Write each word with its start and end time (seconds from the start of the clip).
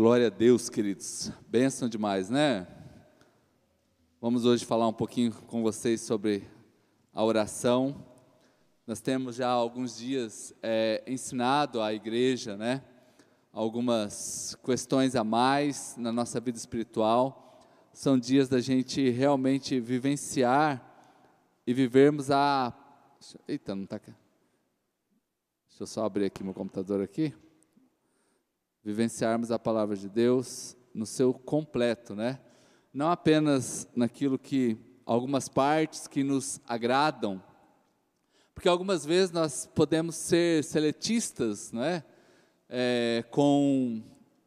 Glória 0.00 0.28
a 0.28 0.30
Deus, 0.30 0.70
queridos. 0.70 1.32
Bênção 1.48 1.88
demais, 1.88 2.30
né? 2.30 2.68
Vamos 4.20 4.44
hoje 4.44 4.64
falar 4.64 4.86
um 4.86 4.92
pouquinho 4.92 5.32
com 5.32 5.60
vocês 5.60 6.00
sobre 6.02 6.44
a 7.12 7.24
oração. 7.24 8.06
Nós 8.86 9.00
temos 9.00 9.34
já 9.34 9.48
alguns 9.48 9.98
dias 9.98 10.54
é, 10.62 11.02
ensinado 11.04 11.82
à 11.82 11.92
igreja, 11.92 12.56
né? 12.56 12.80
Algumas 13.52 14.56
questões 14.64 15.16
a 15.16 15.24
mais 15.24 15.96
na 15.98 16.12
nossa 16.12 16.38
vida 16.38 16.56
espiritual. 16.56 17.60
São 17.92 18.16
dias 18.16 18.48
da 18.48 18.60
gente 18.60 19.10
realmente 19.10 19.80
vivenciar 19.80 20.80
e 21.66 21.74
vivermos 21.74 22.30
a. 22.30 22.72
Eita, 23.48 23.74
não 23.74 23.82
está 23.82 23.96
aqui. 23.96 24.14
Deixa 25.68 25.82
eu 25.82 25.88
só 25.88 26.04
abrir 26.04 26.26
aqui 26.26 26.44
meu 26.44 26.54
computador 26.54 27.02
aqui 27.02 27.34
vivenciarmos 28.88 29.50
a 29.50 29.58
palavra 29.58 29.94
de 29.94 30.08
Deus 30.08 30.74
no 30.94 31.04
seu 31.04 31.34
completo, 31.34 32.14
né? 32.14 32.40
Não 32.90 33.10
apenas 33.10 33.86
naquilo 33.94 34.38
que 34.38 34.78
algumas 35.04 35.46
partes 35.46 36.06
que 36.06 36.24
nos 36.24 36.58
agradam, 36.66 37.42
porque 38.54 38.66
algumas 38.66 39.04
vezes 39.04 39.30
nós 39.30 39.68
podemos 39.74 40.16
ser 40.16 40.64
seletistas, 40.64 41.70
não 41.70 41.84
é? 41.84 42.02
é 42.66 43.26
com 43.30 44.02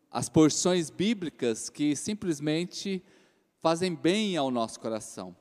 as 0.10 0.28
porções 0.28 0.90
bíblicas 0.90 1.70
que 1.70 1.96
simplesmente 1.96 3.04
fazem 3.60 3.94
bem 3.94 4.38
ao 4.38 4.50
nosso 4.50 4.80
coração, 4.80 5.36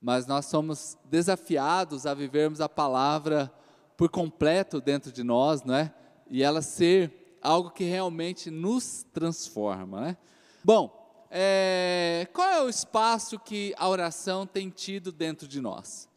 mas 0.00 0.28
nós 0.28 0.46
somos 0.46 0.96
desafiados 1.06 2.06
a 2.06 2.14
vivermos 2.14 2.60
a 2.60 2.68
palavra 2.68 3.52
por 3.96 4.08
completo 4.08 4.80
dentro 4.80 5.10
de 5.10 5.24
nós, 5.24 5.64
não 5.64 5.74
é? 5.74 5.92
E 6.30 6.40
ela 6.40 6.62
ser 6.62 7.23
algo 7.44 7.70
que 7.70 7.84
realmente 7.84 8.50
nos 8.50 9.04
transforma. 9.12 10.00
Né? 10.00 10.16
Bom, 10.64 11.26
é, 11.30 12.26
qual 12.32 12.48
é 12.48 12.62
o 12.62 12.68
espaço 12.68 13.38
que 13.38 13.74
a 13.76 13.88
oração 13.88 14.46
tem 14.46 14.70
tido 14.70 15.12
dentro 15.12 15.46
de 15.46 15.60
nós? 15.60 16.08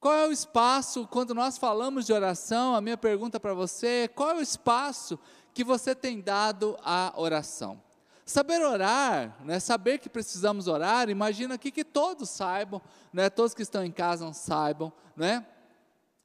Qual 0.00 0.14
é 0.14 0.28
o 0.28 0.32
espaço, 0.32 1.08
quando 1.08 1.34
nós 1.34 1.58
falamos 1.58 2.06
de 2.06 2.12
oração, 2.12 2.76
a 2.76 2.80
minha 2.80 2.96
pergunta 2.96 3.40
para 3.40 3.52
você 3.52 4.04
é: 4.04 4.08
qual 4.08 4.30
é 4.30 4.34
o 4.34 4.40
espaço 4.40 5.18
que 5.52 5.64
você 5.64 5.92
tem 5.94 6.20
dado 6.20 6.78
à 6.84 7.12
oração? 7.16 7.82
Saber 8.24 8.62
orar, 8.62 9.36
né, 9.44 9.58
saber 9.58 9.98
que 9.98 10.08
precisamos 10.08 10.68
orar, 10.68 11.08
imagina 11.08 11.54
aqui 11.54 11.70
que 11.72 11.82
todos 11.82 12.28
saibam, 12.28 12.80
né, 13.12 13.28
todos 13.28 13.54
que 13.54 13.62
estão 13.62 13.82
em 13.82 13.90
casa 13.90 14.32
saibam, 14.34 14.92
né? 15.16 15.44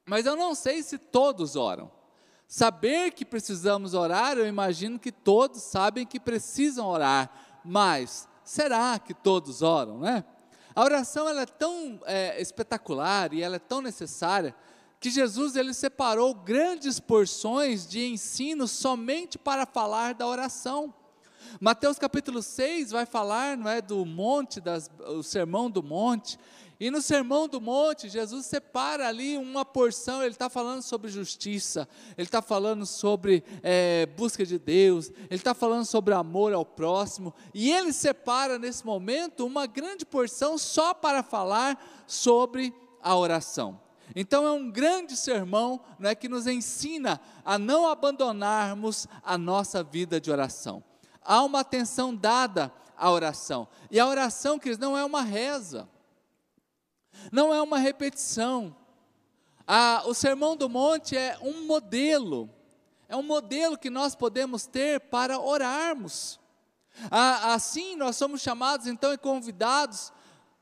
mas 0.04 0.26
eu 0.26 0.36
não 0.36 0.54
sei 0.54 0.82
se 0.82 0.98
todos 0.98 1.56
oram. 1.56 1.90
Saber 2.46 3.12
que 3.12 3.24
precisamos 3.24 3.94
orar, 3.94 4.36
eu 4.36 4.46
imagino 4.46 4.98
que 4.98 5.10
todos 5.10 5.62
sabem 5.62 6.06
que 6.06 6.20
precisam 6.20 6.86
orar, 6.86 7.30
mas 7.64 8.28
será 8.44 8.98
que 8.98 9.14
todos 9.14 9.62
oram, 9.62 9.98
né? 9.98 10.24
A 10.74 10.82
oração 10.82 11.28
ela 11.28 11.42
é 11.42 11.46
tão 11.46 12.00
é, 12.04 12.40
espetacular 12.40 13.32
e 13.32 13.42
ela 13.42 13.56
é 13.56 13.60
tão 13.60 13.80
necessária 13.80 14.54
que 14.98 15.10
Jesus 15.10 15.54
ele 15.54 15.72
separou 15.72 16.34
grandes 16.34 16.98
porções 16.98 17.86
de 17.86 18.04
ensino 18.06 18.66
somente 18.66 19.38
para 19.38 19.66
falar 19.66 20.14
da 20.14 20.26
oração. 20.26 20.92
Mateus 21.60 21.98
capítulo 21.98 22.42
6 22.42 22.90
vai 22.90 23.06
falar, 23.06 23.56
não 23.56 23.70
é, 23.70 23.80
do 23.80 24.04
monte 24.04 24.60
das, 24.60 24.90
o 25.06 25.22
sermão 25.22 25.70
do 25.70 25.82
monte, 25.82 26.38
e 26.78 26.90
no 26.90 27.00
Sermão 27.00 27.46
do 27.46 27.60
Monte, 27.60 28.08
Jesus 28.08 28.46
separa 28.46 29.06
ali 29.06 29.38
uma 29.38 29.64
porção, 29.64 30.22
ele 30.22 30.32
está 30.32 30.50
falando 30.50 30.82
sobre 30.82 31.08
justiça, 31.08 31.88
ele 32.18 32.26
está 32.26 32.42
falando 32.42 32.84
sobre 32.84 33.44
é, 33.62 34.06
busca 34.16 34.44
de 34.44 34.58
Deus, 34.58 35.08
ele 35.08 35.36
está 35.36 35.54
falando 35.54 35.84
sobre 35.84 36.14
amor 36.14 36.52
ao 36.52 36.64
próximo, 36.64 37.32
e 37.52 37.70
ele 37.70 37.92
separa 37.92 38.58
nesse 38.58 38.84
momento 38.84 39.46
uma 39.46 39.66
grande 39.66 40.04
porção 40.04 40.58
só 40.58 40.92
para 40.92 41.22
falar 41.22 42.04
sobre 42.08 42.74
a 43.00 43.16
oração. 43.16 43.80
Então 44.14 44.44
é 44.44 44.50
um 44.50 44.68
grande 44.68 45.16
sermão 45.16 45.80
né, 45.98 46.14
que 46.14 46.28
nos 46.28 46.46
ensina 46.46 47.20
a 47.44 47.56
não 47.56 47.86
abandonarmos 47.86 49.06
a 49.22 49.38
nossa 49.38 49.82
vida 49.82 50.20
de 50.20 50.30
oração. 50.30 50.82
Há 51.22 51.42
uma 51.42 51.60
atenção 51.60 52.14
dada 52.14 52.72
à 52.96 53.10
oração, 53.12 53.68
e 53.92 54.00
a 54.00 54.06
oração, 54.06 54.58
que 54.58 54.76
não 54.76 54.98
é 54.98 55.04
uma 55.04 55.22
reza 55.22 55.88
não 57.30 57.52
é 57.52 57.60
uma 57.62 57.78
repetição. 57.78 58.76
O 60.06 60.14
Sermão 60.14 60.56
do 60.56 60.68
Monte 60.68 61.16
é 61.16 61.38
um 61.40 61.66
modelo, 61.66 62.50
é 63.08 63.16
um 63.16 63.22
modelo 63.22 63.78
que 63.78 63.90
nós 63.90 64.14
podemos 64.14 64.66
ter 64.66 65.00
para 65.00 65.38
orarmos. 65.38 66.38
Assim, 67.10 67.96
nós 67.96 68.16
somos 68.16 68.40
chamados 68.40 68.86
então 68.86 69.12
e 69.12 69.18
convidados 69.18 70.12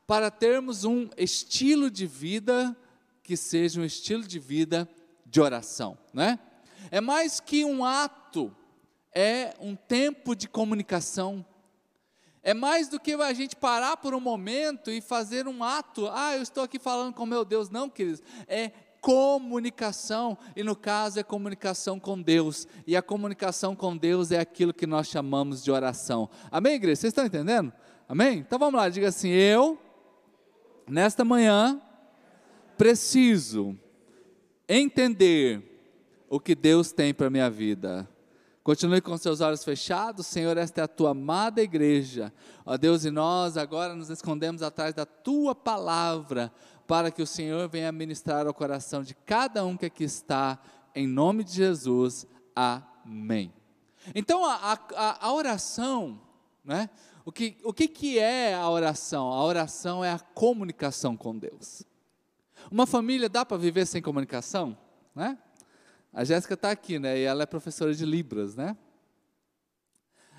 para 0.07 0.31
termos 0.31 0.83
um 0.83 1.09
estilo 1.17 1.89
de 1.89 2.05
vida 2.05 2.75
que 3.21 3.37
seja 3.37 3.79
um 3.79 3.85
estilo 3.85 4.23
de 4.23 4.39
vida 4.39 4.89
de 5.25 5.39
oração, 5.39 5.97
né? 6.13 6.37
É 6.91 6.99
mais 6.99 7.39
que 7.39 7.63
um 7.63 7.85
ato, 7.85 8.53
é 9.13 9.53
um 9.59 9.75
tempo 9.75 10.35
de 10.35 10.47
comunicação 10.47 11.45
é 12.43 12.53
mais 12.53 12.89
do 12.89 12.99
que 12.99 13.13
a 13.13 13.33
gente 13.33 13.55
parar 13.55 13.95
por 13.95 14.13
um 14.13 14.19
momento 14.19 14.91
e 14.91 14.99
fazer 14.99 15.47
um 15.47 15.63
ato. 15.63 16.09
Ah, 16.11 16.35
eu 16.35 16.43
estou 16.43 16.63
aqui 16.63 16.77
falando 16.77 17.13
com 17.13 17.25
meu 17.25 17.45
Deus. 17.45 17.69
Não, 17.69 17.89
queridos. 17.89 18.21
É 18.47 18.71
comunicação. 18.99 20.37
E 20.53 20.61
no 20.61 20.75
caso 20.75 21.19
é 21.19 21.23
comunicação 21.23 21.97
com 21.97 22.21
Deus. 22.21 22.67
E 22.85 22.97
a 22.97 23.01
comunicação 23.01 23.75
com 23.75 23.95
Deus 23.95 24.29
é 24.31 24.39
aquilo 24.39 24.73
que 24.73 24.85
nós 24.85 25.07
chamamos 25.07 25.63
de 25.63 25.71
oração. 25.71 26.29
Amém, 26.51 26.75
igreja? 26.75 26.97
Vocês 26.97 27.11
estão 27.11 27.25
entendendo? 27.25 27.71
Amém? 28.09 28.39
Então 28.39 28.59
vamos 28.59 28.75
lá, 28.75 28.89
diga 28.89 29.07
assim: 29.07 29.29
eu, 29.29 29.79
nesta 30.85 31.23
manhã, 31.23 31.81
preciso 32.77 33.77
entender 34.67 35.61
o 36.29 36.39
que 36.39 36.55
Deus 36.55 36.91
tem 36.91 37.13
para 37.13 37.27
a 37.27 37.29
minha 37.29 37.49
vida. 37.49 38.09
Continue 38.63 39.01
com 39.01 39.17
seus 39.17 39.41
olhos 39.41 39.61
fechados, 39.61 40.25
Senhor, 40.25 40.55
esta 40.55 40.79
é 40.79 40.83
a 40.85 40.87
tua 40.87 41.11
amada 41.11 41.61
igreja. 41.61 42.33
Ó 42.65 42.77
Deus, 42.77 43.03
e 43.03 43.11
nós 43.11 43.57
agora 43.57 43.93
nos 43.93 44.09
escondemos 44.09 44.61
atrás 44.61 44.93
da 44.93 45.05
tua 45.05 45.53
palavra, 45.53 46.49
para 46.87 47.11
que 47.11 47.21
o 47.21 47.27
Senhor 47.27 47.67
venha 47.67 47.91
ministrar 47.91 48.47
ao 48.47 48.53
coração 48.53 49.03
de 49.03 49.13
cada 49.13 49.65
um 49.65 49.75
que 49.75 49.85
aqui 49.85 50.05
está, 50.05 50.57
em 50.95 51.05
nome 51.05 51.43
de 51.43 51.51
Jesus. 51.51 52.25
Amém. 52.55 53.53
Então, 54.15 54.45
a, 54.45 54.79
a, 54.95 55.27
a 55.27 55.33
oração, 55.33 56.21
né? 56.63 56.89
O 57.25 57.31
que, 57.31 57.57
o 57.63 57.73
que, 57.73 57.87
que 57.87 58.19
é 58.19 58.53
a 58.53 58.69
oração? 58.69 59.31
A 59.31 59.43
oração 59.43 60.03
é 60.03 60.11
a 60.11 60.19
comunicação 60.19 61.15
com 61.15 61.37
Deus. 61.37 61.83
Uma 62.71 62.85
família 62.85 63.27
dá 63.27 63.45
para 63.45 63.57
viver 63.57 63.85
sem 63.85 64.01
comunicação? 64.01 64.77
Né? 65.15 65.37
A 66.13 66.23
Jéssica 66.23 66.53
está 66.53 66.69
aqui, 66.69 66.99
né? 66.99 67.17
E 67.17 67.23
ela 67.23 67.41
é 67.41 67.45
professora 67.47 67.91
de 67.91 68.05
Libras, 68.05 68.55
né? 68.55 68.77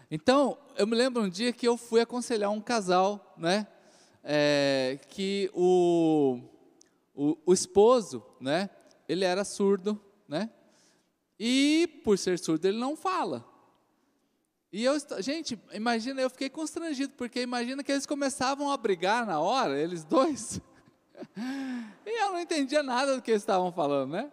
Então, 0.09 0.57
eu 0.77 0.87
me 0.87 0.95
lembro 0.95 1.21
um 1.21 1.29
dia 1.29 1.53
que 1.53 1.67
eu 1.67 1.77
fui 1.77 2.01
aconselhar 2.01 2.49
um 2.53 2.61
casal, 2.61 3.35
né? 3.37 3.67
É, 4.23 5.01
que 5.09 5.51
o, 5.53 6.39
o, 7.13 7.37
o, 7.45 7.53
esposo, 7.53 8.25
né? 8.41 8.71
Ele 9.09 9.25
era 9.25 9.45
surdo, 9.45 10.01
né? 10.29 10.49
E 11.39 12.01
por 12.05 12.17
ser 12.17 12.39
surdo 12.39 12.67
ele 12.67 12.79
não 12.79 12.97
fala. 12.97 13.45
E 14.73 14.85
eu, 14.85 14.97
gente, 15.19 15.59
imagina, 15.73 16.21
eu 16.21 16.31
fiquei 16.31 16.49
constrangido 16.49 17.15
porque 17.15 17.43
imagina 17.43 17.83
que 17.83 17.91
eles 17.91 18.07
começavam 18.07 18.71
a 18.71 18.77
brigar 18.77 19.27
na 19.27 19.41
hora, 19.41 19.77
eles 19.77 20.05
dois. 20.05 20.61
e 22.07 22.23
eu 22.23 22.31
não 22.31 22.41
entendia 22.41 22.83
nada 22.85 23.17
do 23.17 23.23
que 23.23 23.33
eles 23.33 23.43
estavam 23.43 23.73
falando, 23.73 24.13
né? 24.13 24.33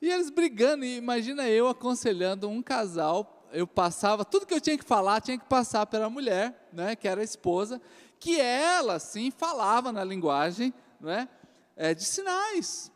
E 0.00 0.08
eles 0.08 0.30
brigando, 0.30 0.84
e 0.84 0.96
imagina 0.96 1.48
eu 1.48 1.68
aconselhando 1.68 2.48
um 2.48 2.62
casal, 2.62 3.48
eu 3.52 3.66
passava, 3.66 4.24
tudo 4.24 4.46
que 4.46 4.54
eu 4.54 4.60
tinha 4.60 4.78
que 4.78 4.84
falar, 4.84 5.20
tinha 5.20 5.38
que 5.38 5.46
passar 5.46 5.86
pela 5.86 6.08
mulher, 6.08 6.68
né, 6.72 6.94
que 6.94 7.08
era 7.08 7.20
a 7.20 7.24
esposa, 7.24 7.80
que 8.20 8.40
ela, 8.40 8.98
sim, 8.98 9.30
falava 9.30 9.90
na 9.90 10.04
linguagem 10.04 10.72
né, 11.00 11.28
é, 11.76 11.94
de 11.94 12.04
sinais. 12.04 12.92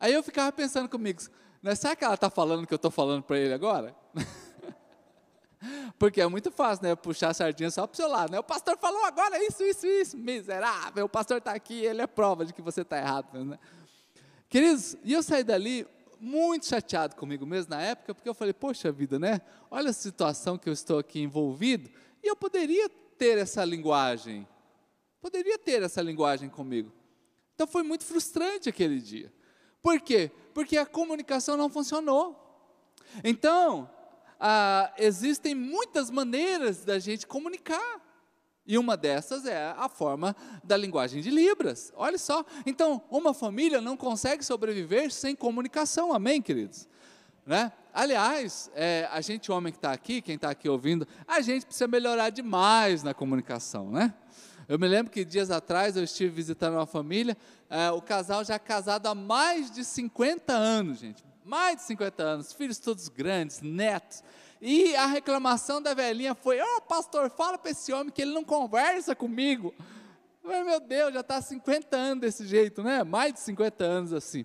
Aí 0.00 0.12
eu 0.12 0.22
ficava 0.22 0.50
pensando 0.52 0.88
comigo, 0.88 1.22
né, 1.62 1.74
será 1.74 1.94
que 1.94 2.04
ela 2.04 2.14
está 2.14 2.30
falando 2.30 2.64
o 2.64 2.66
que 2.66 2.74
eu 2.74 2.76
estou 2.76 2.90
falando 2.90 3.22
para 3.22 3.38
ele 3.38 3.52
agora? 3.52 3.94
Porque 5.98 6.20
é 6.20 6.26
muito 6.26 6.50
fácil, 6.52 6.84
né? 6.84 6.94
Puxar 6.94 7.30
a 7.30 7.34
sardinha 7.34 7.70
só 7.70 7.86
para 7.86 7.94
o 7.94 7.96
seu 7.96 8.08
lado, 8.08 8.30
né? 8.30 8.38
O 8.38 8.44
pastor 8.44 8.76
falou 8.78 9.04
agora 9.04 9.42
isso, 9.42 9.64
isso, 9.64 9.86
isso, 9.86 10.16
miserável. 10.16 11.06
O 11.06 11.08
pastor 11.08 11.38
está 11.38 11.52
aqui, 11.52 11.82
ele 11.84 12.02
é 12.02 12.06
prova 12.06 12.44
de 12.44 12.52
que 12.52 12.60
você 12.60 12.82
está 12.82 12.98
errado, 12.98 13.44
né? 13.44 13.58
Queridos, 14.48 14.96
e 15.02 15.12
eu 15.12 15.22
saí 15.22 15.42
dali 15.42 15.86
muito 16.20 16.66
chateado 16.66 17.16
comigo 17.16 17.46
mesmo 17.46 17.70
na 17.70 17.80
época, 17.80 18.14
porque 18.14 18.28
eu 18.28 18.34
falei, 18.34 18.52
poxa 18.52 18.90
vida, 18.90 19.18
né? 19.18 19.40
Olha 19.70 19.90
a 19.90 19.92
situação 19.92 20.58
que 20.58 20.68
eu 20.68 20.72
estou 20.72 20.98
aqui 20.98 21.20
envolvido, 21.20 21.90
e 22.22 22.28
eu 22.28 22.36
poderia 22.36 22.88
ter 23.18 23.38
essa 23.38 23.64
linguagem, 23.64 24.46
poderia 25.20 25.58
ter 25.58 25.82
essa 25.82 26.02
linguagem 26.02 26.48
comigo. 26.48 26.92
Então 27.54 27.66
foi 27.66 27.82
muito 27.82 28.04
frustrante 28.04 28.68
aquele 28.68 29.00
dia. 29.00 29.32
Por 29.80 30.00
quê? 30.00 30.30
Porque 30.52 30.76
a 30.76 30.84
comunicação 30.84 31.56
não 31.56 31.70
funcionou. 31.70 32.42
Então, 33.22 33.90
ah, 34.38 34.92
existem 34.98 35.54
muitas 35.54 36.10
maneiras 36.10 36.84
da 36.84 36.98
gente 36.98 37.26
comunicar. 37.26 38.05
E 38.66 38.76
uma 38.76 38.96
dessas 38.96 39.46
é 39.46 39.74
a 39.76 39.88
forma 39.88 40.34
da 40.64 40.76
linguagem 40.76 41.22
de 41.22 41.30
Libras. 41.30 41.92
Olha 41.94 42.18
só. 42.18 42.44
Então, 42.64 43.02
uma 43.10 43.32
família 43.32 43.80
não 43.80 43.96
consegue 43.96 44.44
sobreviver 44.44 45.12
sem 45.12 45.36
comunicação. 45.36 46.12
Amém, 46.12 46.42
queridos? 46.42 46.88
Né? 47.46 47.70
Aliás, 47.94 48.70
é, 48.74 49.08
a 49.12 49.20
gente, 49.20 49.52
homem 49.52 49.72
que 49.72 49.78
está 49.78 49.92
aqui, 49.92 50.20
quem 50.20 50.34
está 50.34 50.50
aqui 50.50 50.68
ouvindo, 50.68 51.06
a 51.28 51.40
gente 51.40 51.64
precisa 51.64 51.86
melhorar 51.86 52.30
demais 52.30 53.04
na 53.04 53.14
comunicação, 53.14 53.90
né? 53.90 54.12
Eu 54.68 54.80
me 54.80 54.88
lembro 54.88 55.12
que 55.12 55.24
dias 55.24 55.48
atrás 55.52 55.96
eu 55.96 56.02
estive 56.02 56.28
visitando 56.28 56.74
uma 56.74 56.86
família, 56.86 57.36
é, 57.70 57.88
o 57.92 58.02
casal 58.02 58.44
já 58.44 58.58
casado 58.58 59.06
há 59.06 59.14
mais 59.14 59.70
de 59.70 59.84
50 59.84 60.52
anos, 60.52 60.98
gente. 60.98 61.24
Mais 61.44 61.76
de 61.76 61.82
50 61.84 62.22
anos, 62.22 62.52
filhos 62.52 62.78
todos 62.78 63.08
grandes, 63.08 63.60
netos. 63.60 64.24
E 64.60 64.94
a 64.96 65.06
reclamação 65.06 65.82
da 65.82 65.94
velhinha 65.94 66.34
foi: 66.34 66.60
Ô 66.60 66.64
oh, 66.76 66.80
pastor, 66.82 67.30
fala 67.30 67.58
para 67.58 67.70
esse 67.70 67.92
homem 67.92 68.12
que 68.12 68.22
ele 68.22 68.32
não 68.32 68.44
conversa 68.44 69.14
comigo. 69.14 69.74
Mas, 70.42 70.64
meu 70.64 70.80
Deus, 70.80 71.12
já 71.12 71.20
está 71.20 71.42
50 71.42 71.96
anos 71.96 72.20
desse 72.20 72.46
jeito, 72.46 72.82
né? 72.82 73.02
Mais 73.02 73.34
de 73.34 73.40
50 73.40 73.84
anos 73.84 74.12
assim. 74.12 74.44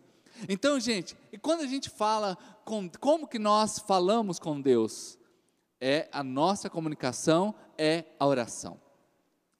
Então, 0.50 0.80
gente, 0.80 1.16
e 1.32 1.38
quando 1.38 1.62
a 1.62 1.68
gente 1.68 1.90
fala, 1.90 2.38
com, 2.66 2.90
como 3.00 3.28
que 3.28 3.38
nós 3.38 3.80
falamos 3.80 4.40
com 4.40 4.60
Deus? 4.60 5.18
É 5.80 6.08
a 6.12 6.24
nossa 6.24 6.70
comunicação, 6.70 7.54
é 7.78 8.06
a 8.20 8.26
oração. 8.26 8.80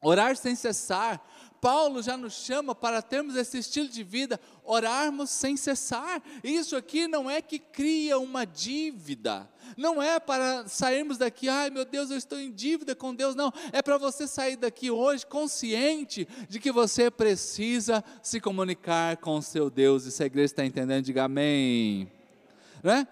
Orar 0.02 0.36
sem 0.36 0.56
cessar. 0.56 1.24
Paulo 1.62 2.02
já 2.02 2.18
nos 2.18 2.34
chama 2.34 2.74
para 2.74 3.04
termos 3.04 3.36
esse 3.36 3.60
estilo 3.60 3.88
de 3.88 4.04
vida, 4.04 4.40
orarmos 4.64 5.30
sem 5.30 5.56
cessar. 5.56 6.20
Isso 6.44 6.76
aqui 6.76 7.08
não 7.08 7.30
é 7.30 7.40
que 7.40 7.60
cria 7.60 8.18
uma 8.18 8.46
dívida, 8.46 9.48
não 9.78 10.02
é 10.02 10.20
para 10.20 10.68
sairmos 10.68 11.20
daqui, 11.20 11.48
ai 11.48 11.70
meu 11.70 11.86
Deus, 11.86 12.10
eu 12.10 12.18
estou 12.18 12.40
em 12.40 12.52
dívida 12.52 12.96
com 12.96 13.14
Deus, 13.14 13.36
não. 13.36 13.54
É 13.72 13.80
para 13.84 14.00
você 14.00 14.28
sair 14.28 14.56
daqui 14.56 14.90
hoje 14.90 15.24
consciente 15.24 16.28
de 16.50 16.60
que 16.60 16.72
você 16.72 17.12
precisa 17.12 18.04
se 18.24 18.42
comunicar 18.42 19.18
com 19.18 19.38
o 19.38 19.42
seu 19.44 19.70
Deus. 19.70 20.06
E 20.06 20.12
se 20.12 20.24
a 20.24 20.26
igreja 20.26 20.46
está 20.46 20.66
entendendo, 20.66 21.06
diga 21.06 21.26
amém. 21.26 22.12
Né? 22.82 23.08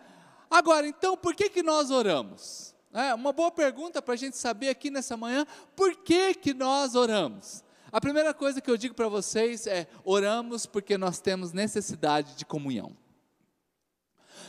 Agora, 0.49 0.87
então, 0.87 1.15
por 1.15 1.35
que, 1.35 1.49
que 1.49 1.61
nós 1.61 1.91
oramos? 1.91 2.73
É 2.91 3.13
uma 3.13 3.31
boa 3.31 3.51
pergunta 3.51 4.01
para 4.01 4.15
a 4.15 4.17
gente 4.17 4.35
saber 4.35 4.69
aqui 4.69 4.89
nessa 4.89 5.15
manhã, 5.15 5.45
por 5.75 5.95
que, 5.97 6.33
que 6.33 6.55
nós 6.55 6.95
oramos? 6.95 7.63
A 7.91 7.99
primeira 7.99 8.33
coisa 8.33 8.61
que 8.61 8.69
eu 8.69 8.77
digo 8.77 8.95
para 8.95 9.07
vocês 9.07 9.67
é: 9.67 9.87
oramos 10.03 10.65
porque 10.65 10.97
nós 10.97 11.19
temos 11.19 11.51
necessidade 11.51 12.35
de 12.35 12.45
comunhão. 12.45 12.95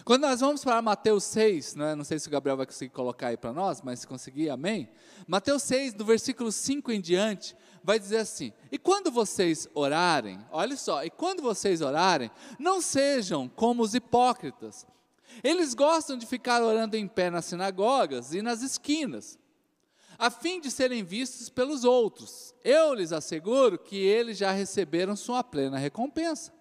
Quando 0.04 0.22
nós 0.22 0.40
vamos 0.40 0.64
para 0.64 0.81
Mateus 0.81 1.25
6, 1.25 1.75
não, 1.75 1.84
é? 1.84 1.94
não 1.94 2.04
sei 2.04 2.19
se 2.19 2.28
o 2.28 2.31
Gabriel 2.31 2.56
vai 2.56 2.64
conseguir 2.64 2.90
colocar 2.90 3.28
aí 3.28 3.37
para 3.37 3.52
nós, 3.52 3.82
mas 3.82 4.00
se 4.00 4.06
conseguir, 4.06 4.48
amém. 4.48 4.88
Mateus 5.26 5.62
6, 5.64 5.94
do 5.94 6.04
versículo 6.04 6.50
5 6.50 6.90
em 6.90 7.00
diante, 7.00 7.56
vai 7.82 7.98
dizer 7.98 8.19
assim: 8.19 8.52
E 8.70 8.78
quando 8.78 9.10
vocês 9.10 9.69
orarem, 9.75 10.38
olha 10.50 10.76
só, 10.76 11.04
e 11.04 11.10
quando 11.10 11.43
vocês 11.43 11.81
orarem, 11.81 12.31
não 12.58 12.81
sejam 12.81 13.48
como 13.48 13.82
os 13.82 13.94
hipócritas 13.94 14.86
eles 15.43 15.75
gostam 15.75 16.16
de 16.16 16.26
ficar 16.26 16.62
orando 16.62 16.96
em 16.96 17.06
pé 17.06 17.31
nas 17.31 17.44
sinagogas 17.46 18.34
e 18.34 18.43
nas 18.43 18.62
esquinas, 18.62 19.38
a 20.20 20.31
fim 20.31 20.61
de 20.61 20.70
serem 20.70 21.02
vistos 21.02 21.49
pelos 21.49 21.82
outros. 21.82 22.55
Eu 22.62 22.93
lhes 22.93 23.11
asseguro 23.11 23.78
que 23.78 23.96
eles 23.96 24.37
já 24.37 24.52
receberam 24.52 25.17
sua 25.17 25.43
plena 25.43 25.78
recompensa. 25.78 26.52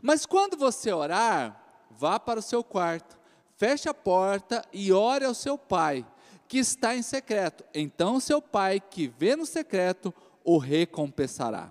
Mas 0.00 0.24
quando 0.24 0.56
você 0.56 0.92
orar, 0.92 1.86
vá 1.90 2.20
para 2.20 2.38
o 2.38 2.42
seu 2.42 2.62
quarto, 2.62 3.18
feche 3.56 3.88
a 3.88 3.94
porta 3.94 4.64
e 4.72 4.92
ore 4.92 5.24
ao 5.24 5.34
seu 5.34 5.58
pai, 5.58 6.06
que 6.46 6.58
está 6.58 6.94
em 6.94 7.02
secreto. 7.02 7.64
Então 7.74 8.20
seu 8.20 8.40
pai, 8.40 8.78
que 8.78 9.08
vê 9.18 9.34
no 9.34 9.44
secreto, 9.44 10.14
o 10.44 10.56
recompensará. 10.56 11.70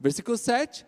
Versículo 0.00 0.38
7. 0.38 0.86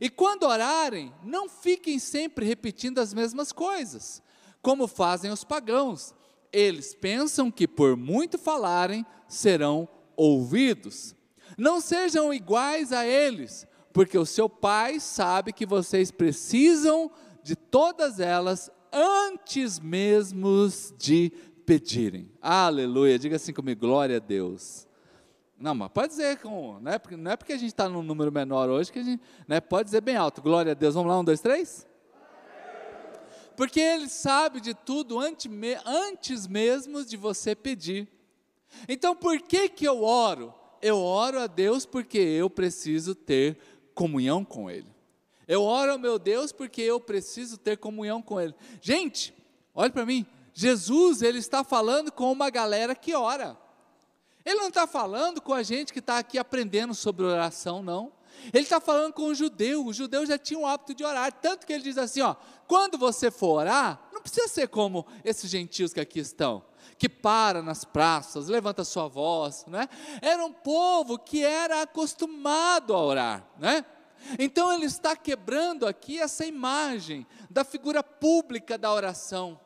E 0.00 0.08
quando 0.08 0.44
orarem, 0.44 1.12
não 1.24 1.48
fiquem 1.48 1.98
sempre 1.98 2.46
repetindo 2.46 3.00
as 3.00 3.12
mesmas 3.12 3.50
coisas 3.50 4.22
como 4.62 4.86
fazem 4.86 5.32
os 5.32 5.42
pagãos. 5.42 6.14
Eles 6.52 6.94
pensam 6.94 7.50
que 7.50 7.66
por 7.66 7.96
muito 7.96 8.38
falarem 8.38 9.04
serão 9.32 9.88
ouvidos. 10.16 11.14
Não 11.56 11.80
sejam 11.80 12.32
iguais 12.32 12.92
a 12.92 13.06
eles, 13.06 13.66
porque 13.92 14.16
o 14.16 14.26
seu 14.26 14.48
pai 14.48 15.00
sabe 15.00 15.52
que 15.52 15.66
vocês 15.66 16.10
precisam 16.10 17.10
de 17.42 17.56
todas 17.56 18.20
elas 18.20 18.70
antes 18.92 19.80
mesmo 19.80 20.68
de 20.98 21.32
pedirem. 21.64 22.30
Aleluia, 22.40 23.18
diga 23.18 23.36
assim 23.36 23.52
comigo, 23.52 23.80
glória 23.80 24.16
a 24.16 24.20
Deus. 24.20 24.86
Não, 25.58 25.74
mas 25.74 25.90
pode 25.92 26.08
dizer, 26.08 26.38
com, 26.38 26.78
não, 26.80 26.92
é 26.92 26.98
porque, 26.98 27.16
não 27.16 27.30
é 27.30 27.36
porque 27.36 27.52
a 27.52 27.58
gente 27.58 27.68
está 27.70 27.88
num 27.88 28.02
número 28.02 28.32
menor 28.32 28.68
hoje 28.68 28.90
que 28.90 28.98
a 28.98 29.02
gente, 29.02 29.22
né, 29.46 29.60
pode 29.60 29.86
dizer 29.86 30.00
bem 30.00 30.16
alto, 30.16 30.42
glória 30.42 30.72
a 30.72 30.74
Deus. 30.74 30.94
Vamos 30.94 31.08
lá, 31.10 31.18
um, 31.18 31.24
dois, 31.24 31.40
três? 31.40 31.86
porque 33.56 33.80
Ele 33.80 34.08
sabe 34.08 34.60
de 34.60 34.74
tudo 34.74 35.18
antes 35.20 36.46
mesmo 36.46 37.04
de 37.04 37.16
você 37.16 37.54
pedir. 37.54 38.08
Então, 38.88 39.14
por 39.14 39.40
que, 39.40 39.68
que 39.68 39.86
eu 39.86 40.02
oro? 40.02 40.54
Eu 40.80 40.98
oro 40.98 41.38
a 41.38 41.46
Deus 41.46 41.86
porque 41.86 42.18
eu 42.18 42.50
preciso 42.50 43.14
ter 43.14 43.58
comunhão 43.94 44.44
com 44.44 44.70
Ele. 44.70 44.88
Eu 45.46 45.62
oro 45.62 45.92
ao 45.92 45.98
meu 45.98 46.18
Deus 46.18 46.52
porque 46.52 46.80
eu 46.82 47.00
preciso 47.00 47.58
ter 47.58 47.76
comunhão 47.76 48.22
com 48.22 48.40
Ele. 48.40 48.54
Gente, 48.80 49.34
olhe 49.74 49.90
para 49.90 50.06
mim, 50.06 50.26
Jesus, 50.54 51.22
Ele 51.22 51.38
está 51.38 51.62
falando 51.62 52.10
com 52.10 52.30
uma 52.30 52.50
galera 52.50 52.94
que 52.94 53.14
ora. 53.14 53.56
Ele 54.44 54.58
não 54.58 54.68
está 54.68 54.86
falando 54.86 55.40
com 55.40 55.54
a 55.54 55.62
gente 55.62 55.92
que 55.92 56.00
está 56.00 56.18
aqui 56.18 56.38
aprendendo 56.38 56.94
sobre 56.94 57.24
oração, 57.24 57.82
não. 57.82 58.12
Ele 58.52 58.64
está 58.64 58.80
falando 58.80 59.12
com 59.12 59.24
o 59.24 59.34
judeu, 59.34 59.86
o 59.86 59.92
judeu 59.92 60.26
já 60.26 60.38
tinha 60.38 60.58
o 60.58 60.66
hábito 60.66 60.94
de 60.94 61.04
orar, 61.04 61.32
tanto 61.32 61.66
que 61.66 61.72
ele 61.72 61.82
diz 61.82 61.98
assim: 61.98 62.22
ó, 62.22 62.34
quando 62.66 62.98
você 62.98 63.30
for 63.30 63.60
orar, 63.60 64.08
não 64.12 64.20
precisa 64.20 64.48
ser 64.48 64.68
como 64.68 65.06
esses 65.24 65.48
gentios 65.50 65.92
que 65.92 66.00
aqui 66.00 66.18
estão, 66.18 66.64
que 67.02 67.08
para 67.08 67.64
nas 67.64 67.84
praças, 67.84 68.46
levanta 68.46 68.84
sua 68.84 69.08
voz, 69.08 69.66
né? 69.66 69.88
Era 70.20 70.44
um 70.44 70.52
povo 70.52 71.18
que 71.18 71.44
era 71.44 71.82
acostumado 71.82 72.94
a 72.94 73.02
orar, 73.02 73.44
né? 73.58 73.84
Então 74.38 74.72
ele 74.72 74.86
está 74.86 75.16
quebrando 75.16 75.84
aqui 75.84 76.20
essa 76.20 76.46
imagem 76.46 77.26
da 77.50 77.64
figura 77.64 78.04
pública 78.04 78.78
da 78.78 78.92
oração. 78.92 79.58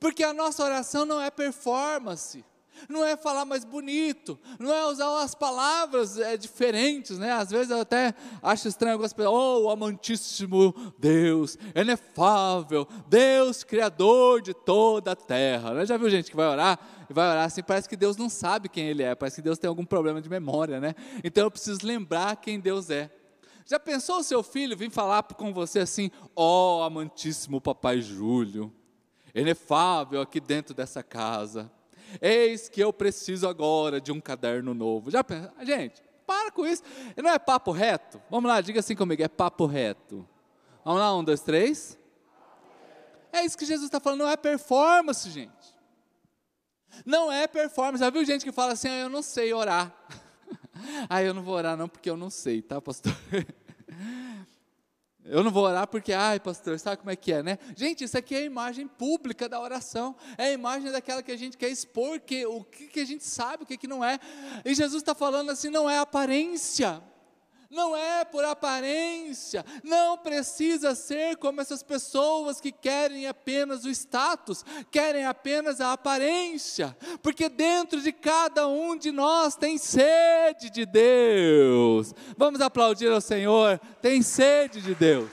Porque 0.00 0.24
a 0.24 0.32
nossa 0.32 0.64
oração 0.64 1.04
não 1.04 1.20
é 1.20 1.30
performance 1.30 2.42
não 2.88 3.04
é 3.04 3.16
falar 3.16 3.44
mais 3.44 3.64
bonito, 3.64 4.38
não 4.58 4.72
é 4.72 4.86
usar 4.86 5.22
as 5.22 5.34
palavras 5.34 6.18
é, 6.18 6.36
diferentes, 6.36 7.18
né? 7.18 7.32
Às 7.32 7.50
vezes 7.50 7.70
eu 7.70 7.80
até 7.80 8.14
acho 8.42 8.68
estranho 8.68 8.94
algumas 8.94 9.12
pessoas, 9.12 9.62
oh, 9.64 9.70
amantíssimo 9.70 10.74
Deus, 10.98 11.58
inefável, 11.74 12.86
Deus 13.08 13.64
criador 13.64 14.42
de 14.42 14.54
toda 14.54 15.12
a 15.12 15.16
terra. 15.16 15.74
Né? 15.74 15.86
Já 15.86 15.96
viu 15.96 16.10
gente 16.10 16.30
que 16.30 16.36
vai 16.36 16.46
orar 16.46 16.78
e 17.08 17.12
vai 17.12 17.28
orar 17.30 17.44
assim, 17.44 17.62
parece 17.62 17.88
que 17.88 17.96
Deus 17.96 18.16
não 18.16 18.28
sabe 18.28 18.68
quem 18.68 18.88
Ele 18.88 19.02
é, 19.02 19.14
parece 19.14 19.36
que 19.36 19.42
Deus 19.42 19.58
tem 19.58 19.68
algum 19.68 19.84
problema 19.84 20.20
de 20.20 20.28
memória, 20.28 20.80
né? 20.80 20.94
Então 21.22 21.44
eu 21.44 21.50
preciso 21.50 21.86
lembrar 21.86 22.36
quem 22.36 22.60
Deus 22.60 22.90
é. 22.90 23.10
Já 23.66 23.80
pensou 23.80 24.18
o 24.18 24.22
seu 24.22 24.42
filho 24.42 24.76
vir 24.76 24.90
falar 24.90 25.22
com 25.22 25.52
você 25.52 25.80
assim, 25.80 26.10
ó 26.36 26.80
oh, 26.80 26.82
amantíssimo 26.82 27.60
papai 27.60 28.02
Júlio, 28.02 28.72
inefável 29.34 30.20
aqui 30.20 30.38
dentro 30.38 30.74
dessa 30.74 31.02
casa, 31.02 31.70
Eis 32.20 32.68
que 32.68 32.80
eu 32.80 32.92
preciso 32.92 33.48
agora 33.48 34.00
de 34.00 34.12
um 34.12 34.20
caderno 34.20 34.74
novo. 34.74 35.10
Já 35.10 35.22
pensa, 35.22 35.52
gente, 35.62 36.02
para 36.26 36.50
com 36.50 36.66
isso. 36.66 36.82
Não 37.16 37.30
é 37.30 37.38
papo 37.38 37.70
reto? 37.70 38.20
Vamos 38.30 38.48
lá, 38.48 38.60
diga 38.60 38.80
assim 38.80 38.96
comigo, 38.96 39.22
é 39.22 39.28
papo 39.28 39.66
reto. 39.66 40.26
Vamos 40.84 41.00
lá, 41.00 41.16
um, 41.16 41.24
dois, 41.24 41.40
três. 41.40 41.98
É 43.32 43.44
isso 43.44 43.58
que 43.58 43.64
Jesus 43.64 43.86
está 43.86 43.98
falando, 43.98 44.20
não 44.20 44.28
é 44.28 44.36
performance, 44.36 45.28
gente. 45.30 45.74
Não 47.04 47.32
é 47.32 47.46
performance. 47.46 47.98
Já 47.98 48.10
viu 48.10 48.24
gente 48.24 48.44
que 48.44 48.52
fala 48.52 48.72
assim, 48.72 48.88
ah, 48.88 49.00
eu 49.00 49.08
não 49.08 49.22
sei 49.22 49.52
orar. 49.52 49.92
ah, 51.08 51.22
eu 51.22 51.34
não 51.34 51.42
vou 51.42 51.54
orar 51.54 51.76
não, 51.76 51.88
porque 51.88 52.08
eu 52.08 52.16
não 52.16 52.30
sei, 52.30 52.62
tá, 52.62 52.80
pastor? 52.80 53.12
Eu 55.26 55.42
não 55.42 55.50
vou 55.50 55.64
orar 55.64 55.86
porque, 55.86 56.12
ai, 56.12 56.38
pastor, 56.38 56.78
sabe 56.78 56.98
como 56.98 57.10
é 57.10 57.16
que 57.16 57.32
é, 57.32 57.42
né? 57.42 57.58
Gente, 57.74 58.04
isso 58.04 58.16
aqui 58.16 58.34
é 58.34 58.38
a 58.38 58.42
imagem 58.42 58.86
pública 58.86 59.48
da 59.48 59.58
oração, 59.58 60.14
é 60.36 60.48
a 60.48 60.52
imagem 60.52 60.92
daquela 60.92 61.22
que 61.22 61.32
a 61.32 61.36
gente 61.36 61.56
quer 61.56 61.70
expor, 61.70 62.20
que, 62.20 62.44
o 62.44 62.62
que, 62.62 62.88
que 62.88 63.00
a 63.00 63.06
gente 63.06 63.24
sabe, 63.24 63.62
o 63.62 63.66
que, 63.66 63.78
que 63.78 63.86
não 63.86 64.04
é. 64.04 64.20
E 64.66 64.74
Jesus 64.74 65.02
está 65.02 65.14
falando 65.14 65.50
assim: 65.50 65.70
não 65.70 65.88
é 65.88 65.98
aparência, 65.98 67.02
não 67.70 67.96
é 67.96 68.24
por 68.24 68.44
aparência, 68.44 69.64
não 69.82 70.16
precisa 70.18 70.94
ser 70.94 71.36
como 71.36 71.60
essas 71.60 71.82
pessoas 71.82 72.60
que 72.60 72.70
querem 72.70 73.26
apenas 73.26 73.84
o 73.84 73.90
status, 73.90 74.64
querem 74.90 75.24
apenas 75.26 75.80
a 75.80 75.92
aparência, 75.92 76.96
porque 77.22 77.48
dentro 77.48 78.00
de 78.00 78.12
cada 78.12 78.68
um 78.68 78.96
de 78.96 79.10
nós 79.10 79.56
tem 79.56 79.78
sede 79.78 80.70
de 80.70 80.86
Deus. 80.86 82.14
Vamos 82.36 82.60
aplaudir 82.60 83.10
ao 83.10 83.20
Senhor, 83.20 83.78
tem 84.00 84.22
sede 84.22 84.80
de 84.80 84.94
Deus. 84.94 85.30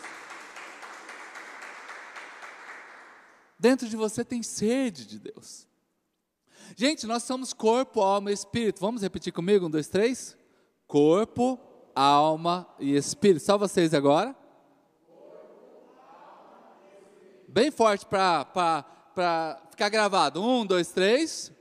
Dentro 3.60 3.88
de 3.88 3.96
você 3.96 4.26
tem 4.26 4.42
sede 4.42 5.06
de 5.06 5.20
Deus. 5.20 5.68
Gente, 6.76 7.06
nós 7.06 7.22
somos 7.24 7.54
corpo, 7.54 8.02
alma 8.02 8.32
e 8.32 8.34
espírito. 8.34 8.80
Vamos 8.80 9.02
repetir 9.04 9.32
comigo? 9.32 9.68
Um, 9.68 9.70
dois, 9.70 9.88
três. 9.88 10.36
Corpo, 10.88 11.60
alma 11.96 12.68
e 12.80 12.96
espírito. 12.96 13.44
Só 13.44 13.58
vocês 13.58 13.94
agora. 13.94 14.36
Bem 17.48 17.70
forte 17.70 18.06
para 18.06 19.62
ficar 19.70 19.90
gravado. 19.90 20.42
Um, 20.42 20.66
dois, 20.66 20.92
três. 20.92 21.52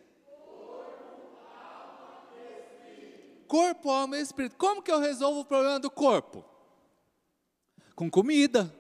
Corpo, 3.49 3.91
alma 3.91 4.17
e 4.17 4.23
espírito. 4.23 4.57
Como 4.57 4.83
que 4.83 4.93
eu 4.93 5.01
resolvo 5.01 5.41
o 5.41 5.45
problema 5.45 5.81
do 5.81 5.91
corpo? 5.91 6.45
Com 7.97 8.09
comida. 8.09 8.73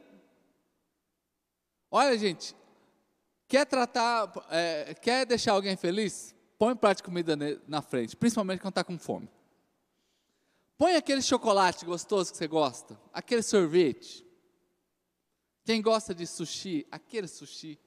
Olha, 1.90 2.16
gente, 2.16 2.54
quer 3.48 3.66
tratar, 3.66 4.32
é, 4.48 4.94
quer 4.94 5.26
deixar 5.26 5.52
alguém 5.52 5.76
feliz? 5.76 6.32
Põe 6.56 6.74
um 6.74 6.76
prato 6.76 6.98
de 6.98 7.02
comida 7.02 7.36
na 7.66 7.82
frente, 7.82 8.16
principalmente 8.16 8.60
quando 8.60 8.72
está 8.72 8.84
com 8.84 8.96
fome. 8.96 9.28
Põe 10.80 10.96
aquele 10.96 11.20
chocolate 11.20 11.84
gostoso 11.84 12.32
que 12.32 12.38
você 12.38 12.48
gosta, 12.48 12.98
aquele 13.12 13.42
sorvete. 13.42 14.26
Quem 15.62 15.82
gosta 15.82 16.14
de 16.14 16.26
sushi, 16.26 16.86
aquele 16.90 17.28
sushi. 17.28 17.78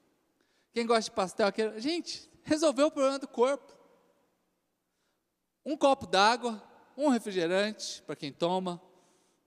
Quem 0.72 0.86
gosta 0.86 1.10
de 1.10 1.16
pastel, 1.16 1.48
aquele. 1.48 1.80
Gente, 1.80 2.30
resolveu 2.44 2.86
o 2.86 2.92
problema 2.92 3.18
do 3.18 3.28
corpo. 3.28 3.74
Um 5.66 5.76
copo 5.76 6.06
d'água, 6.06 6.62
um 6.96 7.10
refrigerante 7.10 8.00
para 8.04 8.16
quem 8.16 8.32
toma, 8.32 8.80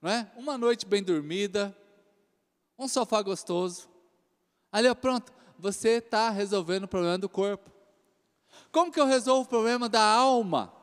não 0.01 0.11
é? 0.11 0.29
Uma 0.35 0.57
noite 0.57 0.85
bem 0.85 1.01
dormida, 1.01 1.73
um 2.77 2.85
sofá 2.85 3.21
gostoso. 3.21 3.87
Ali, 4.69 4.89
ó, 4.89 4.93
pronto, 4.93 5.31
você 5.57 5.99
está 5.99 6.29
resolvendo 6.31 6.83
o 6.83 6.89
problema 6.89 7.17
do 7.17 7.29
corpo. 7.29 7.71
Como 8.73 8.91
que 8.91 8.99
eu 8.99 9.05
resolvo 9.05 9.43
o 9.43 9.49
problema 9.49 9.87
da 9.87 10.03
alma? 10.03 10.76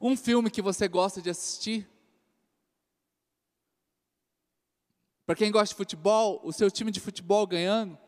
Um 0.00 0.16
filme 0.16 0.50
que 0.50 0.62
você 0.62 0.88
gosta 0.88 1.20
de 1.20 1.28
assistir. 1.28 1.88
Para 5.26 5.36
quem 5.36 5.52
gosta 5.52 5.74
de 5.74 5.76
futebol, 5.76 6.40
o 6.42 6.52
seu 6.52 6.70
time 6.70 6.90
de 6.90 7.00
futebol 7.00 7.46
ganhando. 7.46 7.98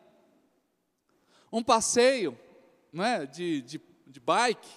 Um 1.53 1.63
passeio 1.63 2.39
não 2.93 3.05
é? 3.05 3.25
de, 3.27 3.63
de, 3.63 3.81
de 4.07 4.21
bike. 4.21 4.69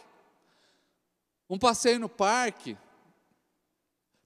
Um 1.49 1.59
passeio 1.59 1.99
no 1.99 2.09
parque. 2.09 2.77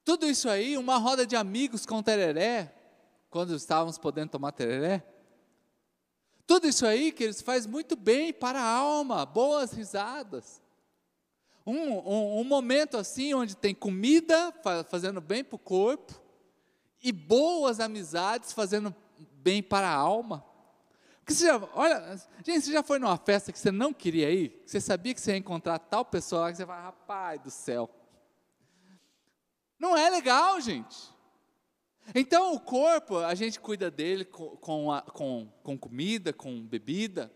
Tudo 0.04 0.26
isso 0.26 0.48
aí, 0.48 0.78
uma 0.78 0.96
roda 0.96 1.26
de 1.26 1.36
amigos 1.36 1.84
com 1.84 2.02
tereré, 2.02 2.74
quando 3.28 3.54
estávamos 3.54 3.98
podendo 3.98 4.30
tomar 4.30 4.52
tereré. 4.52 5.04
Tudo 6.46 6.66
isso 6.66 6.86
aí 6.86 7.12
que 7.12 7.24
eles 7.24 7.42
faz 7.42 7.66
muito 7.66 7.94
bem 7.94 8.32
para 8.32 8.60
a 8.60 8.74
alma, 8.76 9.26
boas 9.26 9.72
risadas. 9.72 10.62
Um, 11.66 11.76
um, 11.76 12.40
um 12.40 12.44
momento 12.44 12.96
assim, 12.96 13.34
onde 13.34 13.56
tem 13.56 13.74
comida 13.74 14.52
fazendo 14.88 15.20
bem 15.20 15.44
para 15.44 15.56
o 15.56 15.58
corpo, 15.58 16.20
e 17.02 17.12
boas 17.12 17.80
amizades 17.80 18.52
fazendo 18.52 18.94
bem 19.32 19.62
para 19.62 19.88
a 19.88 19.94
alma. 19.94 20.44
Porque 21.20 21.34
você 21.34 21.46
já, 21.46 21.68
olha, 21.74 22.20
gente, 22.44 22.64
você 22.64 22.72
já 22.72 22.82
foi 22.82 22.98
numa 22.98 23.16
festa 23.16 23.52
que 23.52 23.58
você 23.58 23.70
não 23.70 23.92
queria 23.92 24.30
ir? 24.30 24.48
Que 24.64 24.70
você 24.70 24.80
sabia 24.80 25.14
que 25.14 25.20
você 25.20 25.32
ia 25.32 25.36
encontrar 25.36 25.78
tal 25.78 26.04
pessoa 26.04 26.42
lá 26.42 26.50
que 26.50 26.56
você 26.56 26.66
fala, 26.66 26.82
rapaz 26.82 27.40
do 27.40 27.50
céu. 27.50 27.88
Não 29.78 29.96
é 29.96 30.10
legal, 30.10 30.60
gente. 30.60 30.96
Então, 32.14 32.54
o 32.54 32.60
corpo, 32.60 33.18
a 33.18 33.34
gente 33.34 33.60
cuida 33.60 33.90
dele 33.90 34.24
com, 34.24 34.56
com, 34.56 34.92
a, 34.92 35.02
com, 35.02 35.48
com 35.62 35.78
comida, 35.78 36.32
com 36.32 36.60
bebida, 36.66 37.32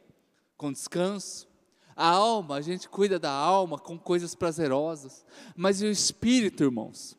com 0.56 0.72
descanso. 0.72 1.48
A 1.96 2.08
alma, 2.08 2.56
a 2.56 2.60
gente 2.60 2.88
cuida 2.88 3.18
da 3.18 3.30
alma 3.30 3.78
com 3.78 3.98
coisas 3.98 4.34
prazerosas. 4.34 5.24
Mas 5.56 5.80
e 5.80 5.86
o 5.86 5.90
espírito, 5.90 6.64
irmãos? 6.64 7.16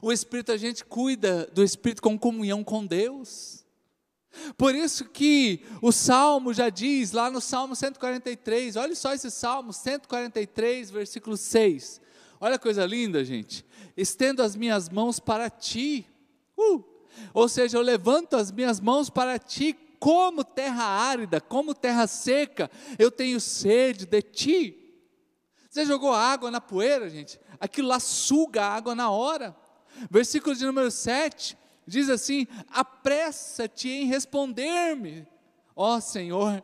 O 0.00 0.12
espírito, 0.12 0.52
a 0.52 0.56
gente 0.56 0.84
cuida 0.84 1.46
do 1.52 1.62
espírito 1.62 2.02
com 2.02 2.18
comunhão 2.18 2.64
com 2.64 2.84
Deus. 2.84 3.64
Por 4.56 4.74
isso 4.74 5.04
que 5.04 5.62
o 5.82 5.92
Salmo 5.92 6.54
já 6.54 6.70
diz, 6.70 7.12
lá 7.12 7.30
no 7.30 7.40
Salmo 7.40 7.76
143, 7.76 8.76
olha 8.76 8.94
só 8.94 9.12
esse 9.12 9.30
Salmo 9.30 9.72
143, 9.72 10.90
versículo 10.90 11.36
6. 11.36 12.00
Olha 12.40 12.56
a 12.56 12.58
coisa 12.58 12.86
linda, 12.86 13.24
gente. 13.24 13.64
Estendo 13.96 14.42
as 14.42 14.56
minhas 14.56 14.88
mãos 14.88 15.20
para 15.20 15.50
ti, 15.50 16.06
Uh! 16.56 16.84
Ou 17.34 17.48
seja, 17.48 17.76
eu 17.76 17.82
levanto 17.82 18.36
as 18.36 18.50
minhas 18.50 18.80
mãos 18.80 19.10
para 19.10 19.38
ti, 19.38 19.76
como 20.02 20.42
terra 20.42 20.82
árida, 20.82 21.40
como 21.40 21.72
terra 21.72 22.08
seca, 22.08 22.68
eu 22.98 23.08
tenho 23.08 23.40
sede 23.40 24.04
de 24.04 24.20
ti. 24.20 24.76
Você 25.70 25.86
jogou 25.86 26.12
água 26.12 26.50
na 26.50 26.60
poeira, 26.60 27.08
gente? 27.08 27.38
Aquilo 27.60 27.86
lá 27.86 28.00
suga 28.00 28.64
a 28.64 28.74
água 28.74 28.96
na 28.96 29.10
hora. 29.10 29.54
Versículo 30.10 30.56
de 30.56 30.66
número 30.66 30.90
7 30.90 31.56
diz 31.86 32.10
assim: 32.10 32.48
Apressa-te 32.72 33.88
em 33.88 34.06
responder-me, 34.06 35.24
ó 35.76 36.00
Senhor, 36.00 36.60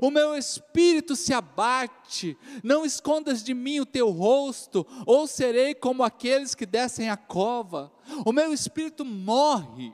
o 0.00 0.08
meu 0.08 0.36
espírito 0.36 1.16
se 1.16 1.34
abate, 1.34 2.38
não 2.62 2.84
escondas 2.84 3.42
de 3.42 3.52
mim 3.52 3.80
o 3.80 3.86
teu 3.86 4.10
rosto, 4.10 4.86
ou 5.04 5.26
serei 5.26 5.74
como 5.74 6.04
aqueles 6.04 6.54
que 6.54 6.66
descem 6.66 7.10
a 7.10 7.16
cova. 7.16 7.92
O 8.24 8.32
meu 8.32 8.52
espírito 8.52 9.04
morre. 9.04 9.92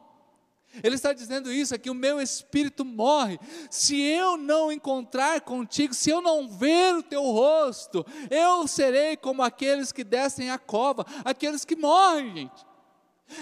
Ele 0.83 0.95
está 0.95 1.13
dizendo 1.13 1.53
isso 1.53 1.75
aqui: 1.75 1.91
o 1.91 1.95
meu 1.95 2.21
espírito 2.21 2.85
morre. 2.85 3.39
Se 3.71 4.01
eu 4.01 4.37
não 4.37 4.71
encontrar 4.71 5.41
contigo, 5.41 5.95
se 5.95 6.11
eu 6.11 6.21
não 6.21 6.49
ver 6.49 6.95
o 6.95 7.03
teu 7.03 7.23
rosto, 7.23 8.05
eu 8.31 8.67
serei 8.67 9.17
como 9.17 9.43
aqueles 9.43 9.93
que 9.93 10.05
descem 10.05 10.51
a 10.51 10.59
cova, 10.59 11.05
aqueles 11.25 11.65
que 11.65 11.77
morrem, 11.77 12.35
gente. 12.35 12.67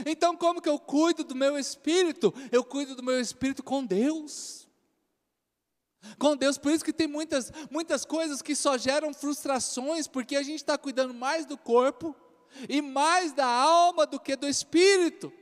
Então, 0.07 0.35
como 0.35 0.63
que 0.63 0.69
eu 0.69 0.79
cuido 0.79 1.25
do 1.25 1.35
meu 1.35 1.59
espírito? 1.59 2.33
Eu 2.51 2.65
cuido 2.65 2.95
do 2.95 3.03
meu 3.03 3.21
espírito 3.21 3.63
com 3.63 3.85
Deus 3.85 4.65
com 6.19 6.37
Deus. 6.37 6.59
Por 6.59 6.73
isso 6.73 6.85
que 6.85 6.93
tem 6.93 7.07
muitas, 7.07 7.53
muitas 7.71 8.05
coisas 8.05 8.43
que 8.43 8.55
só 8.55 8.77
geram 8.77 9.15
frustrações, 9.15 10.07
porque 10.07 10.37
a 10.37 10.43
gente 10.43 10.57
está 10.57 10.77
cuidando 10.77 11.15
mais 11.15 11.47
do 11.47 11.57
corpo 11.57 12.15
e 12.69 12.81
mais 12.81 13.33
da 13.33 13.47
alma 13.47 14.07
do 14.07 14.21
que 14.21 14.37
do 14.37 14.49
espírito. 14.49 15.33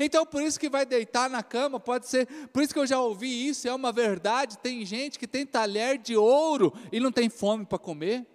Então, 0.00 0.26
por 0.26 0.42
isso 0.42 0.58
que 0.58 0.68
vai 0.68 0.84
deitar 0.84 1.30
na 1.30 1.42
cama, 1.42 1.78
pode 1.78 2.08
ser, 2.08 2.26
por 2.52 2.62
isso 2.62 2.72
que 2.72 2.80
eu 2.80 2.86
já 2.86 3.00
ouvi 3.00 3.48
isso, 3.48 3.68
é 3.68 3.74
uma 3.74 3.92
verdade. 3.92 4.58
Tem 4.58 4.84
gente 4.84 5.18
que 5.18 5.26
tem 5.26 5.46
talher 5.46 5.98
de 5.98 6.16
ouro 6.16 6.72
e 6.90 7.00
não 7.00 7.12
tem 7.12 7.28
fome 7.28 7.64
para 7.64 7.78
comer. 7.78 8.26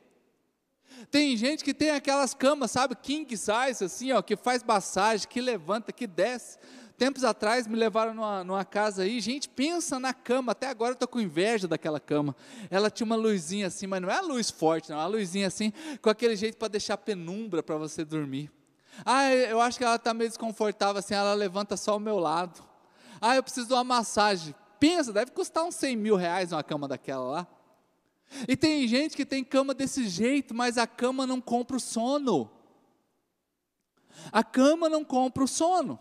Tem 1.11 1.35
gente 1.35 1.63
que 1.63 1.73
tem 1.73 1.89
aquelas 1.89 2.33
camas, 2.33 2.71
sabe, 2.71 2.95
king 2.95 3.35
size, 3.35 3.83
assim, 3.83 4.11
ó, 4.11 4.21
que 4.21 4.35
faz 4.35 4.63
massagem, 4.63 5.27
que 5.27 5.41
levanta, 5.41 5.91
que 5.91 6.07
desce. 6.07 6.57
Tempos 6.97 7.23
atrás 7.23 7.67
me 7.67 7.75
levaram 7.75 8.13
numa, 8.13 8.43
numa 8.43 8.63
casa 8.63 9.01
aí, 9.03 9.19
gente, 9.19 9.49
pensa 9.49 9.99
na 9.99 10.13
cama, 10.13 10.51
até 10.51 10.67
agora 10.67 10.91
eu 10.91 10.93
estou 10.93 11.07
com 11.07 11.19
inveja 11.19 11.67
daquela 11.67 11.99
cama. 11.99 12.35
Ela 12.69 12.89
tinha 12.89 13.05
uma 13.05 13.15
luzinha 13.15 13.67
assim, 13.67 13.87
mas 13.87 14.01
não 14.01 14.09
é 14.09 14.15
a 14.15 14.21
luz 14.21 14.51
forte, 14.51 14.89
não, 14.89 14.97
é 14.97 15.01
uma 15.01 15.07
luzinha 15.07 15.47
assim, 15.47 15.73
com 16.01 16.09
aquele 16.09 16.35
jeito 16.35 16.57
para 16.57 16.67
deixar 16.67 16.97
penumbra 16.97 17.63
para 17.63 17.75
você 17.77 18.05
dormir. 18.05 18.51
Ah, 19.05 19.31
eu 19.33 19.59
acho 19.59 19.77
que 19.77 19.83
ela 19.83 19.95
está 19.95 20.13
meio 20.13 20.29
desconfortável 20.29 20.99
assim, 20.99 21.13
ela 21.13 21.33
levanta 21.33 21.75
só 21.75 21.97
o 21.97 21.99
meu 21.99 22.19
lado. 22.19 22.63
Ah, 23.19 23.35
eu 23.35 23.43
preciso 23.43 23.67
de 23.67 23.73
uma 23.73 23.83
massagem. 23.83 24.53
Pensa, 24.79 25.13
deve 25.13 25.31
custar 25.31 25.63
uns 25.63 25.75
100 25.75 25.95
mil 25.95 26.15
reais 26.15 26.51
uma 26.51 26.63
cama 26.63 26.87
daquela 26.87 27.23
lá. 27.23 27.47
E 28.47 28.55
tem 28.57 28.87
gente 28.87 29.15
que 29.15 29.25
tem 29.25 29.43
cama 29.43 29.73
desse 29.73 30.07
jeito, 30.07 30.53
mas 30.53 30.77
a 30.77 30.87
cama 30.87 31.25
não 31.25 31.39
compra 31.39 31.77
o 31.77 31.79
sono. 31.79 32.51
A 34.31 34.43
cama 34.43 34.89
não 34.89 35.03
compra 35.03 35.43
o 35.43 35.47
sono. 35.47 35.99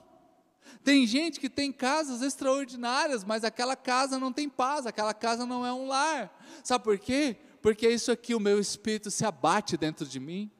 Tem 0.83 1.07
gente 1.07 1.39
que 1.39 1.49
tem 1.49 1.71
casas 1.71 2.23
extraordinárias, 2.23 3.25
mas 3.25 3.45
aquela 3.45 3.77
casa 3.77 4.19
não 4.19 4.33
tem 4.33 4.49
paz, 4.49 4.87
aquela 4.87 5.15
casa 5.15 5.47
não 5.47 5.65
é 5.65 5.73
um 5.73 5.87
lar. 5.87 6.37
Sabe 6.65 6.85
por 6.85 6.99
quê? 6.99 7.37
Porque 7.61 7.89
isso 7.89 8.11
aqui, 8.11 8.35
o 8.35 8.41
meu 8.41 8.59
espírito 8.59 9.11
se 9.11 9.25
abate 9.25 9.77
dentro 9.77 10.05
de 10.05 10.19
mim. 10.19 10.51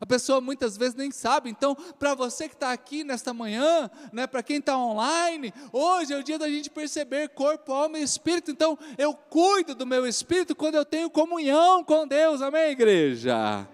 A 0.00 0.06
pessoa 0.06 0.40
muitas 0.40 0.76
vezes 0.76 0.94
nem 0.94 1.10
sabe. 1.10 1.50
Então, 1.50 1.74
para 1.98 2.14
você 2.14 2.48
que 2.48 2.54
está 2.54 2.72
aqui 2.72 3.04
nesta 3.04 3.32
manhã, 3.32 3.90
né, 4.12 4.26
para 4.26 4.42
quem 4.42 4.58
está 4.58 4.76
online, 4.76 5.52
hoje 5.72 6.12
é 6.12 6.18
o 6.18 6.22
dia 6.22 6.38
da 6.38 6.48
gente 6.48 6.70
perceber 6.70 7.30
corpo, 7.30 7.72
alma 7.72 7.98
e 7.98 8.02
espírito. 8.02 8.50
Então, 8.50 8.78
eu 8.96 9.14
cuido 9.14 9.74
do 9.74 9.86
meu 9.86 10.06
espírito 10.06 10.54
quando 10.54 10.74
eu 10.74 10.84
tenho 10.84 11.10
comunhão 11.10 11.82
com 11.82 12.06
Deus. 12.06 12.42
Amém, 12.42 12.70
igreja? 12.70 13.66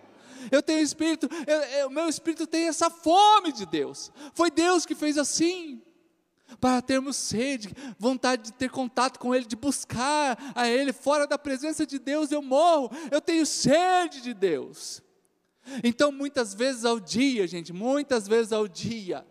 Eu 0.50 0.62
tenho 0.62 0.80
espírito, 0.80 1.28
o 1.86 1.90
meu 1.90 2.08
espírito 2.08 2.46
tem 2.46 2.68
essa 2.68 2.90
fome 2.90 3.50
de 3.50 3.64
Deus. 3.64 4.12
Foi 4.34 4.50
Deus 4.50 4.84
que 4.84 4.94
fez 4.94 5.18
assim. 5.18 5.82
Para 6.60 6.80
termos 6.80 7.16
sede, 7.16 7.74
vontade 7.98 8.42
de 8.42 8.52
ter 8.52 8.70
contato 8.70 9.18
com 9.18 9.34
Ele, 9.34 9.46
de 9.46 9.56
buscar 9.56 10.38
a 10.54 10.68
Ele, 10.68 10.92
fora 10.92 11.26
da 11.26 11.36
presença 11.36 11.84
de 11.84 11.98
Deus 11.98 12.30
eu 12.30 12.40
morro, 12.40 12.90
eu 13.10 13.20
tenho 13.20 13.44
sede 13.44 14.20
de 14.20 14.32
Deus. 14.32 15.02
Então, 15.82 16.12
muitas 16.12 16.54
vezes 16.54 16.84
ao 16.84 17.00
dia, 17.00 17.46
gente, 17.46 17.72
muitas 17.72 18.28
vezes 18.28 18.52
ao 18.52 18.68
dia, 18.68 19.26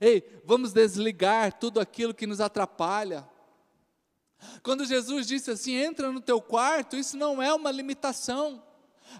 ei, 0.00 0.22
vamos 0.44 0.72
desligar 0.72 1.58
tudo 1.58 1.80
aquilo 1.80 2.14
que 2.14 2.26
nos 2.26 2.40
atrapalha, 2.40 3.28
Quando 4.62 4.84
Jesus 4.84 5.26
disse 5.26 5.50
assim: 5.50 5.74
entra 5.74 6.10
no 6.10 6.20
teu 6.20 6.40
quarto, 6.40 6.96
isso 6.96 7.16
não 7.16 7.42
é 7.42 7.52
uma 7.54 7.70
limitação. 7.70 8.62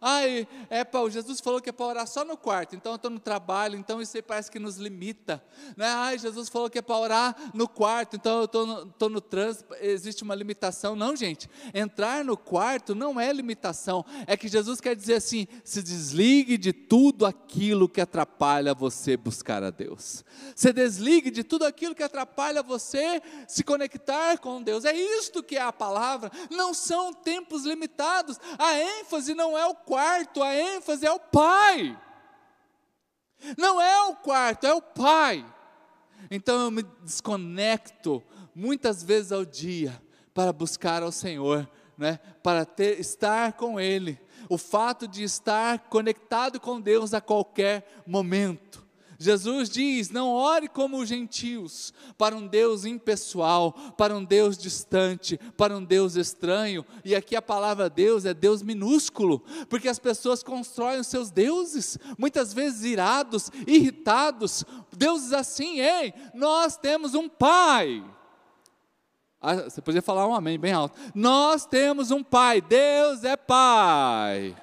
Ai, 0.01 0.47
é 0.71 0.85
para 0.85 1.09
Jesus 1.09 1.41
falou 1.41 1.61
que 1.61 1.71
é 1.71 1.73
para 1.73 1.87
orar 1.87 2.07
só 2.07 2.25
no 2.25 2.37
quarto, 2.37 2.77
então 2.77 2.93
eu 2.93 2.97
estou 2.97 3.11
no 3.11 3.19
trabalho, 3.19 3.77
então 3.77 4.01
isso 4.01 4.17
aí 4.17 4.23
parece 4.23 4.51
que 4.51 4.59
nos 4.59 4.77
limita. 4.77 5.43
Né? 5.77 5.87
Ai, 5.87 6.19
Jesus 6.19 6.49
falou 6.49 6.71
que 6.71 6.79
é 6.79 6.83
para 6.83 6.97
orar 6.97 7.37
no 7.55 7.69
quarto, 7.69 8.17
então 8.17 8.39
eu 8.39 8.45
estou 8.45 8.67
no, 8.67 8.87
tô 8.87 9.09
no 9.09 9.21
trânsito, 9.21 9.75
existe 9.81 10.23
uma 10.23 10.35
limitação. 10.35 10.95
Não, 10.95 11.15
gente, 11.17 11.49
entrar 11.75 12.25
no 12.25 12.37
quarto 12.37 12.95
não 12.95 13.21
é 13.21 13.33
limitação, 13.33 14.05
é 14.27 14.37
que 14.37 14.49
Jesus 14.49 14.81
quer 14.81 14.95
dizer 14.95 15.15
assim: 15.15 15.47
se 15.65 15.83
desligue 15.83 16.57
de 16.57 16.73
tudo 16.73 17.27
aquilo 17.27 17.89
que 17.89 18.01
atrapalha 18.01 18.75
você 18.75 19.17
buscar 19.17 19.63
a 19.63 19.71
Deus. 19.71 20.25
Se 20.55 20.73
desligue 20.73 21.31
de 21.31 21.43
tudo 21.43 21.65
aquilo 21.65 21.95
que 21.95 22.03
atrapalha 22.03 22.63
você 22.63 23.21
se 23.47 23.63
conectar 23.63 24.39
com 24.39 24.63
Deus. 24.63 24.85
É 24.85 24.95
isto 24.95 25.43
que 25.43 25.57
é 25.57 25.63
a 25.63 25.73
palavra. 25.73 26.31
Não 26.51 26.75
são 26.75 27.13
tempos 27.13 27.65
limitados. 27.65 28.39
A 28.59 28.79
ênfase 28.79 29.35
não 29.35 29.57
é 29.57 29.67
o 29.67 29.75
quarto, 29.85 30.43
a 30.43 30.55
ênfase 30.55 31.07
é 31.07 31.13
o 31.13 31.19
Pai. 31.19 31.99
Não 33.57 33.81
é 33.81 34.03
o 34.05 34.17
quarto, 34.17 34.67
é 34.67 34.73
o 34.73 34.81
Pai. 34.81 35.45
Então 36.31 36.61
eu 36.61 36.71
me 36.71 36.83
desconecto 37.03 38.23
muitas 38.55 39.03
vezes 39.03 39.33
ao 39.33 39.45
dia 39.45 40.01
para 40.33 40.53
buscar 40.53 41.03
ao 41.03 41.13
Senhor, 41.13 41.69
né? 41.97 42.19
para 42.43 42.65
ter, 42.65 42.99
estar 43.01 43.53
com 43.55 43.79
Ele. 43.79 44.19
O 44.49 44.57
fato 44.57 45.07
de 45.07 45.23
estar 45.23 45.79
conectado 45.89 46.61
com 46.61 46.81
Deus 46.81 47.15
a 47.15 47.21
qualquer 47.21 48.03
momento. 48.07 48.87
Jesus 49.23 49.71
diz: 49.71 50.11
não 50.11 50.31
ore 50.31 50.69
como 50.69 50.99
os 50.99 51.09
gentios, 51.09 51.95
para 52.19 52.37
um 52.37 52.47
Deus 52.47 52.85
impessoal, 52.85 53.73
para 53.97 54.17
um 54.17 54.25
Deus 54.25 54.59
distante, 54.59 55.39
para 55.57 55.77
um 55.77 55.85
Deus 55.85 56.17
estranho. 56.17 56.85
E 57.05 57.15
aqui 57.15 57.37
a 57.37 57.43
palavra 57.43 57.89
Deus 57.89 58.25
é 58.25 58.35
Deus 58.35 58.63
minúsculo, 58.63 59.45
porque 59.69 59.89
as 59.89 59.99
pessoas 59.99 60.43
constroem 60.43 60.99
os 60.99 61.07
seus 61.07 61.31
deuses, 61.31 61.97
muitas 62.19 62.53
vezes 62.53 62.83
irados, 62.83 63.51
irritados. 63.67 64.65
Deuses 64.97 65.33
assim, 65.33 65.81
ei, 65.81 66.13
nós 66.35 66.77
temos 66.77 67.15
um 67.15 67.29
Pai. 67.29 68.05
Ah, 69.41 69.55
você 69.55 69.81
podia 69.81 70.03
falar 70.03 70.27
um 70.27 70.35
amém 70.35 70.59
bem 70.59 70.73
alto. 70.73 70.99
Nós 71.15 71.65
temos 71.65 72.11
um 72.11 72.23
Pai, 72.23 72.61
Deus 72.61 73.25
é 73.25 73.37
Pai. 73.37 74.55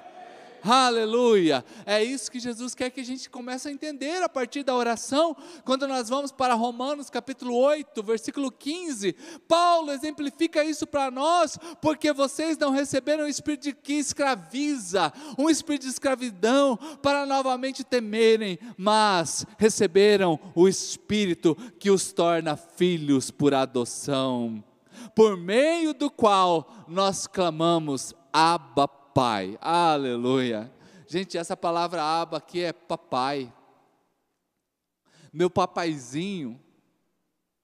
Aleluia! 0.62 1.64
É 1.86 2.02
isso 2.04 2.30
que 2.30 2.38
Jesus 2.38 2.74
quer 2.74 2.90
que 2.90 3.00
a 3.00 3.04
gente 3.04 3.30
comece 3.30 3.68
a 3.68 3.72
entender 3.72 4.22
a 4.22 4.28
partir 4.28 4.62
da 4.62 4.74
oração, 4.74 5.36
quando 5.64 5.88
nós 5.88 6.08
vamos 6.08 6.30
para 6.30 6.54
Romanos 6.54 7.08
capítulo 7.08 7.54
8, 7.56 8.02
versículo 8.02 8.50
15. 8.50 9.14
Paulo 9.48 9.90
exemplifica 9.90 10.62
isso 10.62 10.86
para 10.86 11.10
nós, 11.10 11.58
porque 11.80 12.12
vocês 12.12 12.58
não 12.58 12.70
receberam 12.70 13.24
um 13.24 13.28
espírito 13.28 13.74
que 13.82 13.94
escraviza, 13.94 15.12
um 15.38 15.48
espírito 15.48 15.82
de 15.82 15.92
escravidão, 15.92 16.78
para 17.02 17.24
novamente 17.24 17.82
temerem, 17.82 18.58
mas 18.76 19.46
receberam 19.58 20.38
o 20.54 20.68
espírito 20.68 21.56
que 21.78 21.90
os 21.90 22.12
torna 22.12 22.56
filhos 22.56 23.30
por 23.30 23.54
adoção, 23.54 24.62
por 25.14 25.36
meio 25.36 25.94
do 25.94 26.10
qual 26.10 26.84
nós 26.86 27.26
clamamos 27.26 28.14
Abba 28.32 28.99
Pai. 29.14 29.58
Aleluia. 29.60 30.72
Gente, 31.06 31.36
essa 31.36 31.56
palavra 31.56 32.02
aba 32.02 32.36
aqui 32.36 32.62
é 32.62 32.72
papai. 32.72 33.52
Meu 35.32 35.50
papaizinho 35.50 36.60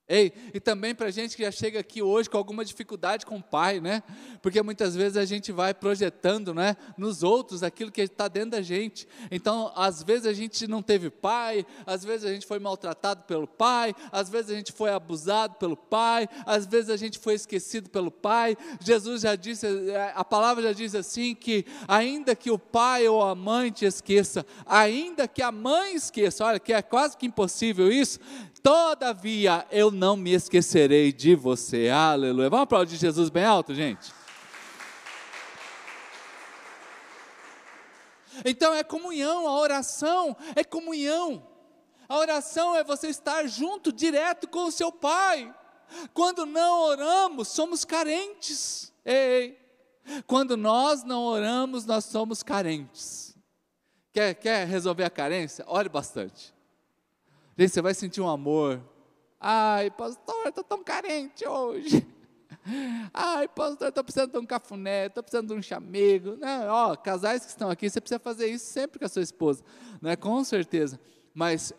Ei, 0.08 0.32
e 0.54 0.60
também 0.60 0.94
para 0.94 1.08
a 1.08 1.10
gente 1.10 1.36
que 1.36 1.42
já 1.42 1.50
chega 1.50 1.80
aqui 1.80 2.00
hoje 2.00 2.30
com 2.30 2.38
alguma 2.38 2.64
dificuldade 2.64 3.26
com 3.26 3.38
o 3.38 3.42
pai, 3.42 3.80
né? 3.80 4.04
Porque 4.40 4.62
muitas 4.62 4.94
vezes 4.94 5.16
a 5.16 5.24
gente 5.24 5.50
vai 5.50 5.74
projetando, 5.74 6.54
né, 6.54 6.76
nos 6.96 7.24
outros 7.24 7.64
aquilo 7.64 7.90
que 7.90 8.00
está 8.00 8.28
dentro 8.28 8.50
da 8.50 8.62
gente. 8.62 9.08
Então, 9.32 9.72
às 9.74 10.04
vezes 10.04 10.26
a 10.26 10.32
gente 10.32 10.68
não 10.68 10.80
teve 10.80 11.10
pai, 11.10 11.66
às 11.84 12.04
vezes 12.04 12.24
a 12.24 12.32
gente 12.32 12.46
foi 12.46 12.60
maltratado 12.60 13.24
pelo 13.24 13.48
pai, 13.48 13.96
às 14.12 14.28
vezes 14.28 14.52
a 14.52 14.54
gente 14.54 14.70
foi 14.70 14.90
abusado 14.90 15.56
pelo 15.56 15.76
pai, 15.76 16.28
às 16.46 16.66
vezes 16.66 16.88
a 16.88 16.96
gente 16.96 17.18
foi 17.18 17.34
esquecido 17.34 17.90
pelo 17.90 18.12
pai. 18.12 18.56
Jesus 18.80 19.22
já 19.22 19.34
disse, 19.34 19.66
a 20.14 20.24
palavra 20.24 20.62
já 20.62 20.72
diz 20.72 20.94
assim 20.94 21.34
que 21.34 21.66
ainda 21.88 22.36
que 22.36 22.50
o 22.52 22.58
pai 22.60 23.08
ou 23.08 23.24
a 23.24 23.34
mãe 23.34 23.72
te 23.72 23.84
esqueça, 23.84 24.46
ainda 24.64 25.26
que 25.26 25.42
a 25.42 25.50
mãe 25.50 25.96
esqueça, 25.96 26.44
olha 26.44 26.60
que 26.60 26.72
é 26.72 26.80
quase 26.80 27.16
que 27.16 27.26
impossível 27.26 27.90
isso, 27.90 28.20
Todavia 28.66 29.64
eu 29.70 29.92
não 29.92 30.16
me 30.16 30.32
esquecerei 30.32 31.12
de 31.12 31.36
você. 31.36 31.88
Aleluia. 31.88 32.50
Vamos 32.50 32.64
aplaudir 32.64 32.96
Jesus 32.96 33.30
bem 33.30 33.44
alto, 33.44 33.72
gente? 33.72 34.12
Então 38.44 38.74
é 38.74 38.82
comunhão, 38.82 39.46
a 39.46 39.56
oração 39.56 40.36
é 40.56 40.64
comunhão. 40.64 41.46
A 42.08 42.18
oração 42.18 42.74
é 42.74 42.82
você 42.82 43.06
estar 43.06 43.46
junto, 43.46 43.92
direto 43.92 44.48
com 44.48 44.64
o 44.64 44.72
seu 44.72 44.90
Pai. 44.90 45.54
Quando 46.12 46.44
não 46.44 46.80
oramos, 46.80 47.46
somos 47.46 47.84
carentes. 47.84 48.92
Ei, 49.04 49.56
quando 50.26 50.56
nós 50.56 51.04
não 51.04 51.22
oramos, 51.22 51.86
nós 51.86 52.04
somos 52.06 52.42
carentes. 52.42 53.32
Quer, 54.12 54.34
quer 54.34 54.66
resolver 54.66 55.04
a 55.04 55.10
carência? 55.10 55.64
Ore 55.68 55.88
bastante. 55.88 56.55
Gente, 57.58 57.72
você 57.72 57.80
vai 57.80 57.94
sentir 57.94 58.20
um 58.20 58.28
amor. 58.28 58.82
Ai, 59.40 59.90
pastor, 59.90 60.48
estou 60.48 60.62
tão 60.62 60.84
carente 60.84 61.46
hoje. 61.48 62.06
Ai, 63.14 63.48
pastor, 63.48 63.88
estou 63.88 64.04
precisando 64.04 64.32
de 64.32 64.38
um 64.38 64.44
cafuné, 64.44 65.06
estou 65.06 65.22
precisando 65.22 65.48
de 65.48 65.54
um 65.54 65.62
chamego. 65.62 66.36
Não, 66.36 66.68
ó, 66.68 66.96
casais 66.96 67.44
que 67.44 67.50
estão 67.50 67.70
aqui, 67.70 67.88
você 67.88 67.98
precisa 67.98 68.18
fazer 68.18 68.48
isso 68.48 68.66
sempre 68.66 68.98
com 68.98 69.06
a 69.06 69.08
sua 69.08 69.22
esposa, 69.22 69.64
né? 70.02 70.16
com 70.16 70.44
certeza. 70.44 71.00
Mas 71.32 71.72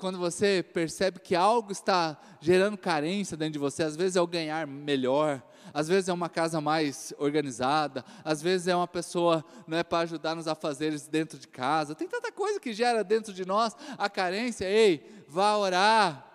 quando 0.00 0.18
você 0.18 0.64
percebe 0.72 1.20
que 1.20 1.36
algo 1.36 1.70
está 1.70 2.18
gerando 2.40 2.76
carência 2.76 3.36
dentro 3.36 3.52
de 3.52 3.58
você, 3.58 3.82
às 3.84 3.94
vezes 3.94 4.16
é 4.16 4.20
o 4.20 4.26
ganhar 4.26 4.66
melhor, 4.66 5.42
às 5.74 5.88
vezes 5.88 6.08
é 6.08 6.12
uma 6.12 6.28
casa 6.28 6.60
mais 6.60 7.12
organizada, 7.18 8.04
às 8.24 8.40
vezes 8.40 8.66
é 8.66 8.74
uma 8.74 8.88
pessoa 8.88 9.44
né, 9.66 9.82
para 9.82 9.98
ajudar 10.00 10.34
nos 10.34 10.48
afazeres 10.48 11.06
dentro 11.06 11.38
de 11.38 11.46
casa. 11.46 11.94
Tem 11.94 12.08
tanta 12.08 12.32
coisa 12.32 12.58
que 12.58 12.72
gera 12.72 13.04
dentro 13.04 13.32
de 13.32 13.44
nós 13.44 13.76
a 13.98 14.08
carência. 14.08 14.64
Ei, 14.64 15.19
vá 15.30 15.56
orar, 15.56 16.26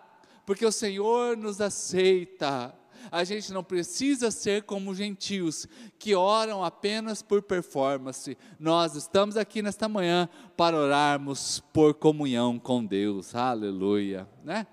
porque 0.45 0.65
o 0.65 0.71
Senhor 0.71 1.35
nos 1.35 1.59
aceita. 1.59 2.73
A 3.11 3.23
gente 3.23 3.53
não 3.53 3.63
precisa 3.63 4.31
ser 4.31 4.63
como 4.63 4.95
gentios 4.95 5.67
que 5.99 6.15
oram 6.15 6.63
apenas 6.63 7.21
por 7.21 7.41
performance. 7.43 8.37
Nós 8.59 8.95
estamos 8.95 9.37
aqui 9.37 9.61
nesta 9.61 9.87
manhã 9.87 10.27
para 10.57 10.75
orarmos 10.75 11.61
por 11.71 11.93
comunhão 11.93 12.57
com 12.57 12.83
Deus. 12.83 13.35
Aleluia, 13.35 14.27
né? 14.43 14.65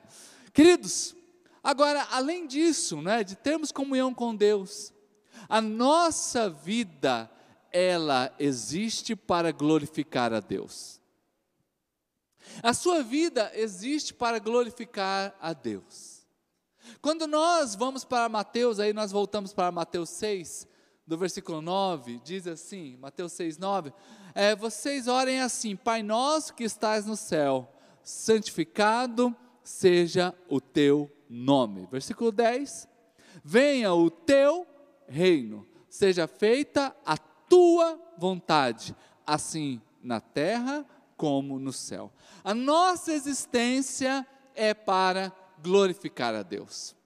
Queridos, 0.55 1.15
Agora, 1.63 2.09
além 2.11 2.47
disso, 2.47 3.01
né, 3.01 3.23
de 3.23 3.37
termos 3.37 3.71
comunhão 3.71 4.13
com 4.13 4.35
Deus, 4.35 4.93
a 5.49 5.61
nossa 5.61 6.51
vida, 6.51 7.31
ela 7.71 8.35
existe 8.39 9.15
para 9.15 9.53
glorificar 9.53 10.33
a 10.33 10.41
Deus. 10.41 11.01
A 12.63 12.75
sua 12.75 13.03
vida 13.03 13.51
existe 13.55 14.13
para 14.15 14.39
glorificar 14.39 15.35
a 15.41 15.53
Deus. 15.53 16.27
Quando 17.01 17.27
nós 17.27 17.75
vamos 17.75 18.05
para 18.05 18.29
Mateus, 18.29 18.79
aí 18.79 18.93
nós 18.93 19.13
voltamos 19.13 19.53
para 19.53 19.71
Mateus 19.73 20.11
6, 20.11 20.67
do 21.07 21.19
versículo 21.19 21.61
9, 21.61 22.21
diz 22.25 22.47
assim, 22.47 22.97
Mateus 22.97 23.33
6, 23.33 23.59
9, 23.59 23.93
é, 24.35 24.55
vocês 24.55 25.09
orem 25.09 25.41
assim, 25.41 25.77
Pai 25.77 26.03
nosso 26.03 26.55
que 26.55 26.65
estás 26.65 27.07
no 27.07 27.17
céu, 27.17 27.73
santificado 28.03 29.35
seja 29.63 30.35
o 30.49 30.61
teu 30.61 31.11
nome. 31.29 31.87
Versículo 31.91 32.33
10: 32.33 32.89
Venha 33.45 33.93
o 33.95 34.11
teu 34.11 34.67
reino, 35.07 35.67
seja 35.89 36.27
feita 36.27 36.95
a 37.05 37.17
tua 37.17 38.01
vontade, 38.19 38.95
assim 39.27 39.81
na 40.03 40.21
terra 40.21 40.85
como 41.23 41.61
no 41.61 41.73
céu. 41.73 42.13
A 42.43 42.53
nossa 42.53 43.13
existência 43.13 44.27
é 44.57 44.75
para 44.75 45.33
glorificar 45.63 46.35
a 46.35 46.43
Deus. 46.43 46.97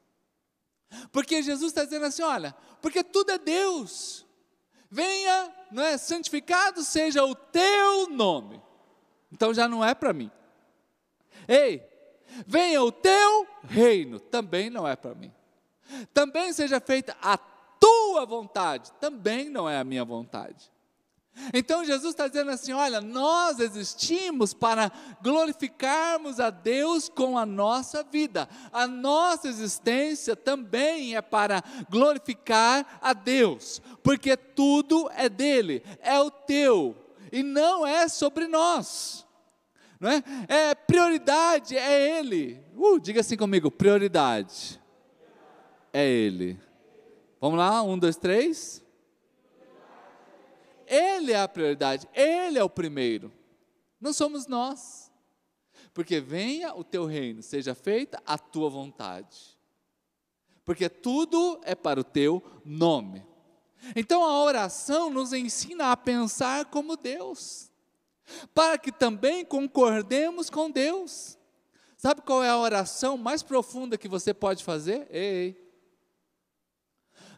Porque 1.12 1.42
Jesus 1.42 1.70
está 1.70 1.85
dizendo 1.85 2.07
assim: 2.07 2.22
olha, 2.22 2.57
porque 2.81 3.05
tudo 3.05 3.33
é 3.33 3.37
Deus. 3.38 4.24
Venha, 4.90 5.55
não 5.70 5.83
é? 5.83 5.98
Santificado 5.98 6.83
seja 6.83 7.22
o 7.26 7.35
teu 7.35 8.09
nome. 8.09 8.62
Então 9.31 9.52
já 9.52 9.68
não 9.68 9.85
é 9.85 9.94
para 9.94 10.14
mim. 10.14 10.31
Ei, 11.46 11.87
venha 12.46 12.83
o 12.83 12.90
teu 12.90 13.46
reino, 13.64 14.18
também 14.18 14.70
não 14.70 14.88
é 14.88 14.96
para 14.96 15.14
mim. 15.14 15.31
Também 16.14 16.55
seja 16.55 16.81
feita 16.81 17.14
a 17.20 17.37
tua 17.37 18.24
vontade, 18.24 18.92
também 18.92 19.50
não 19.50 19.68
é 19.68 19.76
a 19.79 19.85
minha 19.85 20.07
vontade. 20.07 20.72
Então 21.53 21.85
Jesus 21.85 22.12
está 22.12 22.27
dizendo 22.27 22.51
assim: 22.51 22.72
olha, 22.72 23.01
nós 23.01 23.61
existimos 23.61 24.55
para 24.55 24.90
glorificarmos 25.22 26.40
a 26.40 26.51
Deus 26.51 27.09
com 27.09 27.37
a 27.37 27.44
nossa 27.44 28.03
vida. 28.03 28.49
A 28.72 28.87
nossa 28.87 29.49
existência 29.49 30.35
também 30.35 31.16
é 31.16 31.22
para 31.22 31.62
glorificar 31.90 32.99
a 33.01 33.12
Deus, 33.12 33.81
porque 34.03 34.37
tudo 34.37 35.11
é 35.14 35.29
dele, 35.29 35.83
é 36.01 36.18
o 36.18 36.31
teu, 36.31 36.96
e 37.31 37.42
não 37.42 37.87
é 37.87 38.09
sobre 38.09 38.46
nós. 38.46 39.27
Não 39.99 40.11
é? 40.11 40.22
é 40.49 40.75
prioridade, 40.75 41.77
é 41.77 42.18
Ele. 42.18 42.62
Uh, 42.75 42.99
diga 42.99 43.20
assim 43.20 43.37
comigo: 43.37 43.70
prioridade. 43.70 44.81
É 45.92 46.07
Ele. 46.07 46.61
Vamos 47.40 47.59
lá, 47.59 47.83
um, 47.83 47.99
dois, 47.99 48.16
três. 48.16 48.86
Ele 50.87 51.33
é 51.33 51.40
a 51.40 51.49
prioridade, 51.49 52.09
Ele 52.14 52.59
é 52.59 52.64
o 52.64 52.70
primeiro, 52.70 53.33
não 54.01 54.12
somos 54.12 54.46
nós. 54.46 55.11
Porque 55.92 56.20
venha 56.20 56.75
o 56.75 56.85
teu 56.85 57.07
reino, 57.07 57.42
seja 57.42 57.75
feita 57.75 58.22
a 58.27 58.37
tua 58.37 58.68
vontade. 58.68 59.57
Porque 60.64 60.88
tudo 60.88 61.59
é 61.64 61.75
para 61.75 61.99
o 61.99 62.05
teu 62.05 62.42
nome. 62.64 63.25
Então 63.94 64.25
a 64.25 64.42
oração 64.42 65.11
nos 65.11 65.33
ensina 65.33 65.92
a 65.92 65.96
pensar 65.96 66.66
como 66.66 66.96
Deus, 66.96 67.70
para 68.53 68.77
que 68.77 68.90
também 68.90 69.44
concordemos 69.44 70.51
com 70.51 70.70
Deus. 70.70 71.38
Sabe 71.96 72.20
qual 72.22 72.42
é 72.42 72.49
a 72.49 72.59
oração 72.59 73.16
mais 73.16 73.42
profunda 73.42 73.96
que 73.96 74.09
você 74.09 74.35
pode 74.35 74.64
fazer? 74.64 75.07
Ei, 75.11 75.65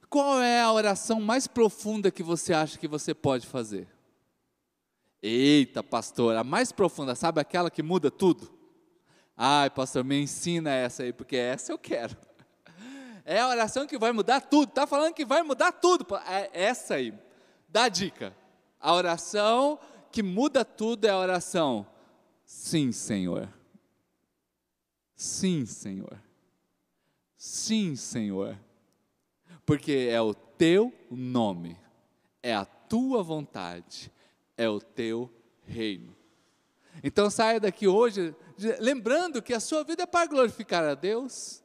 qual 0.09 0.41
é 0.41 0.61
a 0.61 0.73
oração 0.73 1.21
mais 1.21 1.47
profunda 1.47 2.11
que 2.11 2.23
você 2.23 2.55
acha 2.55 2.79
que 2.79 2.89
você 2.89 3.15
pode 3.15 3.47
fazer? 3.47 3.87
Eita, 5.23 5.83
pastor, 5.83 6.37
a 6.37 6.45
mais 6.45 6.73
profunda, 6.73 7.15
sabe 7.15 7.41
aquela 7.41 7.71
que 7.71 7.83
muda 7.83 8.11
tudo? 8.11 8.51
Ai, 9.37 9.69
pastor, 9.71 10.05
me 10.05 10.21
ensina 10.21 10.71
essa 10.71 11.03
aí, 11.03 11.13
porque 11.13 11.37
essa 11.37 11.73
eu 11.73 11.79
quero. 11.79 12.17
É 13.25 13.41
a 13.41 13.49
oração 13.49 13.87
que 13.87 13.99
vai 13.99 14.11
mudar 14.11 14.41
tudo. 14.41 14.71
Está 14.71 14.87
falando 14.87 15.13
que 15.13 15.25
vai 15.25 15.43
mudar 15.43 15.71
tudo. 15.71 16.07
É 16.27 16.51
essa 16.53 16.95
aí. 16.95 17.13
Dá 17.69 17.89
dica. 17.89 18.35
A 18.81 18.95
oração 18.95 19.79
que 20.11 20.23
muda 20.23 20.65
tudo 20.65 21.05
é 21.05 21.11
a 21.11 21.19
oração. 21.19 21.87
Sim, 22.45 22.91
Senhor. 22.91 23.49
Sim, 25.15 25.67
Senhor. 25.67 26.19
Sim, 27.37 27.95
Senhor 27.95 28.59
porque 29.69 30.09
é 30.11 30.19
o 30.19 30.33
teu 30.33 30.91
nome, 31.11 31.79
é 32.43 32.55
a 32.55 32.65
tua 32.65 33.23
vontade, 33.23 34.11
é 34.57 34.67
o 34.67 34.81
teu 34.81 35.31
reino. 35.67 36.17
Então 37.05 37.29
saia 37.29 37.61
daqui 37.61 37.87
hoje 37.87 38.35
lembrando 38.81 39.43
que 39.43 39.53
a 39.53 39.61
sua 39.61 39.85
vida 39.85 40.05
é 40.05 40.07
para 40.07 40.27
glorificar 40.27 40.83
a 40.85 40.95
Deus. 40.95 41.63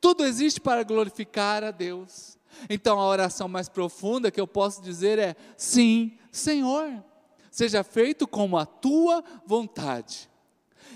Tudo 0.00 0.24
existe 0.24 0.58
para 0.58 0.82
glorificar 0.84 1.62
a 1.62 1.70
Deus. 1.70 2.38
Então 2.70 2.98
a 2.98 3.08
oração 3.08 3.46
mais 3.46 3.68
profunda 3.68 4.30
que 4.30 4.40
eu 4.40 4.48
posso 4.48 4.80
dizer 4.80 5.18
é: 5.18 5.36
sim, 5.58 6.16
Senhor, 6.32 7.04
seja 7.50 7.84
feito 7.84 8.26
como 8.26 8.56
a 8.56 8.64
tua 8.64 9.22
vontade. 9.44 10.30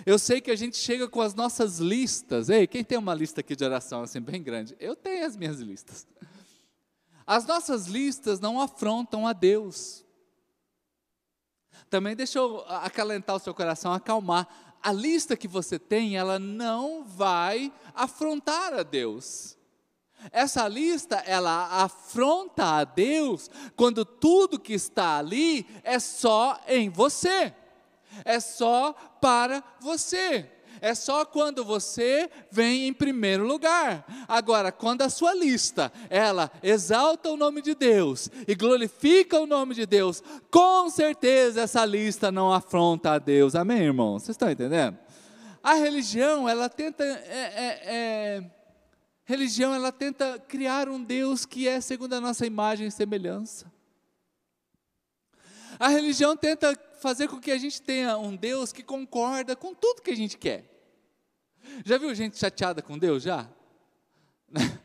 Eu 0.06 0.18
sei 0.18 0.40
que 0.40 0.50
a 0.50 0.56
gente 0.56 0.76
chega 0.76 1.08
com 1.08 1.20
as 1.20 1.34
nossas 1.34 1.78
listas. 1.78 2.48
Ei, 2.48 2.66
quem 2.66 2.84
tem 2.84 2.98
uma 2.98 3.14
lista 3.14 3.40
aqui 3.40 3.54
de 3.54 3.64
oração 3.64 4.02
assim 4.02 4.20
bem 4.20 4.42
grande? 4.42 4.76
Eu 4.80 4.96
tenho 4.96 5.26
as 5.26 5.36
minhas 5.36 5.60
listas. 5.60 6.06
As 7.26 7.46
nossas 7.46 7.86
listas 7.86 8.40
não 8.40 8.60
afrontam 8.60 9.26
a 9.26 9.32
Deus. 9.32 10.04
Também 11.90 12.16
deixa 12.16 12.38
eu 12.38 12.60
acalentar 12.68 13.36
o 13.36 13.38
seu 13.38 13.54
coração, 13.54 13.92
acalmar. 13.92 14.48
A 14.82 14.92
lista 14.92 15.36
que 15.36 15.48
você 15.48 15.78
tem, 15.78 16.16
ela 16.16 16.38
não 16.38 17.04
vai 17.04 17.72
afrontar 17.94 18.72
a 18.74 18.82
Deus. 18.82 19.58
Essa 20.32 20.66
lista, 20.66 21.16
ela 21.26 21.82
afronta 21.82 22.64
a 22.64 22.84
Deus 22.84 23.50
quando 23.76 24.04
tudo 24.04 24.58
que 24.58 24.72
está 24.72 25.18
ali 25.18 25.66
é 25.82 25.98
só 25.98 26.60
em 26.66 26.88
você 26.88 27.54
é 28.24 28.40
só 28.40 28.92
para 29.20 29.62
você. 29.80 30.48
É 30.80 30.94
só 30.94 31.24
quando 31.24 31.64
você 31.64 32.30
vem 32.50 32.86
em 32.86 32.92
primeiro 32.92 33.46
lugar. 33.46 34.04
Agora, 34.28 34.70
quando 34.70 35.02
a 35.02 35.08
sua 35.08 35.34
lista, 35.34 35.92
ela 36.08 36.50
exalta 36.62 37.30
o 37.30 37.36
nome 37.36 37.62
de 37.62 37.74
Deus 37.74 38.30
e 38.46 38.54
glorifica 38.54 39.40
o 39.40 39.46
nome 39.46 39.74
de 39.74 39.86
Deus, 39.86 40.22
com 40.50 40.88
certeza 40.88 41.62
essa 41.62 41.84
lista 41.84 42.30
não 42.30 42.52
afronta 42.52 43.12
a 43.12 43.18
Deus. 43.18 43.54
Amém, 43.54 43.82
irmãos? 43.82 44.22
Vocês 44.22 44.34
estão 44.34 44.50
entendendo? 44.50 44.98
A 45.62 45.74
religião, 45.74 46.48
ela 46.48 46.68
tenta. 46.68 47.04
É, 47.04 47.52
é, 47.54 47.80
é, 47.84 48.50
religião, 49.24 49.74
ela 49.74 49.92
tenta 49.92 50.38
criar 50.38 50.88
um 50.88 51.02
Deus 51.02 51.44
que 51.44 51.68
é 51.68 51.80
segundo 51.80 52.14
a 52.14 52.20
nossa 52.20 52.46
imagem 52.46 52.86
e 52.86 52.92
semelhança. 52.92 53.70
A 55.78 55.88
religião 55.88 56.36
tenta 56.36 56.74
fazer 56.98 57.28
com 57.28 57.40
que 57.40 57.50
a 57.50 57.58
gente 57.58 57.80
tenha 57.80 58.16
um 58.18 58.34
Deus 58.36 58.72
que 58.72 58.82
concorda 58.82 59.54
com 59.54 59.74
tudo 59.74 60.02
que 60.02 60.10
a 60.10 60.16
gente 60.16 60.36
quer. 60.36 60.64
Já 61.84 61.98
viu 61.98 62.14
gente 62.14 62.38
chateada 62.38 62.82
com 62.82 62.98
Deus 62.98 63.22
já? 63.22 63.48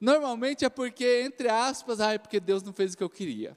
Normalmente 0.00 0.64
é 0.64 0.68
porque, 0.68 1.22
entre 1.22 1.48
aspas, 1.48 2.00
é 2.00 2.18
porque 2.18 2.40
Deus 2.40 2.62
não 2.62 2.72
fez 2.72 2.94
o 2.94 2.96
que 2.96 3.02
eu 3.02 3.10
queria. 3.10 3.56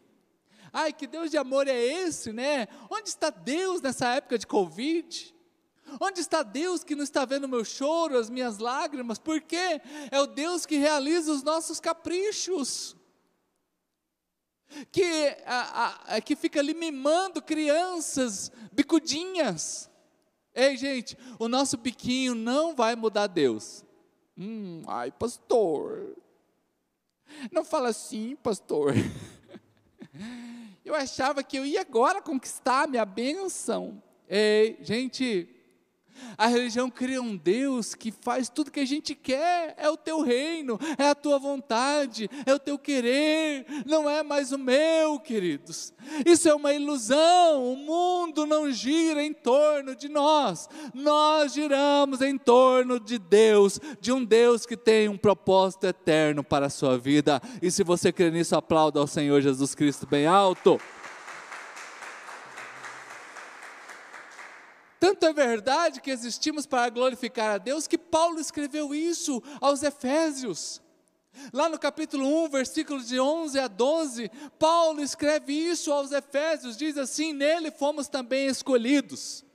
Ai, 0.71 0.93
que 0.93 1.07
Deus 1.07 1.31
de 1.31 1.37
amor 1.37 1.67
é 1.67 1.77
esse, 1.77 2.31
né? 2.31 2.67
Onde 2.89 3.09
está 3.09 3.29
Deus 3.29 3.81
nessa 3.81 4.15
época 4.15 4.37
de 4.37 4.45
Covid? 4.45 5.35
Onde 5.99 6.19
está 6.19 6.43
Deus 6.43 6.83
que 6.83 6.95
não 6.95 7.03
está 7.03 7.23
vendo 7.25 7.45
o 7.45 7.49
meu 7.49 7.63
choro, 7.63 8.17
as 8.17 8.29
minhas 8.29 8.57
lágrimas? 8.57 9.17
Por 9.17 9.41
quê? 9.41 9.81
É 10.11 10.19
o 10.19 10.27
Deus 10.27 10.65
que 10.65 10.75
realiza 10.75 11.31
os 11.31 11.43
nossos 11.43 11.79
caprichos 11.79 12.96
que, 14.91 15.35
a, 15.45 16.15
a, 16.15 16.21
que 16.21 16.35
fica 16.35 16.59
ali 16.59 16.73
mimando 16.73 17.41
crianças 17.41 18.51
bicudinhas. 18.71 19.89
Ei, 20.53 20.75
gente, 20.75 21.17
o 21.39 21.47
nosso 21.47 21.77
biquinho 21.77 22.33
não 22.33 22.75
vai 22.75 22.95
mudar 22.95 23.27
Deus. 23.27 23.85
Hum, 24.37 24.83
ai, 24.87 25.11
pastor. 25.11 26.17
Não 27.51 27.63
fala 27.63 27.89
assim, 27.89 28.35
pastor. 28.35 28.93
Eu 30.83 30.95
achava 30.95 31.43
que 31.43 31.57
eu 31.57 31.65
ia 31.65 31.81
agora 31.81 32.21
conquistar 32.21 32.83
a 32.83 32.87
minha 32.87 33.03
bênção. 33.03 34.01
Ei, 34.25 34.77
gente, 34.81 35.56
a 36.37 36.47
religião 36.47 36.89
cria 36.89 37.21
um 37.21 37.35
Deus 37.35 37.95
que 37.95 38.11
faz 38.11 38.49
tudo 38.49 38.71
que 38.71 38.79
a 38.79 38.85
gente 38.85 39.15
quer, 39.15 39.75
é 39.77 39.89
o 39.89 39.97
teu 39.97 40.21
reino, 40.21 40.79
é 40.97 41.09
a 41.09 41.15
tua 41.15 41.39
vontade, 41.39 42.29
é 42.45 42.53
o 42.53 42.59
teu 42.59 42.77
querer, 42.77 43.65
não 43.85 44.09
é 44.09 44.23
mais 44.23 44.51
o 44.51 44.57
meu, 44.57 45.19
queridos. 45.19 45.93
Isso 46.25 46.47
é 46.47 46.53
uma 46.53 46.73
ilusão, 46.73 47.73
o 47.73 47.75
mundo 47.75 48.45
não 48.45 48.71
gira 48.71 49.23
em 49.23 49.33
torno 49.33 49.95
de 49.95 50.09
nós, 50.09 50.69
nós 50.93 51.53
giramos 51.53 52.21
em 52.21 52.37
torno 52.37 52.99
de 52.99 53.17
Deus, 53.17 53.79
de 53.99 54.11
um 54.11 54.23
Deus 54.23 54.65
que 54.65 54.77
tem 54.77 55.09
um 55.09 55.17
propósito 55.17 55.85
eterno 55.85 56.43
para 56.43 56.67
a 56.67 56.69
sua 56.69 56.97
vida. 56.97 57.41
E 57.61 57.71
se 57.71 57.83
você 57.83 58.11
crê 58.11 58.31
nisso, 58.31 58.55
aplauda 58.55 58.99
ao 58.99 59.07
Senhor 59.07 59.41
Jesus 59.41 59.73
Cristo 59.75 60.07
bem 60.07 60.27
alto. 60.27 60.79
Tanto 64.99 65.25
é 65.25 65.33
verdade 65.33 66.01
que 66.01 66.11
existimos 66.11 66.65
para 66.65 66.89
glorificar 66.89 67.55
a 67.55 67.57
Deus 67.57 67.87
que 67.87 67.97
Paulo 67.97 68.39
escreveu 68.39 68.93
isso 68.93 69.41
aos 69.61 69.83
Efésios. 69.83 70.81
Lá 71.53 71.69
no 71.69 71.77
capítulo 71.77 72.45
1, 72.45 72.49
versículos 72.49 73.07
de 73.07 73.19
11 73.19 73.59
a 73.59 73.67
12, 73.67 74.31
Paulo 74.57 75.01
escreve 75.01 75.53
isso 75.53 75.91
aos 75.91 76.11
Efésios, 76.11 76.75
diz 76.75 76.97
assim: 76.97 77.31
Nele 77.31 77.69
fomos 77.69 78.07
também 78.07 78.47
escolhidos 78.47 79.46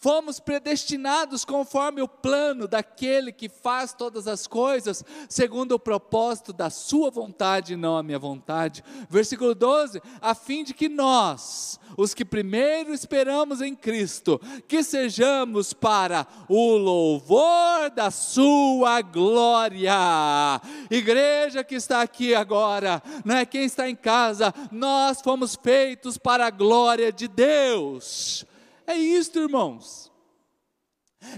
Fomos 0.00 0.38
predestinados 0.38 1.44
conforme 1.44 2.00
o 2.00 2.06
plano 2.06 2.68
daquele 2.68 3.32
que 3.32 3.48
faz 3.48 3.92
todas 3.92 4.28
as 4.28 4.46
coisas, 4.46 5.04
segundo 5.28 5.72
o 5.72 5.78
propósito 5.78 6.52
da 6.52 6.70
Sua 6.70 7.10
vontade 7.10 7.72
e 7.72 7.76
não 7.76 7.96
a 7.96 8.02
minha 8.02 8.18
vontade. 8.18 8.84
Versículo 9.10 9.56
12: 9.56 10.00
a 10.20 10.36
fim 10.36 10.62
de 10.62 10.72
que 10.72 10.88
nós, 10.88 11.80
os 11.96 12.14
que 12.14 12.24
primeiro 12.24 12.94
esperamos 12.94 13.60
em 13.60 13.74
Cristo, 13.74 14.40
que 14.68 14.84
sejamos 14.84 15.72
para 15.72 16.26
o 16.48 16.76
louvor 16.76 17.90
da 17.90 18.10
Sua 18.10 19.00
glória. 19.02 20.60
Igreja 20.88 21.64
que 21.64 21.74
está 21.74 22.02
aqui 22.02 22.36
agora, 22.36 23.02
não 23.24 23.36
é 23.36 23.44
quem 23.44 23.64
está 23.64 23.90
em 23.90 23.96
casa, 23.96 24.54
nós 24.70 25.20
fomos 25.20 25.56
feitos 25.60 26.16
para 26.16 26.46
a 26.46 26.50
glória 26.50 27.12
de 27.12 27.26
Deus. 27.26 28.46
É 28.88 28.96
isto, 28.96 29.38
irmãos. 29.38 30.10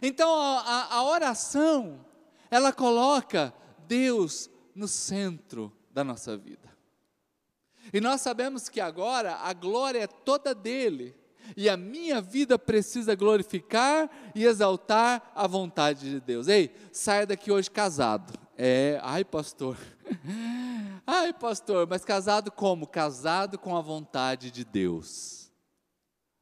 Então 0.00 0.32
a, 0.40 0.94
a 0.94 1.02
oração, 1.02 2.06
ela 2.48 2.72
coloca 2.72 3.52
Deus 3.88 4.48
no 4.72 4.86
centro 4.86 5.72
da 5.90 6.04
nossa 6.04 6.36
vida. 6.36 6.70
E 7.92 8.00
nós 8.00 8.20
sabemos 8.20 8.68
que 8.68 8.80
agora 8.80 9.34
a 9.34 9.52
glória 9.52 9.98
é 9.98 10.06
toda 10.06 10.54
dele. 10.54 11.12
E 11.56 11.68
a 11.68 11.76
minha 11.76 12.20
vida 12.20 12.56
precisa 12.56 13.16
glorificar 13.16 14.08
e 14.32 14.44
exaltar 14.44 15.32
a 15.34 15.44
vontade 15.48 16.08
de 16.08 16.20
Deus. 16.20 16.46
Ei, 16.46 16.72
saia 16.92 17.26
daqui 17.26 17.50
hoje 17.50 17.68
casado. 17.68 18.32
É, 18.56 19.00
ai, 19.02 19.24
pastor. 19.24 19.76
Ai, 21.06 21.32
pastor, 21.32 21.88
mas 21.88 22.04
casado 22.04 22.52
como? 22.52 22.86
Casado 22.86 23.58
com 23.58 23.76
a 23.76 23.80
vontade 23.80 24.50
de 24.50 24.64
Deus. 24.64 25.39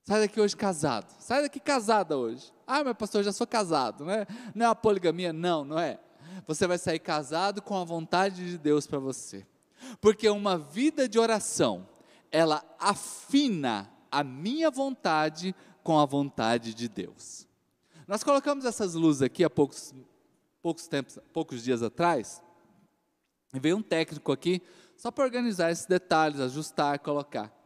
Sai 0.08 0.20
daqui 0.20 0.40
hoje 0.40 0.56
casado. 0.56 1.14
Sai 1.18 1.42
daqui 1.42 1.60
casada 1.60 2.16
hoje. 2.16 2.50
Ah, 2.66 2.82
mas 2.82 2.96
pastor, 2.96 3.22
já 3.22 3.30
sou 3.30 3.46
casado, 3.46 4.06
né? 4.06 4.26
Não 4.54 4.64
é 4.64 4.68
uma 4.70 4.74
poligamia? 4.74 5.34
Não, 5.34 5.66
não 5.66 5.78
é. 5.78 6.00
Você 6.46 6.66
vai 6.66 6.78
sair 6.78 6.98
casado 6.98 7.60
com 7.60 7.76
a 7.76 7.84
vontade 7.84 8.52
de 8.52 8.56
Deus 8.56 8.86
para 8.86 8.98
você. 8.98 9.46
Porque 10.00 10.26
uma 10.30 10.56
vida 10.56 11.06
de 11.06 11.18
oração, 11.18 11.86
ela 12.32 12.64
afina 12.80 13.92
a 14.10 14.24
minha 14.24 14.70
vontade 14.70 15.54
com 15.82 15.98
a 15.98 16.06
vontade 16.06 16.72
de 16.72 16.88
Deus. 16.88 17.46
Nós 18.06 18.24
colocamos 18.24 18.64
essas 18.64 18.94
luzes 18.94 19.20
aqui 19.20 19.44
há 19.44 19.50
poucos, 19.50 19.94
poucos, 20.62 20.88
tempos, 20.88 21.18
poucos 21.34 21.62
dias 21.62 21.82
atrás, 21.82 22.42
e 23.52 23.60
veio 23.60 23.76
um 23.76 23.82
técnico 23.82 24.32
aqui 24.32 24.62
só 24.96 25.10
para 25.10 25.24
organizar 25.24 25.70
esses 25.70 25.84
detalhes, 25.84 26.40
ajustar, 26.40 26.98
colocar. 26.98 27.57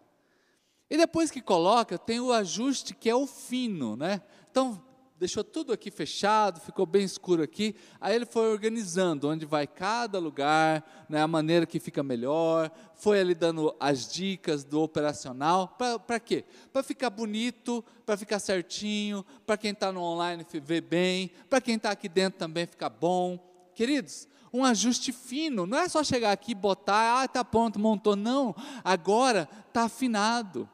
E 0.93 0.97
depois 0.99 1.31
que 1.31 1.41
coloca, 1.41 1.97
tem 1.97 2.21
o 2.21 2.31
ajuste 2.31 2.95
que 2.95 3.09
é 3.09 3.15
o 3.15 3.27
fino, 3.27 3.97
né? 3.97 4.21
Então, 4.51 4.79
deixou 5.19 5.43
tudo 5.43 5.73
aqui 5.73 5.91
fechado, 5.91 6.61
ficou 6.61 6.85
bem 6.85 7.03
escuro 7.03 7.43
aqui. 7.43 7.75
Aí 7.99 8.15
ele 8.15 8.27
foi 8.27 8.53
organizando 8.53 9.27
onde 9.27 9.47
vai 9.47 9.67
cada 9.67 10.19
lugar, 10.19 10.85
né, 11.09 11.23
a 11.23 11.27
maneira 11.27 11.65
que 11.65 11.81
fica 11.81 12.03
melhor. 12.03 12.71
Foi 12.95 13.19
ali 13.19 13.35
dando 13.35 13.75
as 13.81 14.07
dicas 14.07 14.65
do 14.65 14.83
operacional. 14.83 15.79
Para 16.07 16.21
quê? 16.21 16.45
Para 16.71 16.83
ficar 16.83 17.09
bonito, 17.09 17.83
para 18.05 18.19
ficar 18.19 18.39
certinho, 18.39 19.25
para 19.47 19.57
quem 19.57 19.71
está 19.71 19.91
no 19.91 20.03
online 20.03 20.45
ver 20.63 20.83
bem, 20.83 21.31
para 21.49 21.63
quem 21.63 21.77
está 21.77 21.91
aqui 21.91 22.07
dentro 22.07 22.39
também 22.39 22.67
ficar 22.67 22.91
bom. 22.91 23.39
Queridos, 23.75 24.29
um 24.53 24.63
ajuste 24.63 25.11
fino, 25.11 25.65
não 25.65 25.79
é 25.79 25.89
só 25.89 26.05
chegar 26.05 26.33
aqui 26.33 26.53
e 26.53 26.55
botar, 26.55 27.21
ah, 27.21 27.25
está 27.25 27.43
pronto, 27.43 27.79
montou. 27.79 28.15
Não, 28.15 28.55
agora 28.85 29.49
está 29.69 29.85
afinado. 29.85 30.69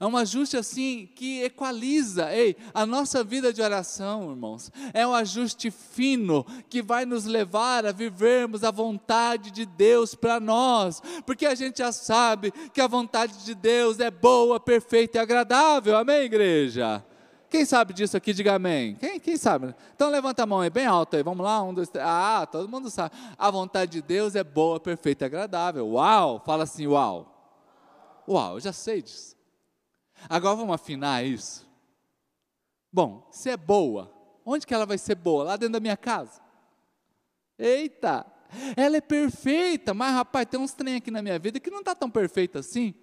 É 0.00 0.06
um 0.06 0.16
ajuste 0.16 0.56
assim 0.56 1.08
que 1.14 1.42
equaliza. 1.42 2.32
Ei, 2.32 2.56
a 2.72 2.86
nossa 2.86 3.24
vida 3.24 3.52
de 3.52 3.60
oração, 3.60 4.30
irmãos, 4.30 4.70
é 4.94 5.06
um 5.06 5.14
ajuste 5.14 5.70
fino 5.70 6.46
que 6.68 6.80
vai 6.80 7.04
nos 7.04 7.24
levar 7.24 7.84
a 7.84 7.92
vivermos 7.92 8.62
a 8.62 8.70
vontade 8.70 9.50
de 9.50 9.66
Deus 9.66 10.14
para 10.14 10.38
nós, 10.38 11.02
porque 11.26 11.46
a 11.46 11.54
gente 11.54 11.78
já 11.78 11.90
sabe 11.90 12.52
que 12.72 12.80
a 12.80 12.86
vontade 12.86 13.44
de 13.44 13.54
Deus 13.54 13.98
é 13.98 14.10
boa, 14.10 14.60
perfeita 14.60 15.18
e 15.18 15.20
agradável. 15.20 15.96
Amém, 15.96 16.22
igreja? 16.22 17.04
Quem 17.50 17.64
sabe 17.64 17.94
disso 17.94 18.16
aqui, 18.16 18.32
diga 18.32 18.54
amém. 18.54 18.94
Quem, 18.96 19.18
quem 19.18 19.36
sabe? 19.36 19.74
Então 19.96 20.10
levanta 20.10 20.42
a 20.42 20.46
mão 20.46 20.60
aí, 20.60 20.68
bem 20.68 20.86
alto 20.86 21.16
aí. 21.16 21.22
Vamos 21.22 21.44
lá, 21.44 21.62
um, 21.62 21.72
dois, 21.72 21.88
três. 21.88 22.06
Ah, 22.06 22.46
todo 22.46 22.68
mundo 22.68 22.90
sabe. 22.90 23.16
A 23.38 23.50
vontade 23.50 23.92
de 23.92 24.02
Deus 24.02 24.36
é 24.36 24.44
boa, 24.44 24.78
perfeita 24.78 25.24
e 25.24 25.26
agradável. 25.26 25.88
Uau! 25.88 26.42
Fala 26.44 26.64
assim, 26.64 26.86
uau. 26.86 27.34
Uau, 28.28 28.54
eu 28.54 28.60
já 28.60 28.72
sei 28.72 29.00
disso. 29.00 29.37
Agora 30.28 30.56
vamos 30.56 30.74
afinar 30.74 31.24
isso. 31.24 31.68
Bom, 32.90 33.28
se 33.30 33.50
é 33.50 33.56
boa, 33.56 34.10
onde 34.44 34.66
que 34.66 34.72
ela 34.72 34.86
vai 34.86 34.96
ser 34.96 35.14
boa? 35.14 35.44
Lá 35.44 35.56
dentro 35.56 35.74
da 35.74 35.80
minha 35.80 35.96
casa. 35.96 36.40
Eita, 37.58 38.24
ela 38.76 38.96
é 38.96 39.00
perfeita, 39.00 39.92
mas 39.92 40.14
rapaz, 40.14 40.46
tem 40.46 40.58
uns 40.58 40.72
trem 40.72 40.96
aqui 40.96 41.10
na 41.10 41.20
minha 41.20 41.38
vida 41.38 41.60
que 41.60 41.70
não 41.70 41.80
está 41.80 41.94
tão 41.94 42.10
perfeita 42.10 42.60
assim. 42.60 42.94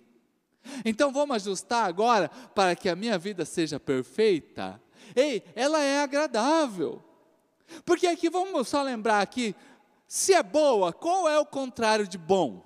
Então 0.83 1.11
vamos 1.11 1.35
ajustar 1.35 1.85
agora 1.85 2.29
para 2.55 2.75
que 2.75 2.89
a 2.89 2.95
minha 2.95 3.17
vida 3.17 3.45
seja 3.45 3.79
perfeita. 3.79 4.81
Ei, 5.15 5.43
ela 5.55 5.79
é 5.81 6.01
agradável. 6.01 7.03
Porque 7.85 8.07
aqui 8.07 8.29
vamos 8.29 8.67
só 8.67 8.81
lembrar 8.81 9.21
aqui, 9.21 9.55
se 10.07 10.33
é 10.33 10.41
boa, 10.41 10.93
qual 10.93 11.27
é 11.27 11.37
o 11.39 11.45
contrário 11.45 12.07
de 12.07 12.17
bom? 12.17 12.63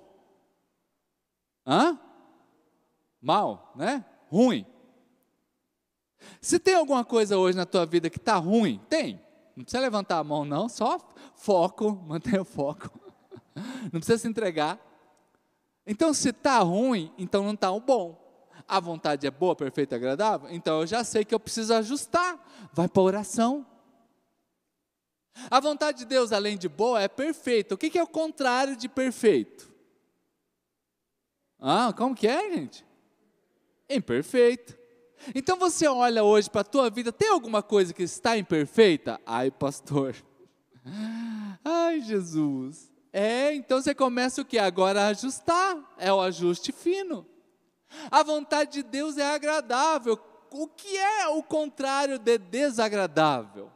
Hã? 1.66 1.98
Mal, 3.20 3.72
né? 3.76 4.04
Ruim. 4.30 4.64
Se 6.40 6.58
tem 6.58 6.74
alguma 6.74 7.04
coisa 7.04 7.36
hoje 7.36 7.56
na 7.56 7.66
tua 7.66 7.84
vida 7.84 8.08
que 8.08 8.18
está 8.18 8.36
ruim, 8.36 8.80
tem. 8.88 9.20
Não 9.56 9.64
precisa 9.64 9.82
levantar 9.82 10.18
a 10.18 10.24
mão, 10.24 10.44
não, 10.44 10.68
só 10.68 10.98
foco, 11.34 11.92
mantenha 12.06 12.42
o 12.42 12.44
foco. 12.44 12.90
Não 13.92 13.98
precisa 14.00 14.18
se 14.18 14.28
entregar. 14.28 14.78
Então, 15.86 16.14
se 16.14 16.28
está 16.28 16.58
ruim, 16.60 17.12
então 17.18 17.42
não 17.42 17.54
está 17.54 17.72
um 17.72 17.80
bom. 17.80 18.18
A 18.68 18.78
vontade 18.78 19.26
é 19.26 19.30
boa, 19.30 19.56
perfeita, 19.56 19.96
agradável? 19.96 20.48
Então 20.50 20.80
eu 20.80 20.86
já 20.86 21.02
sei 21.02 21.24
que 21.24 21.34
eu 21.34 21.40
preciso 21.40 21.74
ajustar. 21.74 22.38
Vai 22.72 22.88
para 22.88 23.02
a 23.02 23.04
oração. 23.04 23.66
A 25.50 25.58
vontade 25.58 25.98
de 25.98 26.04
Deus, 26.04 26.32
além 26.32 26.56
de 26.56 26.68
boa, 26.68 27.02
é 27.02 27.08
perfeita. 27.08 27.74
O 27.74 27.78
que, 27.78 27.90
que 27.90 27.98
é 27.98 28.02
o 28.02 28.06
contrário 28.06 28.76
de 28.76 28.88
perfeito? 28.88 29.72
Ah, 31.58 31.92
como 31.96 32.14
que 32.14 32.28
é, 32.28 32.50
gente? 32.52 32.84
Imperfeito. 33.90 34.78
Então 35.34 35.56
você 35.58 35.86
olha 35.86 36.24
hoje 36.24 36.48
para 36.48 36.62
a 36.62 36.64
tua 36.64 36.88
vida, 36.88 37.12
tem 37.12 37.28
alguma 37.28 37.62
coisa 37.62 37.92
que 37.92 38.02
está 38.02 38.36
imperfeita? 38.38 39.20
Ai, 39.26 39.50
pastor. 39.50 40.14
Ai, 41.64 42.00
Jesus. 42.00 42.90
É, 43.12 43.52
então 43.54 43.82
você 43.82 43.94
começa 43.94 44.40
o 44.40 44.44
que? 44.44 44.58
Agora 44.58 45.02
a 45.02 45.08
ajustar. 45.08 45.76
É 45.98 46.12
o 46.12 46.20
ajuste 46.20 46.72
fino. 46.72 47.26
A 48.10 48.22
vontade 48.22 48.72
de 48.72 48.82
Deus 48.82 49.18
é 49.18 49.34
agradável. 49.34 50.18
O 50.50 50.66
que 50.66 50.96
é 50.96 51.28
o 51.28 51.42
contrário 51.42 52.18
de 52.18 52.38
desagradável? 52.38 53.70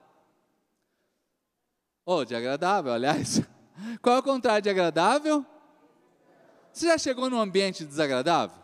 Oh, 2.07 2.25
de 2.25 2.35
agradável, 2.35 2.93
aliás. 2.93 3.43
Qual 4.01 4.17
é 4.17 4.19
o 4.19 4.23
contrário 4.23 4.63
de 4.63 4.71
agradável? 4.71 5.45
Você 6.73 6.87
já 6.87 6.99
chegou 6.99 7.31
num 7.31 7.41
ambiente 7.41 7.85
desagradável? 7.85 8.64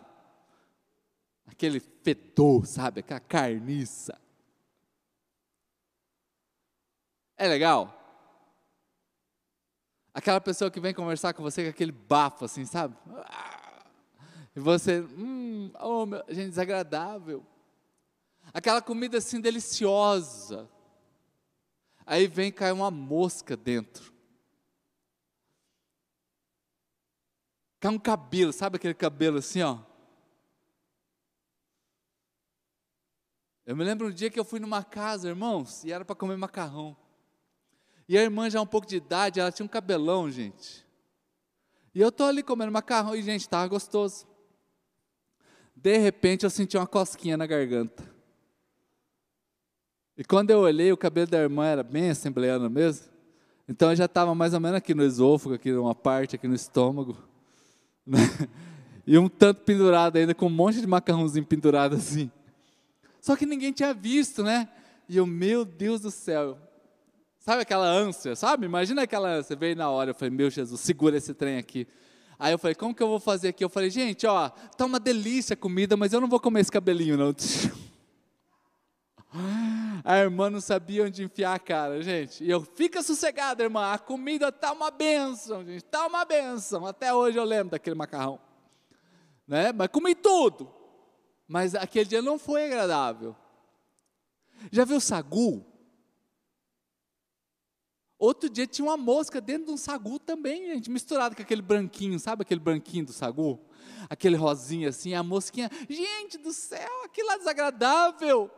Aquele 1.50 1.80
fedor, 1.80 2.66
sabe? 2.66 3.00
Aquela 3.00 3.20
carniça. 3.20 4.18
É 7.36 7.48
legal? 7.48 7.96
Aquela 10.12 10.40
pessoa 10.40 10.70
que 10.70 10.80
vem 10.80 10.94
conversar 10.94 11.32
com 11.34 11.42
você 11.42 11.64
com 11.64 11.70
aquele 11.70 11.92
bafo 11.92 12.44
assim, 12.44 12.64
sabe? 12.64 12.96
E 14.54 14.60
você, 14.60 15.00
hum, 15.00 15.70
oh, 15.80 16.06
meu, 16.06 16.24
gente, 16.28 16.50
desagradável. 16.50 17.44
Aquela 18.52 18.82
comida 18.82 19.18
assim 19.18 19.40
deliciosa. 19.40 20.68
Aí 22.04 22.26
vem 22.26 22.50
cai 22.50 22.72
uma 22.72 22.90
mosca 22.90 23.56
dentro. 23.56 24.12
Cai 27.78 27.90
um 27.90 27.98
cabelo, 27.98 28.52
sabe 28.52 28.76
aquele 28.76 28.94
cabelo 28.94 29.38
assim, 29.38 29.62
ó? 29.62 29.89
Eu 33.70 33.76
me 33.76 33.84
lembro 33.84 34.08
um 34.08 34.10
dia 34.10 34.28
que 34.28 34.40
eu 34.40 34.44
fui 34.44 34.58
numa 34.58 34.82
casa, 34.82 35.28
irmãos, 35.28 35.84
e 35.84 35.92
era 35.92 36.04
para 36.04 36.16
comer 36.16 36.36
macarrão. 36.36 36.96
E 38.08 38.18
a 38.18 38.20
irmã 38.20 38.50
já 38.50 38.60
um 38.60 38.66
pouco 38.66 38.84
de 38.84 38.96
idade, 38.96 39.38
ela 39.38 39.52
tinha 39.52 39.64
um 39.64 39.68
cabelão, 39.68 40.28
gente. 40.28 40.84
E 41.94 42.00
eu 42.00 42.08
estou 42.08 42.26
ali 42.26 42.42
comendo 42.42 42.72
macarrão 42.72 43.14
e, 43.14 43.22
gente, 43.22 43.42
estava 43.42 43.68
gostoso. 43.68 44.26
De 45.76 45.96
repente 45.98 46.42
eu 46.42 46.50
senti 46.50 46.76
uma 46.76 46.84
cosquinha 46.84 47.36
na 47.36 47.46
garganta. 47.46 48.02
E 50.18 50.24
quando 50.24 50.50
eu 50.50 50.58
olhei, 50.58 50.90
o 50.90 50.96
cabelo 50.96 51.28
da 51.28 51.38
irmã 51.38 51.64
era 51.64 51.84
bem 51.84 52.10
assembleano 52.10 52.68
mesmo. 52.68 53.06
Então 53.68 53.90
eu 53.90 53.94
já 53.94 54.06
estava 54.06 54.34
mais 54.34 54.52
ou 54.52 54.58
menos 54.58 54.78
aqui 54.78 54.96
no 54.96 55.04
esôfago, 55.04 55.54
aqui 55.54 55.70
numa 55.70 55.94
parte, 55.94 56.34
aqui 56.34 56.48
no 56.48 56.56
estômago. 56.56 57.16
Né? 58.04 58.18
E 59.06 59.18
um 59.18 59.28
tanto 59.28 59.62
pendurado 59.62 60.16
ainda, 60.16 60.34
com 60.34 60.46
um 60.46 60.50
monte 60.50 60.80
de 60.80 60.86
macarrãozinho 60.86 61.44
pendurado 61.44 61.96
assim. 61.96 62.30
Só 63.20 63.36
que 63.36 63.44
ninguém 63.44 63.72
tinha 63.72 63.92
visto, 63.92 64.42
né? 64.42 64.68
E 65.08 65.16
eu, 65.16 65.26
meu 65.26 65.64
Deus 65.64 66.00
do 66.00 66.10
céu. 66.10 66.56
Sabe 67.38 67.62
aquela 67.62 67.86
ânsia, 67.86 68.36
sabe? 68.36 68.66
Imagina 68.66 69.02
aquela 69.02 69.28
ânsia. 69.28 69.56
Veio 69.56 69.76
na 69.76 69.90
hora, 69.90 70.10
eu 70.10 70.14
falei, 70.14 70.30
meu 70.30 70.50
Jesus, 70.50 70.80
segura 70.80 71.16
esse 71.16 71.34
trem 71.34 71.58
aqui. 71.58 71.86
Aí 72.38 72.52
eu 72.52 72.58
falei, 72.58 72.74
como 72.74 72.94
que 72.94 73.02
eu 73.02 73.08
vou 73.08 73.20
fazer 73.20 73.48
aqui? 73.48 73.62
Eu 73.62 73.68
falei, 73.68 73.90
gente, 73.90 74.26
ó, 74.26 74.48
tá 74.48 74.86
uma 74.86 74.98
delícia 74.98 75.54
a 75.54 75.56
comida, 75.56 75.96
mas 75.96 76.12
eu 76.12 76.20
não 76.20 76.28
vou 76.28 76.40
comer 76.40 76.60
esse 76.60 76.72
cabelinho, 76.72 77.16
não. 77.16 77.34
A 80.02 80.18
irmã 80.18 80.48
não 80.50 80.60
sabia 80.60 81.04
onde 81.04 81.22
enfiar 81.22 81.54
a 81.54 81.58
cara, 81.58 82.02
gente. 82.02 82.42
E 82.42 82.50
eu, 82.50 82.62
fica 82.62 83.02
sossegada, 83.02 83.62
irmã, 83.62 83.92
a 83.92 83.98
comida 83.98 84.50
tá 84.50 84.72
uma 84.72 84.90
benção, 84.90 85.64
gente, 85.64 85.84
tá 85.84 86.06
uma 86.06 86.24
benção. 86.24 86.84
Até 86.86 87.14
hoje 87.14 87.36
eu 87.38 87.44
lembro 87.44 87.70
daquele 87.70 87.94
macarrão. 87.94 88.40
Né? 89.46 89.72
Mas 89.72 89.88
comi 89.88 90.14
tudo 90.14 90.79
mas 91.50 91.74
aquele 91.74 92.04
dia 92.04 92.22
não 92.22 92.38
foi 92.38 92.66
agradável. 92.66 93.34
Já 94.70 94.84
viu 94.84 95.00
sagu? 95.00 95.66
Outro 98.16 98.48
dia 98.48 98.68
tinha 98.68 98.86
uma 98.86 98.96
mosca 98.96 99.40
dentro 99.40 99.66
de 99.66 99.72
um 99.72 99.76
sagu 99.76 100.20
também, 100.20 100.66
gente, 100.66 100.88
misturado 100.88 101.34
com 101.34 101.42
aquele 101.42 101.60
branquinho, 101.60 102.20
sabe 102.20 102.42
aquele 102.42 102.60
branquinho 102.60 103.06
do 103.06 103.12
sagu? 103.12 103.58
Aquele 104.08 104.36
rosinha 104.36 104.90
assim, 104.90 105.12
a 105.12 105.24
mosquinha. 105.24 105.68
Gente 105.88 106.38
do 106.38 106.52
céu, 106.52 107.04
aquilo 107.04 107.32
é 107.32 107.38
desagradável. 107.38 108.48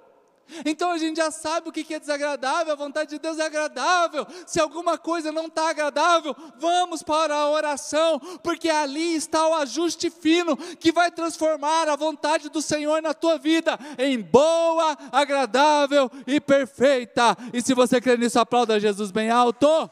Então 0.64 0.90
a 0.90 0.98
gente 0.98 1.16
já 1.16 1.30
sabe 1.30 1.68
o 1.68 1.72
que 1.72 1.94
é 1.94 1.98
desagradável, 1.98 2.72
a 2.72 2.76
vontade 2.76 3.10
de 3.10 3.18
Deus 3.18 3.38
é 3.38 3.46
agradável. 3.46 4.26
Se 4.46 4.60
alguma 4.60 4.98
coisa 4.98 5.32
não 5.32 5.46
está 5.46 5.70
agradável, 5.70 6.34
vamos 6.58 7.02
para 7.02 7.34
a 7.34 7.50
oração, 7.50 8.18
porque 8.42 8.68
ali 8.68 9.14
está 9.14 9.46
o 9.48 9.54
ajuste 9.54 10.10
fino 10.10 10.56
que 10.56 10.92
vai 10.92 11.10
transformar 11.10 11.88
a 11.88 11.96
vontade 11.96 12.48
do 12.48 12.62
Senhor 12.62 13.02
na 13.02 13.14
tua 13.14 13.38
vida 13.38 13.78
em 13.98 14.20
boa, 14.20 14.96
agradável 15.10 16.10
e 16.26 16.40
perfeita. 16.40 17.36
E 17.52 17.62
se 17.62 17.74
você 17.74 18.00
crê 18.00 18.16
nisso, 18.16 18.38
aplauda 18.38 18.80
Jesus 18.80 19.10
bem 19.10 19.30
alto. 19.30 19.90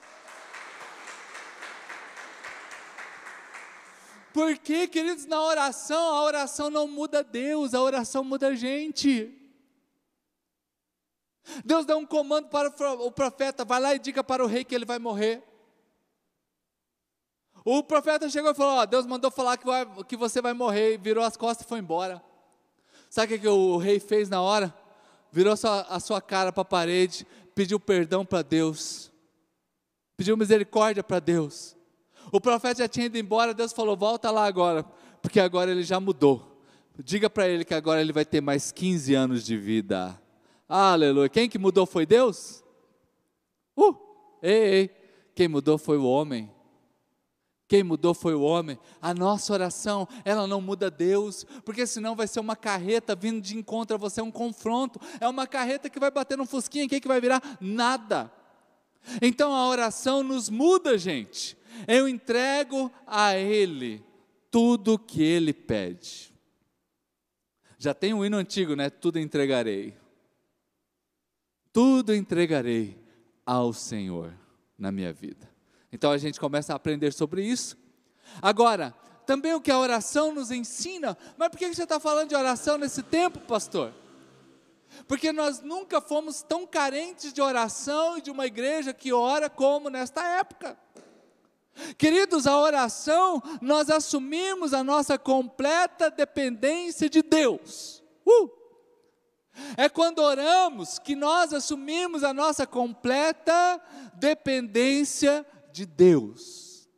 Porque, 4.33 4.87
queridos, 4.87 5.27
na 5.27 5.43
oração, 5.43 6.15
a 6.15 6.23
oração 6.23 6.71
não 6.71 6.87
muda 6.87 7.23
Deus, 7.23 7.75
a 7.75 7.83
oração 7.83 8.23
muda 8.23 8.49
a 8.49 8.55
gente. 8.55 9.40
Deus 11.65 11.85
dá 11.87 11.97
um 11.97 12.07
comando 12.07 12.49
para 12.49 12.69
o 12.69 13.11
profeta: 13.11 13.65
vai 13.65 13.81
lá 13.81 13.95
e 13.95 13.99
diga 13.99 14.23
para 14.23 14.45
o 14.45 14.47
rei 14.47 14.65
que 14.65 14.75
ele 14.75 14.85
vai 14.85 14.99
morrer. 14.99 15.43
O 17.65 17.83
profeta 17.83 18.29
chegou 18.29 18.51
e 18.51 18.55
falou: 18.55 18.87
Deus 18.87 19.07
mandou 19.07 19.31
falar 19.31 19.57
que, 19.57 19.67
vai, 19.67 19.87
que 20.05 20.17
você 20.17 20.41
vai 20.41 20.53
morrer, 20.53 20.99
virou 20.99 21.25
as 21.25 21.37
costas 21.37 21.67
e 21.67 21.69
foi 21.69 21.79
embora. 21.79 22.23
Sabe 23.09 23.35
o 23.35 23.41
que, 23.41 23.49
o 23.49 23.77
rei 23.77 23.99
fez 23.99 24.29
na 24.29 24.41
hora? 24.41 24.75
Virou 25.33 25.57
sua, 25.57 25.83
a 25.83 26.01
sua 26.01 26.21
cara 26.21 26.53
para 26.53 26.63
a 26.63 26.65
parede, 26.65 27.27
pediu 27.55 27.79
perdão 27.79 28.25
para 28.25 28.43
Deus, 28.43 29.11
pediu 30.17 30.37
misericórdia 30.37 31.03
para 31.03 31.21
Deus. 31.21 31.77
O 32.33 32.41
profeta 32.41 32.83
já 32.83 32.89
tinha 32.89 33.07
ido 33.07 33.19
embora, 33.19 33.53
Deus 33.53 33.73
falou: 33.73 33.97
volta 33.97 34.31
lá 34.31 34.47
agora, 34.47 34.85
porque 35.21 35.41
agora 35.41 35.71
ele 35.71 35.83
já 35.83 36.01
mudou. 36.01 36.47
Diga 37.03 37.31
para 37.31 37.49
ele 37.49 37.65
que 37.65 37.75
agora 37.75 38.01
ele 38.01 38.13
vai 38.13 38.25
ter 38.25 38.41
mais 38.41 38.71
15 38.71 39.15
anos 39.15 39.45
de 39.45 39.57
vida. 39.57 40.21
Aleluia. 40.73 41.29
Quem 41.29 41.49
que 41.49 41.59
mudou 41.59 41.85
foi 41.85 42.07
Deus? 42.07 42.63
Uh, 43.77 43.93
ei, 44.41 44.63
ei. 44.63 44.91
Quem 45.35 45.49
mudou 45.49 45.77
foi 45.77 45.99
o 45.99 46.05
homem. 46.05 46.49
Quem 47.67 47.83
mudou 47.83 48.15
foi 48.15 48.37
o 48.37 48.43
homem. 48.43 48.79
A 49.03 49.13
nossa 49.13 49.53
oração, 49.53 50.07
ela 50.25 50.47
não 50.47 50.61
muda 50.61 50.89
Deus, 50.89 51.45
porque 51.65 51.89
senão 51.89 52.15
vai 52.15 52.29
ser 52.29 52.39
uma 52.39 52.55
carreta 52.55 53.17
vindo 53.17 53.41
de 53.41 53.57
encontro 53.57 53.97
a 53.97 53.99
você, 53.99 54.23
um 54.23 54.31
confronto. 54.31 55.01
É 55.21 55.27
uma 55.27 55.45
carreta 55.45 55.91
que 55.91 55.99
vai 55.99 56.11
bater 56.11 56.39
no 56.39 56.47
fusquinha, 56.47 56.89
quem 56.89 57.01
que 57.01 57.09
vai 57.09 57.21
virar? 57.21 57.43
Nada. 57.61 58.33
Então 59.21 59.53
a 59.53 59.69
oração 59.69 60.23
nos 60.23 60.49
muda, 60.49 60.97
gente. 60.97 61.59
Eu 61.89 62.09
entrego 62.09 62.93
a 63.09 63.35
Ele 63.35 64.05
tudo 64.53 64.97
que 65.01 65.21
Ele 65.21 65.53
pede. 65.53 66.33
Já 67.77 67.93
tem 67.93 68.15
um 68.15 68.25
hino 68.25 68.37
antigo, 68.37 68.77
né? 68.77 68.89
Tudo 68.89 69.19
entregarei 69.19 70.00
tudo 71.73 72.15
entregarei 72.15 72.99
ao 73.45 73.73
Senhor 73.73 74.33
na 74.79 74.91
minha 74.91 75.13
vida. 75.13 75.49
Então 75.93 76.11
a 76.11 76.19
gente 76.19 76.39
começa 76.39 76.73
a 76.73 76.77
aprender 76.77 77.13
sobre 77.13 77.45
isso. 77.45 77.77
Agora, 78.41 78.95
também 79.27 79.55
o 79.55 79.61
que 79.61 79.71
a 79.71 79.79
oração 79.79 80.33
nos 80.33 80.51
ensina, 80.51 81.17
mas 81.37 81.49
por 81.49 81.59
que 81.59 81.73
você 81.73 81.83
está 81.83 82.01
falando 82.01 82.29
de 82.29 82.35
oração 82.35 82.79
nesse 82.79 83.03
tempo, 83.03 83.39
pastor? 83.41 83.93
Porque 85.07 85.33
nós 85.33 85.61
nunca 85.61 86.01
fomos 86.01 86.43
tão 86.43 86.67
carentes 86.67 87.33
de 87.33 87.41
oração 87.41 88.19
e 88.19 88.23
de 88.23 88.31
uma 88.31 88.47
igreja 88.47 88.93
que 88.93 89.13
ora 89.13 89.49
como 89.49 89.89
nesta 89.89 90.23
época. 90.39 90.77
Queridos, 91.97 92.47
a 92.47 92.59
oração, 92.59 93.43
nós 93.61 93.89
assumimos 93.89 94.75
a 94.75 94.83
nossa 94.83 95.17
completa 95.19 96.11
dependência 96.11 97.09
de 97.09 97.23
Deus. 97.23 98.03
Uh! 98.27 98.60
É 99.77 99.89
quando 99.89 100.21
oramos 100.21 100.99
que 100.99 101.15
nós 101.15 101.53
assumimos 101.53 102.23
a 102.25 102.35
nossa 102.35 102.67
completa 102.67 103.81
dependência 104.15 105.45
de 105.73 105.87
Deus. 105.87 106.89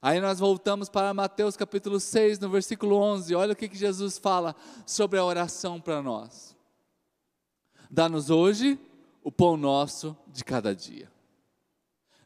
Aí 0.00 0.20
nós 0.20 0.40
voltamos 0.40 0.88
para 0.88 1.14
Mateus 1.14 1.56
capítulo 1.56 2.00
6, 2.00 2.40
no 2.40 2.50
versículo 2.50 2.96
11. 2.96 3.34
Olha 3.36 3.52
o 3.52 3.56
que, 3.56 3.68
que 3.68 3.76
Jesus 3.76 4.18
fala 4.18 4.56
sobre 4.84 5.18
a 5.18 5.24
oração 5.24 5.80
para 5.80 6.02
nós. 6.02 6.56
Dá-nos 7.88 8.28
hoje 8.28 8.80
o 9.22 9.30
pão 9.30 9.56
nosso 9.56 10.16
de 10.26 10.44
cada 10.44 10.74
dia. 10.74 11.08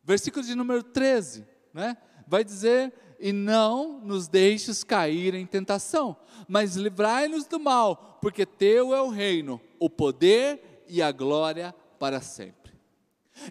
Versículo 0.03 0.45
de 0.45 0.55
número 0.55 0.83
13, 0.83 1.47
né? 1.75 1.99
Vai 2.27 2.43
dizer 2.43 2.95
e 3.19 3.33
não 3.33 4.01
nos 4.01 4.29
deixes 4.29 4.85
cair 4.85 5.35
em 5.35 5.47
tentação, 5.47 6.17
mas 6.47 6.77
livrai-nos 6.77 7.47
do 7.47 7.59
mal, 7.59 8.19
porque 8.21 8.45
teu 8.45 8.95
é 8.95 9.01
o 9.01 9.09
reino, 9.09 9.61
o 9.79 9.89
poder 9.89 10.85
e 10.89 11.03
a 11.03 11.11
glória 11.11 11.75
para 11.99 12.21
sempre. 12.21 12.75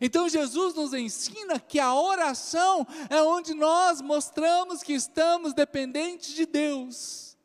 Então 0.01 0.28
Jesus 0.28 0.73
nos 0.73 0.93
ensina 0.93 1.60
que 1.60 1.80
a 1.80 1.93
oração 1.93 2.86
é 3.10 3.21
onde 3.21 3.54
nós 3.54 4.01
mostramos 4.01 4.82
que 4.82 4.93
estamos 4.93 5.54
dependentes 5.54 6.34
de 6.34 6.45
Deus. 6.45 7.38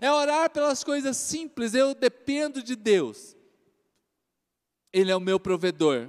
É 0.00 0.10
orar 0.12 0.50
pelas 0.50 0.84
coisas 0.84 1.16
simples, 1.16 1.74
eu 1.74 1.94
dependo 1.94 2.62
de 2.62 2.76
Deus. 2.76 3.36
Ele 4.92 5.10
é 5.10 5.16
o 5.16 5.20
meu 5.20 5.38
provedor, 5.38 6.08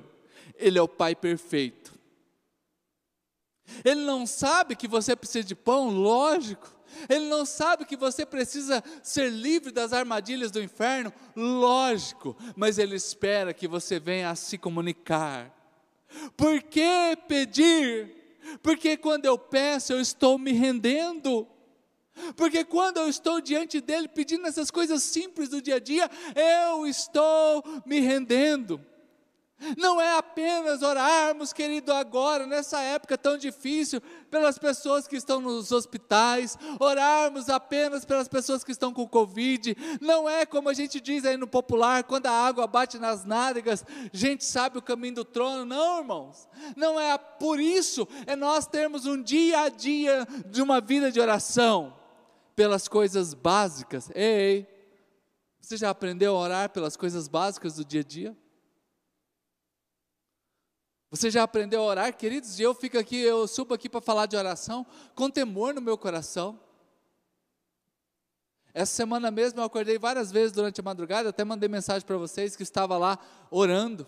Ele 0.55 0.77
é 0.77 0.81
o 0.81 0.87
Pai 0.87 1.15
perfeito. 1.15 1.80
Ele 3.83 4.01
não 4.01 4.25
sabe 4.25 4.75
que 4.75 4.87
você 4.87 5.15
precisa 5.15 5.43
de 5.43 5.55
pão, 5.55 5.89
lógico. 5.89 6.75
Ele 7.09 7.25
não 7.27 7.45
sabe 7.45 7.85
que 7.85 7.95
você 7.95 8.25
precisa 8.25 8.83
ser 9.01 9.31
livre 9.31 9.71
das 9.71 9.93
armadilhas 9.93 10.51
do 10.51 10.61
inferno, 10.61 11.11
lógico. 11.35 12.35
Mas 12.55 12.77
ele 12.77 12.95
espera 12.95 13.53
que 13.53 13.67
você 13.67 13.99
venha 13.99 14.29
a 14.29 14.35
se 14.35 14.57
comunicar. 14.57 15.51
Por 16.35 16.61
que 16.63 17.17
pedir? 17.27 18.37
Porque 18.61 18.97
quando 18.97 19.25
eu 19.25 19.37
peço, 19.37 19.93
eu 19.93 20.01
estou 20.01 20.37
me 20.37 20.51
rendendo. 20.51 21.47
Porque 22.35 22.63
quando 22.63 22.97
eu 22.97 23.07
estou 23.07 23.39
diante 23.39 23.79
dele 23.79 24.07
pedindo 24.07 24.45
essas 24.45 24.69
coisas 24.69 25.01
simples 25.01 25.49
do 25.49 25.61
dia 25.61 25.75
a 25.75 25.79
dia, 25.79 26.09
eu 26.35 26.85
estou 26.85 27.63
me 27.85 27.99
rendendo. 27.99 28.83
Não 29.77 30.01
é 30.01 30.17
apenas 30.17 30.81
orarmos, 30.81 31.53
querido, 31.53 31.93
agora, 31.93 32.45
nessa 32.45 32.79
época 32.81 33.17
tão 33.17 33.37
difícil, 33.37 34.01
pelas 34.29 34.57
pessoas 34.57 35.07
que 35.07 35.15
estão 35.15 35.39
nos 35.39 35.71
hospitais, 35.71 36.57
orarmos 36.79 37.49
apenas 37.49 38.05
pelas 38.05 38.27
pessoas 38.27 38.63
que 38.63 38.71
estão 38.71 38.93
com 38.93 39.07
Covid. 39.07 39.75
Não 39.99 40.29
é 40.29 40.45
como 40.45 40.69
a 40.69 40.73
gente 40.73 40.99
diz 40.99 41.25
aí 41.25 41.37
no 41.37 41.47
popular, 41.47 42.03
quando 42.03 42.27
a 42.27 42.31
água 42.31 42.65
bate 42.67 42.97
nas 42.97 43.25
nádegas, 43.25 43.85
gente 44.11 44.43
sabe 44.43 44.77
o 44.77 44.81
caminho 44.81 45.15
do 45.15 45.25
trono. 45.25 45.65
Não, 45.65 45.99
irmãos. 45.99 46.47
Não 46.75 46.99
é 46.99 47.17
por 47.17 47.59
isso, 47.59 48.07
é 48.25 48.35
nós 48.35 48.65
termos 48.67 49.05
um 49.05 49.21
dia 49.21 49.61
a 49.61 49.69
dia 49.69 50.27
de 50.47 50.61
uma 50.61 50.81
vida 50.81 51.11
de 51.11 51.19
oração, 51.19 51.93
pelas 52.55 52.87
coisas 52.87 53.33
básicas. 53.33 54.11
Ei, 54.13 54.67
você 55.59 55.77
já 55.77 55.89
aprendeu 55.89 56.35
a 56.35 56.39
orar 56.39 56.69
pelas 56.69 56.97
coisas 56.97 57.27
básicas 57.27 57.75
do 57.75 57.85
dia 57.85 58.01
a 58.01 58.03
dia? 58.03 58.37
Você 61.11 61.29
já 61.29 61.43
aprendeu 61.43 61.81
a 61.81 61.85
orar, 61.85 62.17
queridos? 62.17 62.57
E 62.57 62.63
eu 62.63 62.73
fico 62.73 62.97
aqui, 62.97 63.17
eu 63.17 63.45
subo 63.45 63.73
aqui 63.73 63.89
para 63.89 63.99
falar 63.99 64.27
de 64.27 64.37
oração 64.37 64.87
com 65.13 65.29
temor 65.29 65.73
no 65.73 65.81
meu 65.81 65.97
coração. 65.97 66.57
Essa 68.73 68.93
semana 68.93 69.29
mesmo 69.29 69.59
eu 69.59 69.65
acordei 69.65 69.99
várias 69.99 70.31
vezes 70.31 70.53
durante 70.53 70.79
a 70.79 70.83
madrugada, 70.83 71.27
até 71.27 71.43
mandei 71.43 71.67
mensagem 71.67 72.07
para 72.07 72.15
vocês 72.15 72.55
que 72.55 72.63
estava 72.63 72.97
lá 72.97 73.19
orando, 73.49 74.07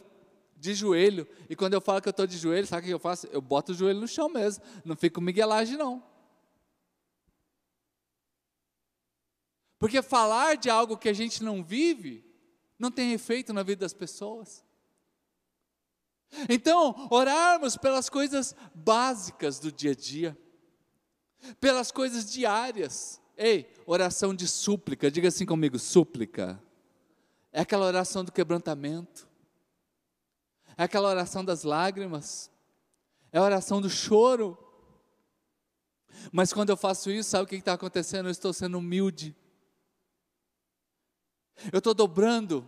de 0.56 0.74
joelho. 0.74 1.28
E 1.50 1.58
quando 1.58 1.74
eu 1.74 1.82
falo 1.82 2.02
que 2.02 2.08
eu 2.08 2.12
estou 2.12 2.26
de 2.26 2.38
joelho, 2.38 2.66
sabe 2.66 2.84
o 2.84 2.86
que 2.86 2.94
eu 2.94 3.00
faço? 3.00 3.28
Eu 3.28 3.42
boto 3.42 3.74
o 3.74 3.76
joelho 3.76 4.00
no 4.00 4.08
chão 4.08 4.30
mesmo, 4.30 4.64
não 4.86 4.96
fico 4.96 5.20
miguelagem 5.20 5.76
não. 5.76 6.02
Porque 9.78 10.02
falar 10.02 10.56
de 10.56 10.70
algo 10.70 10.98
que 10.98 11.10
a 11.10 11.14
gente 11.14 11.44
não 11.44 11.62
vive, 11.62 12.26
não 12.80 12.90
tem 12.90 13.12
efeito 13.12 13.52
na 13.52 13.62
vida 13.62 13.82
das 13.82 13.94
pessoas. 13.94 14.64
Então, 16.50 17.08
orarmos 17.10 17.78
pelas 17.78 18.10
coisas 18.10 18.56
básicas 18.74 19.60
do 19.60 19.72
dia 19.72 19.92
a 19.92 19.96
dia, 19.96 20.38
pelas 21.60 21.92
coisas 21.92 22.32
diárias. 22.32 23.22
Ei, 23.38 23.72
oração 23.86 24.34
de 24.34 24.48
súplica, 24.48 25.12
diga 25.12 25.28
assim 25.28 25.46
comigo: 25.46 25.78
súplica. 25.78 26.62
É 27.52 27.62
aquela 27.62 27.86
oração 27.86 28.24
do 28.24 28.32
quebrantamento, 28.32 29.28
é 30.78 30.84
aquela 30.84 31.10
oração 31.10 31.46
das 31.46 31.64
lágrimas, 31.64 32.50
é 33.32 33.38
a 33.38 33.44
oração 33.44 33.80
do 33.80 33.90
choro. 33.90 34.58
Mas 36.32 36.54
quando 36.54 36.70
eu 36.70 36.78
faço 36.78 37.12
isso, 37.12 37.30
sabe 37.30 37.44
o 37.44 37.48
que 37.48 37.56
está 37.56 37.74
acontecendo? 37.74 38.28
Eu 38.28 38.32
estou 38.32 38.54
sendo 38.54 38.78
humilde, 38.78 39.36
eu 41.72 41.78
estou 41.78 41.94
dobrando 41.94 42.68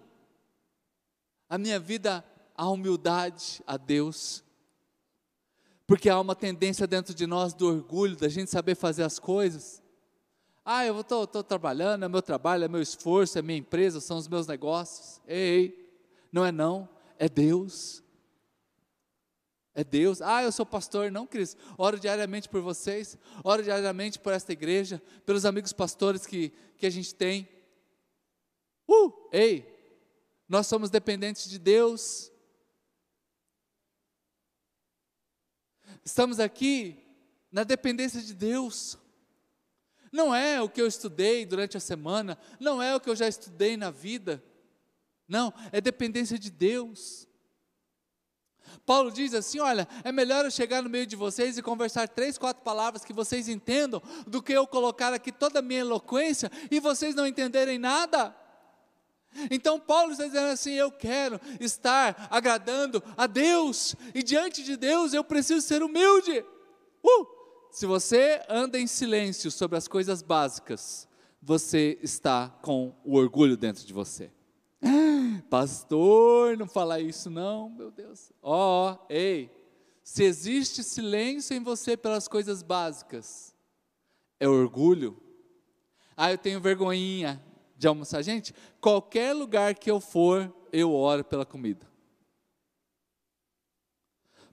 a 1.50 1.58
minha 1.58 1.80
vida 1.80 2.24
a 2.56 2.70
humildade 2.70 3.62
a 3.68 3.78
Deus. 3.78 4.44
Porque 5.86 6.10
há 6.10 6.20
uma 6.20 6.36
tendência 6.36 6.88
dentro 6.88 7.14
de 7.14 7.28
nós 7.28 7.54
do 7.54 7.68
orgulho, 7.68 8.16
da 8.16 8.28
gente 8.28 8.50
saber 8.50 8.76
fazer 8.76 9.04
as 9.04 9.20
coisas. 9.20 9.84
Ah, 10.64 10.84
eu 10.86 11.00
estou 11.02 11.28
trabalhando, 11.44 12.06
é 12.06 12.08
meu 12.08 12.24
trabalho, 12.24 12.64
é 12.64 12.68
meu 12.68 12.82
esforço, 12.82 13.38
é 13.38 13.42
minha 13.42 13.60
empresa, 13.60 14.02
são 14.02 14.18
os 14.18 14.28
meus 14.28 14.48
negócios. 14.48 15.22
Ei, 15.28 15.94
não 16.32 16.44
é 16.44 16.52
não, 16.52 16.90
é 17.20 17.30
Deus. 17.30 18.04
É 19.76 19.84
Deus. 19.84 20.22
Ah, 20.22 20.42
eu 20.42 20.52
sou 20.52 20.66
pastor. 20.66 21.12
Não, 21.12 21.28
Cris. 21.28 21.56
Oro 21.78 22.00
diariamente 22.00 22.48
por 22.48 22.62
vocês. 22.62 23.18
Oro 23.44 23.62
diariamente 23.62 24.18
por 24.18 24.32
esta 24.32 24.54
igreja, 24.54 25.02
pelos 25.26 25.46
amigos 25.46 25.74
pastores 25.74 26.26
que, 26.26 26.52
que 26.78 26.86
a 26.86 26.90
gente 26.90 27.14
tem. 27.14 27.48
Uh, 28.88 29.12
ei, 29.34 29.68
nós 30.48 30.66
somos 30.66 30.90
dependentes 30.90 31.50
de 31.50 31.60
Deus. 31.60 32.32
Estamos 36.06 36.40
aqui 36.40 37.04
na 37.52 37.64
dependência 37.64 38.22
de 38.22 38.36
Deus. 38.36 38.96
Não 40.12 40.34
é 40.34 40.62
o 40.62 40.70
que 40.70 40.80
eu 40.80 40.86
estudei 40.86 41.48
durante 41.48 41.76
a 41.76 41.80
semana, 41.80 42.38
não 42.60 42.82
é 42.82 42.96
o 42.96 43.00
que 43.00 43.10
eu 43.10 43.16
já 43.16 43.28
estudei 43.28 43.76
na 43.76 43.90
vida. 43.90 44.42
Não, 45.28 45.52
é 45.72 45.82
dependência 45.82 46.38
de 46.38 46.52
Deus. 46.52 47.28
Paulo 48.86 49.12
diz 49.12 49.34
assim: 49.34 49.60
olha, 49.60 49.88
é 50.04 50.12
melhor 50.12 50.46
eu 50.46 50.52
chegar 50.52 50.84
no 50.84 50.90
meio 50.90 51.08
de 51.08 51.16
vocês 51.16 51.58
e 51.58 51.64
conversar 51.64 52.08
três, 52.08 52.38
quatro 52.38 52.64
palavras 52.64 53.04
que 53.04 53.12
vocês 53.12 53.50
entendam, 53.50 54.02
do 54.28 54.44
que 54.44 54.54
eu 54.54 54.68
colocar 54.68 55.12
aqui 55.12 55.32
toda 55.32 55.58
a 55.58 55.62
minha 55.62 55.80
eloquência 55.80 56.52
e 56.70 56.80
vocês 56.80 57.16
não 57.16 57.26
entenderem 57.26 57.80
nada. 57.80 58.36
Então 59.52 59.80
Paulo 59.80 60.12
está 60.12 60.26
dizendo 60.26 60.48
assim: 60.48 60.74
eu 60.74 60.92
quero 60.92 61.40
estar 61.60 62.28
agradando 62.30 63.04
a 63.18 63.28
Deus, 63.28 63.96
e 64.14 64.24
diante 64.24 64.64
de 64.64 64.78
Deus 64.78 65.14
eu 65.14 65.24
preciso 65.24 65.66
ser 65.66 65.84
humilde. 65.84 66.44
Uh! 67.04 67.36
Se 67.72 67.86
você 67.86 68.42
anda 68.48 68.80
em 68.80 68.88
silêncio 68.88 69.52
sobre 69.52 69.78
as 69.78 69.86
coisas 69.86 70.22
básicas, 70.22 71.10
você 71.42 72.00
está 72.02 72.50
com 72.62 72.96
o 73.04 73.18
orgulho 73.18 73.58
dentro 73.58 73.86
de 73.86 73.92
você. 73.92 74.32
Pastor, 75.50 76.58
não 76.58 76.68
fala 76.68 77.02
isso 77.02 77.30
não, 77.30 77.70
meu 77.70 77.92
Deus. 77.92 78.32
Ó, 78.42 78.94
oh, 78.94 79.06
ei, 79.10 79.52
se 80.02 80.24
existe 80.24 80.84
silêncio 80.84 81.56
em 81.56 81.62
você 81.62 81.98
pelas 81.98 82.28
coisas 82.28 82.64
básicas, 82.64 83.54
é 84.40 84.48
orgulho. 84.48 85.22
Ah, 86.16 86.32
eu 86.32 86.38
tenho 86.38 86.62
vergonhinha 86.62 87.44
de 87.76 87.88
almoçar. 87.88 88.22
Gente, 88.22 88.54
qualquer 88.80 89.34
lugar 89.34 89.76
que 89.76 89.90
eu 89.90 90.00
for, 90.00 90.54
eu 90.72 90.94
oro 90.94 91.24
pela 91.24 91.46
comida. 91.46 91.86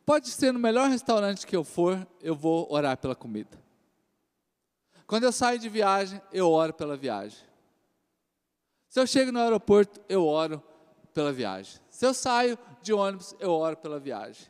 Pode 0.05 0.29
ser 0.29 0.53
no 0.53 0.59
melhor 0.59 0.89
restaurante 0.89 1.47
que 1.47 1.55
eu 1.55 1.63
for, 1.63 2.07
eu 2.21 2.35
vou 2.35 2.71
orar 2.73 2.97
pela 2.97 3.15
comida. 3.15 3.63
Quando 5.07 5.25
eu 5.25 5.33
saio 5.33 5.59
de 5.59 5.69
viagem, 5.69 6.21
eu 6.33 6.51
oro 6.51 6.73
pela 6.73 6.97
viagem. 6.97 7.39
Se 8.89 8.99
eu 8.99 9.07
chego 9.07 9.31
no 9.31 9.39
aeroporto, 9.39 10.01
eu 10.09 10.27
oro 10.27 10.63
pela 11.15 11.33
viagem. 11.33 11.81
Se 11.89 12.05
eu 12.05 12.13
saio 12.13 12.59
de 12.83 12.93
ônibus, 12.93 13.35
eu 13.39 13.51
oro 13.51 13.77
pela 13.77 14.01
viagem. 14.01 14.47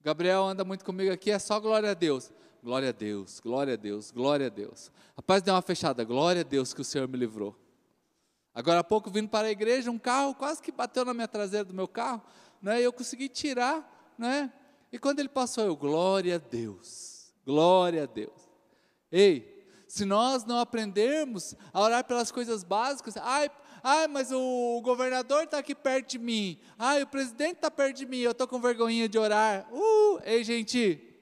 Gabriel 0.00 0.44
anda 0.44 0.64
muito 0.64 0.84
comigo 0.84 1.12
aqui, 1.12 1.30
é 1.30 1.38
só 1.38 1.58
glória 1.58 1.90
a 1.90 1.94
Deus. 1.94 2.30
Glória 2.64 2.88
a 2.88 2.92
Deus, 2.92 3.40
glória 3.40 3.74
a 3.74 3.76
Deus, 3.76 4.10
glória 4.10 4.46
a 4.46 4.48
Deus. 4.48 4.90
Rapaz, 5.14 5.42
deu 5.42 5.52
uma 5.52 5.60
fechada, 5.60 6.02
glória 6.02 6.40
a 6.40 6.44
Deus 6.44 6.72
que 6.72 6.80
o 6.80 6.84
Senhor 6.84 7.06
me 7.06 7.18
livrou. 7.18 7.54
Agora 8.54 8.80
há 8.80 8.84
pouco, 8.84 9.10
vindo 9.10 9.28
para 9.28 9.48
a 9.48 9.50
igreja, 9.50 9.90
um 9.90 9.98
carro 9.98 10.34
quase 10.34 10.62
que 10.62 10.72
bateu 10.72 11.04
na 11.04 11.12
minha 11.12 11.28
traseira 11.28 11.62
do 11.62 11.74
meu 11.74 11.86
carro, 11.86 12.22
né, 12.62 12.80
e 12.80 12.84
eu 12.84 12.90
consegui 12.90 13.28
tirar, 13.28 14.14
né, 14.16 14.50
e 14.90 14.98
quando 14.98 15.20
ele 15.20 15.28
passou, 15.28 15.66
eu, 15.66 15.76
glória 15.76 16.36
a 16.36 16.38
Deus, 16.38 17.34
glória 17.44 18.04
a 18.04 18.06
Deus. 18.06 18.48
Ei, 19.12 19.62
se 19.86 20.06
nós 20.06 20.46
não 20.46 20.58
aprendermos 20.58 21.54
a 21.70 21.82
orar 21.82 22.02
pelas 22.04 22.32
coisas 22.32 22.64
básicas, 22.64 23.18
ai, 23.18 23.50
ai 23.82 24.08
mas 24.08 24.32
o 24.32 24.80
governador 24.82 25.44
está 25.44 25.58
aqui 25.58 25.74
perto 25.74 26.12
de 26.12 26.18
mim, 26.18 26.58
ai, 26.78 27.02
o 27.02 27.06
presidente 27.06 27.56
está 27.56 27.70
perto 27.70 27.98
de 27.98 28.06
mim, 28.06 28.20
eu 28.20 28.30
estou 28.30 28.48
com 28.48 28.58
vergonhinha 28.58 29.06
de 29.06 29.18
orar. 29.18 29.68
Uh, 29.70 30.18
ei, 30.24 30.42
gente, 30.42 31.13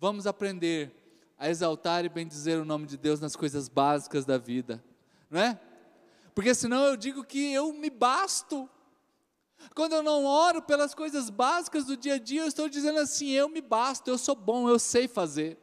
vamos 0.00 0.26
aprender 0.26 0.90
a 1.38 1.50
exaltar 1.50 2.04
e 2.04 2.08
bendizer 2.08 2.58
o 2.58 2.64
nome 2.64 2.86
de 2.86 2.96
Deus 2.96 3.20
nas 3.20 3.36
coisas 3.36 3.68
básicas 3.68 4.24
da 4.24 4.38
vida, 4.38 4.82
não 5.30 5.40
é? 5.40 5.60
Porque 6.34 6.54
senão 6.54 6.84
eu 6.84 6.96
digo 6.96 7.22
que 7.22 7.52
eu 7.52 7.72
me 7.72 7.90
basto. 7.90 8.68
Quando 9.74 9.92
eu 9.92 10.02
não 10.02 10.24
oro 10.24 10.62
pelas 10.62 10.94
coisas 10.94 11.28
básicas 11.28 11.84
do 11.84 11.96
dia 11.96 12.14
a 12.14 12.18
dia, 12.18 12.40
eu 12.42 12.46
estou 12.46 12.68
dizendo 12.68 12.98
assim: 12.98 13.28
eu 13.30 13.48
me 13.48 13.60
basto, 13.60 14.08
eu 14.08 14.16
sou 14.16 14.34
bom, 14.34 14.68
eu 14.68 14.78
sei 14.78 15.06
fazer. 15.06 15.58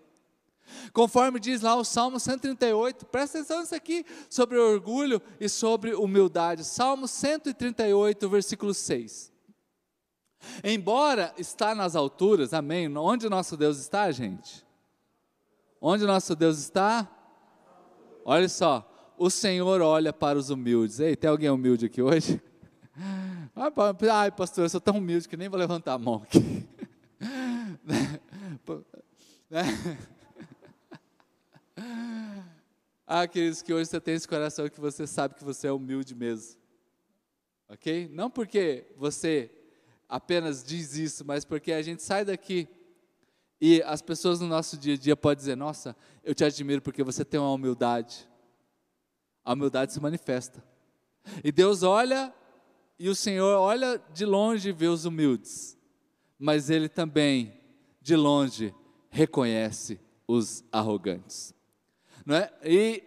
Conforme 0.94 1.40
diz 1.40 1.62
lá 1.62 1.76
o 1.76 1.84
Salmo 1.84 2.20
138, 2.20 3.06
presta 3.06 3.40
atenção 3.40 3.62
nisso 3.62 3.74
aqui, 3.74 4.06
sobre 4.30 4.58
orgulho 4.58 5.22
e 5.40 5.50
sobre 5.50 5.96
humildade. 5.96 6.64
Salmo 6.64 7.08
138, 7.08 8.30
versículo 8.30 8.74
6. 8.74 9.32
Embora 10.64 11.34
está 11.38 11.76
nas 11.76 11.96
alturas, 11.96 12.54
amém? 12.54 12.96
Onde 12.98 13.30
nosso 13.30 13.56
Deus 13.58 13.78
está, 13.80 14.12
gente? 14.12 14.66
Onde 15.82 16.06
nosso 16.06 16.36
Deus 16.36 16.58
está? 16.60 17.08
Olha 18.26 18.50
só, 18.50 19.14
o 19.18 19.30
Senhor 19.30 19.82
olha 19.82 20.12
para 20.12 20.38
os 20.38 20.50
humildes. 20.50 21.00
Ei, 21.00 21.16
tem 21.16 21.30
alguém 21.30 21.50
humilde 21.50 21.86
aqui 21.86 22.02
hoje? 22.02 22.42
Ai, 24.12 24.32
pastor, 24.32 24.66
eu 24.66 24.70
sou 24.70 24.82
tão 24.82 24.98
humilde 24.98 25.28
que 25.28 25.38
nem 25.38 25.50
vou 25.50 25.60
levantar 25.60 25.94
a 25.94 25.98
mão 25.98 26.24
aqui. 26.24 26.68
ah, 33.08 33.28
queridos, 33.28 33.62
que 33.62 33.74
hoje 33.74 33.90
você 33.90 34.02
tem 34.02 34.16
esse 34.16 34.28
coração 34.28 34.70
que 34.70 34.80
você 34.80 35.08
sabe 35.08 35.36
que 35.36 35.44
você 35.44 35.68
é 35.68 35.72
humilde 35.72 36.14
mesmo. 36.14 36.60
Ok? 37.70 38.10
Não 38.12 38.30
porque 38.30 38.88
você 38.98 39.52
apenas 40.08 40.64
diz 40.64 40.96
isso, 40.96 41.26
mas 41.26 41.44
porque 41.44 41.72
a 41.72 41.82
gente 41.82 42.02
sai 42.02 42.24
daqui 42.24 42.68
e 43.60 43.82
as 43.84 44.02
pessoas 44.02 44.40
no 44.40 44.48
nosso 44.48 44.78
dia 44.78 44.94
a 44.94 44.98
dia 44.98 45.16
podem 45.16 45.38
dizer: 45.38 45.56
Nossa, 45.56 45.96
eu 46.24 46.36
te 46.36 46.44
admiro 46.44 46.82
porque 46.82 47.04
você 47.04 47.26
tem 47.26 47.40
uma 47.40 47.52
humildade. 47.52 48.28
A 49.44 49.54
humildade 49.54 49.94
se 49.94 50.00
manifesta. 50.00 50.64
E 51.44 51.52
Deus 51.52 51.84
olha, 51.84 52.34
e 53.00 53.10
o 53.10 53.16
Senhor 53.16 53.58
olha 53.58 54.02
de 54.14 54.26
longe 54.26 54.70
e 54.70 54.74
vê 54.74 54.88
os 54.88 55.06
humildes, 55.06 55.78
mas 56.38 56.70
Ele 56.70 56.88
também, 56.88 57.60
de 58.02 58.16
longe, 58.16 58.74
reconhece 59.10 60.00
os 60.28 60.64
arrogantes. 60.72 61.54
Não 62.26 62.36
é? 62.36 62.52
E 62.64 63.04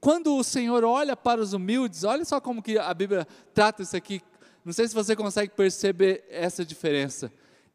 quando 0.00 0.36
o 0.36 0.42
Senhor 0.42 0.84
olha 0.84 1.16
para 1.16 1.40
os 1.40 1.52
humildes, 1.52 2.04
olha 2.04 2.24
só 2.24 2.40
como 2.40 2.62
que 2.62 2.78
a 2.78 2.92
Bíblia 2.94 3.26
trata 3.52 3.82
isso 3.82 3.96
aqui 3.96 4.22
não 4.64 4.72
sei 4.72 4.86
se 4.86 4.94
você 4.94 5.16
consegue 5.16 5.54
perceber 5.54 6.24
essa 6.28 6.64
diferença. 6.64 7.32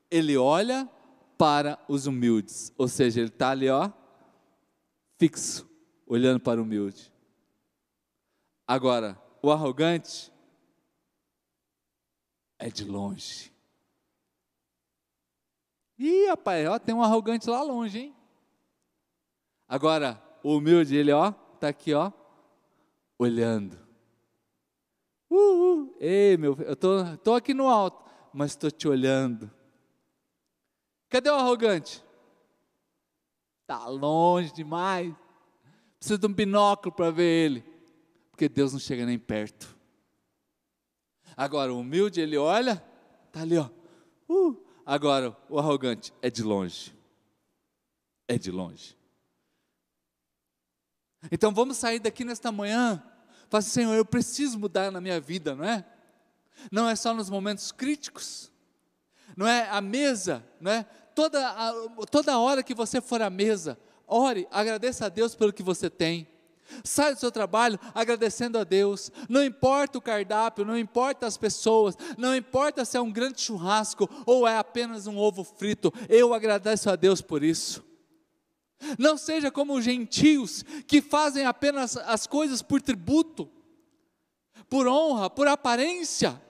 Ele 0.09 0.37
olha 0.37 0.89
para 1.37 1.79
os 1.87 2.05
humildes, 2.05 2.71
ou 2.77 2.87
seja, 2.87 3.19
ele 3.19 3.29
está 3.29 3.49
ali, 3.49 3.69
ó, 3.69 3.91
fixo, 5.17 5.69
olhando 6.05 6.39
para 6.39 6.59
o 6.59 6.63
humilde. 6.63 7.11
Agora, 8.67 9.21
o 9.41 9.51
arrogante 9.51 10.31
é 12.57 12.69
de 12.69 12.85
longe. 12.85 13.53
Ih, 15.97 16.27
rapaz, 16.27 16.67
ó, 16.67 16.79
tem 16.79 16.93
um 16.93 17.03
arrogante 17.03 17.49
lá 17.49 17.61
longe, 17.61 17.99
hein? 17.99 18.15
Agora, 19.67 20.21
o 20.43 20.57
humilde, 20.57 20.95
ele, 20.95 21.11
ó, 21.11 21.33
está 21.53 21.69
aqui, 21.69 21.93
ó, 21.93 22.11
olhando. 23.17 23.84
Uh, 25.35 25.81
uh, 25.81 25.95
ei, 25.99 26.37
meu, 26.37 26.55
eu 26.61 26.77
tô, 26.77 27.17
tô 27.17 27.33
aqui 27.33 27.53
no 27.53 27.67
alto, 27.67 28.09
mas 28.33 28.51
estou 28.51 28.71
te 28.71 28.87
olhando. 28.87 29.51
Cadê 31.09 31.29
o 31.29 31.35
arrogante? 31.35 32.01
Está 33.61 33.85
longe 33.87 34.53
demais. 34.53 35.13
Precisa 35.99 36.17
de 36.17 36.25
um 36.25 36.33
binóculo 36.33 36.95
para 36.95 37.11
ver 37.11 37.25
ele, 37.25 37.65
porque 38.31 38.47
Deus 38.47 38.71
não 38.71 38.79
chega 38.79 39.05
nem 39.05 39.19
perto. 39.19 39.75
Agora, 41.35 41.73
o 41.73 41.79
humilde, 41.79 42.21
ele 42.21 42.37
olha, 42.37 42.81
está 43.27 43.41
ali, 43.41 43.57
ó. 43.57 43.69
Uh. 44.29 44.55
Agora, 44.85 45.35
o 45.49 45.59
arrogante 45.59 46.13
é 46.21 46.29
de 46.29 46.43
longe. 46.43 46.95
É 48.25 48.37
de 48.37 48.51
longe. 48.51 48.95
Então 51.29 51.53
vamos 51.53 51.75
sair 51.75 51.99
daqui 51.99 52.23
nesta 52.23 52.53
manhã 52.53 53.03
Fala 53.49 53.59
assim, 53.59 53.69
Senhor, 53.69 53.93
eu 53.93 54.05
preciso 54.05 54.59
mudar 54.59 54.91
na 54.91 54.99
minha 54.99 55.19
vida, 55.19 55.55
não 55.55 55.63
é? 55.63 55.85
Não 56.71 56.89
é 56.89 56.95
só 56.95 57.13
nos 57.13 57.29
momentos 57.29 57.71
críticos, 57.71 58.51
não 59.35 59.47
é 59.47 59.69
a 59.69 59.81
mesa, 59.81 60.43
não 60.59 60.71
é? 60.71 60.83
Toda, 61.13 61.47
a, 61.47 61.73
toda 62.09 62.37
hora 62.37 62.63
que 62.63 62.73
você 62.73 62.99
for 62.99 63.21
à 63.21 63.29
mesa, 63.29 63.77
ore, 64.07 64.47
agradeça 64.51 65.05
a 65.05 65.09
Deus 65.09 65.35
pelo 65.35 65.53
que 65.53 65.63
você 65.63 65.89
tem. 65.89 66.27
Sai 66.83 67.13
do 67.13 67.19
seu 67.19 67.31
trabalho 67.31 67.79
agradecendo 67.93 68.57
a 68.57 68.63
Deus. 68.63 69.11
Não 69.29 69.43
importa 69.43 69.97
o 69.97 70.01
cardápio, 70.01 70.65
não 70.65 70.77
importa 70.77 71.27
as 71.27 71.37
pessoas, 71.37 71.95
não 72.17 72.35
importa 72.35 72.83
se 72.83 72.97
é 72.97 73.01
um 73.01 73.11
grande 73.11 73.39
churrasco 73.41 74.09
ou 74.25 74.47
é 74.47 74.57
apenas 74.57 75.07
um 75.07 75.17
ovo 75.17 75.43
frito. 75.43 75.93
Eu 76.09 76.33
agradeço 76.33 76.89
a 76.89 76.95
Deus 76.95 77.21
por 77.21 77.43
isso. 77.43 77.83
Não 78.97 79.17
seja 79.17 79.51
como 79.51 79.73
os 79.75 79.83
gentios 79.83 80.63
que 80.87 81.01
fazem 81.01 81.45
apenas 81.45 81.97
as 81.97 82.27
coisas 82.27 82.61
por 82.61 82.81
tributo, 82.81 83.49
por 84.69 84.87
honra, 84.87 85.29
por 85.29 85.47
aparência. 85.47 86.41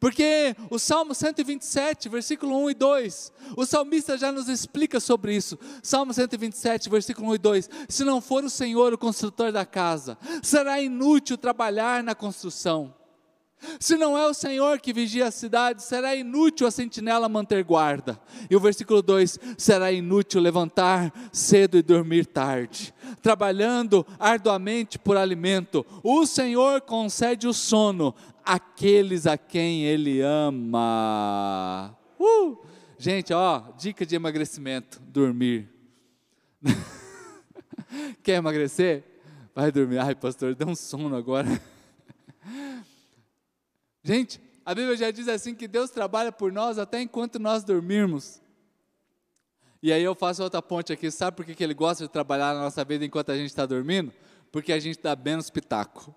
Porque 0.00 0.56
o 0.70 0.78
Salmo 0.78 1.14
127, 1.14 2.08
versículo 2.08 2.56
1 2.64 2.70
e 2.70 2.74
2, 2.74 3.32
o 3.56 3.66
salmista 3.66 4.16
já 4.16 4.32
nos 4.32 4.48
explica 4.48 4.98
sobre 4.98 5.36
isso. 5.36 5.58
Salmo 5.82 6.12
127, 6.14 6.88
versículo 6.88 7.28
1 7.28 7.34
e 7.34 7.38
2: 7.38 7.70
Se 7.88 8.04
não 8.04 8.20
for 8.20 8.44
o 8.44 8.50
Senhor 8.50 8.94
o 8.94 8.98
construtor 8.98 9.52
da 9.52 9.66
casa, 9.66 10.16
será 10.42 10.80
inútil 10.80 11.36
trabalhar 11.36 12.02
na 12.02 12.14
construção. 12.14 12.94
Se 13.78 13.96
não 13.96 14.16
é 14.16 14.26
o 14.26 14.34
Senhor 14.34 14.80
que 14.80 14.92
vigia 14.92 15.26
a 15.26 15.30
cidade, 15.30 15.82
será 15.82 16.14
inútil 16.14 16.66
a 16.66 16.70
sentinela 16.70 17.28
manter 17.28 17.62
guarda. 17.64 18.18
E 18.50 18.56
o 18.56 18.60
versículo 18.60 19.02
2: 19.02 19.38
será 19.56 19.92
inútil 19.92 20.40
levantar 20.40 21.12
cedo 21.32 21.76
e 21.76 21.82
dormir 21.82 22.26
tarde, 22.26 22.94
trabalhando 23.22 24.06
arduamente 24.18 24.98
por 24.98 25.16
alimento. 25.16 25.84
O 26.02 26.26
Senhor 26.26 26.80
concede 26.82 27.46
o 27.46 27.52
sono 27.52 28.14
àqueles 28.44 29.26
a 29.26 29.36
quem 29.36 29.84
Ele 29.84 30.20
ama. 30.20 31.96
Uh! 32.18 32.56
Gente, 32.98 33.32
ó, 33.32 33.62
dica 33.78 34.06
de 34.06 34.14
emagrecimento: 34.14 35.00
dormir. 35.08 35.68
Quer 38.22 38.36
emagrecer? 38.36 39.04
Vai 39.54 39.70
dormir. 39.70 39.98
Ai, 39.98 40.14
pastor, 40.14 40.54
deu 40.54 40.68
um 40.68 40.74
sono 40.74 41.14
agora. 41.14 41.48
Gente, 44.04 44.38
a 44.66 44.74
Bíblia 44.74 44.96
já 44.98 45.10
diz 45.10 45.26
assim 45.28 45.54
que 45.54 45.66
Deus 45.66 45.90
trabalha 45.90 46.30
por 46.30 46.52
nós 46.52 46.78
até 46.78 47.00
enquanto 47.00 47.38
nós 47.38 47.64
dormirmos. 47.64 48.38
E 49.82 49.90
aí 49.90 50.02
eu 50.02 50.14
faço 50.14 50.42
outra 50.42 50.60
ponte 50.60 50.92
aqui, 50.92 51.10
sabe 51.10 51.36
por 51.36 51.44
que, 51.46 51.64
ele 51.64 51.74
gosta 51.74 52.04
de 52.04 52.10
trabalhar 52.10 52.54
na 52.54 52.60
nossa 52.60 52.84
vida 52.84 53.04
enquanto 53.04 53.32
a 53.32 53.36
gente 53.36 53.48
está 53.48 53.64
dormindo? 53.64 54.12
Porque 54.52 54.72
a 54.72 54.78
gente 54.78 55.00
dá 55.00 55.16
menos 55.16 55.48
pitaco. 55.48 56.14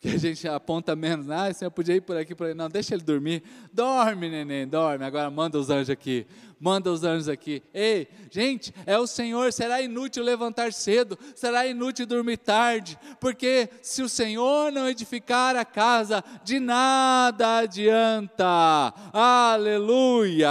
Porque 0.00 0.14
a 0.14 0.18
gente 0.18 0.46
aponta 0.46 0.94
menos, 0.94 1.28
ah, 1.28 1.52
Senhor, 1.52 1.72
podia 1.72 1.96
ir 1.96 2.00
por 2.00 2.16
aqui, 2.16 2.32
por 2.32 2.46
aí. 2.46 2.54
Não, 2.54 2.68
deixa 2.68 2.94
ele 2.94 3.02
dormir. 3.02 3.42
Dorme, 3.72 4.28
neném, 4.28 4.64
dorme. 4.66 5.04
Agora 5.04 5.28
manda 5.28 5.58
os 5.58 5.70
anjos 5.70 5.90
aqui. 5.90 6.24
Manda 6.60 6.92
os 6.92 7.02
anjos 7.02 7.28
aqui. 7.28 7.64
Ei, 7.74 8.06
gente, 8.30 8.72
é 8.86 8.96
o 8.96 9.08
Senhor. 9.08 9.52
Será 9.52 9.82
inútil 9.82 10.22
levantar 10.22 10.72
cedo, 10.72 11.18
será 11.34 11.66
inútil 11.66 12.06
dormir 12.06 12.36
tarde, 12.36 12.96
porque 13.20 13.68
se 13.82 14.00
o 14.00 14.08
Senhor 14.08 14.70
não 14.70 14.88
edificar 14.88 15.56
a 15.56 15.64
casa, 15.64 16.22
de 16.44 16.60
nada 16.60 17.58
adianta. 17.58 18.94
Aleluia. 19.12 20.48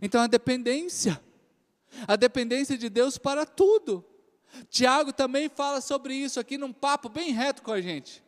Então 0.00 0.20
a 0.20 0.26
dependência, 0.26 1.20
a 2.08 2.16
dependência 2.16 2.76
de 2.76 2.88
Deus 2.88 3.18
para 3.18 3.46
tudo. 3.46 4.04
Tiago 4.70 5.12
também 5.12 5.48
fala 5.48 5.80
sobre 5.80 6.14
isso 6.14 6.38
aqui 6.40 6.58
num 6.58 6.72
papo 6.72 7.08
bem 7.08 7.32
reto 7.32 7.62
com 7.62 7.72
a 7.72 7.80
gente. 7.80 8.22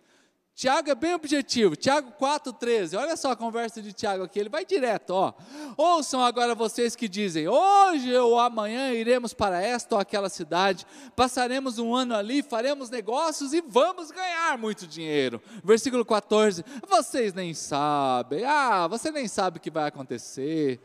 Tiago 0.54 0.88
é 0.88 0.94
bem 0.94 1.14
objetivo, 1.14 1.74
Tiago 1.74 2.12
4,13, 2.12 2.96
olha 2.96 3.16
só 3.16 3.32
a 3.32 3.36
conversa 3.36 3.82
de 3.82 3.92
Tiago 3.92 4.22
aqui, 4.22 4.38
ele 4.38 4.48
vai 4.48 4.64
direto, 4.64 5.10
ó. 5.10 5.34
Ouçam 5.76 6.22
agora 6.22 6.54
vocês 6.54 6.94
que 6.94 7.08
dizem, 7.08 7.48
hoje 7.48 8.14
ou 8.14 8.38
amanhã 8.38 8.92
iremos 8.92 9.34
para 9.34 9.60
esta 9.60 9.96
ou 9.96 10.00
aquela 10.00 10.28
cidade, 10.28 10.86
passaremos 11.16 11.80
um 11.80 11.92
ano 11.92 12.14
ali, 12.14 12.40
faremos 12.40 12.88
negócios 12.88 13.52
e 13.52 13.60
vamos 13.60 14.12
ganhar 14.12 14.56
muito 14.56 14.86
dinheiro. 14.86 15.42
Versículo 15.64 16.04
14, 16.04 16.64
vocês 16.88 17.34
nem 17.34 17.52
sabem, 17.52 18.44
ah, 18.44 18.86
você 18.86 19.10
nem 19.10 19.26
sabe 19.26 19.58
o 19.58 19.60
que 19.60 19.72
vai 19.72 19.88
acontecer 19.88 20.80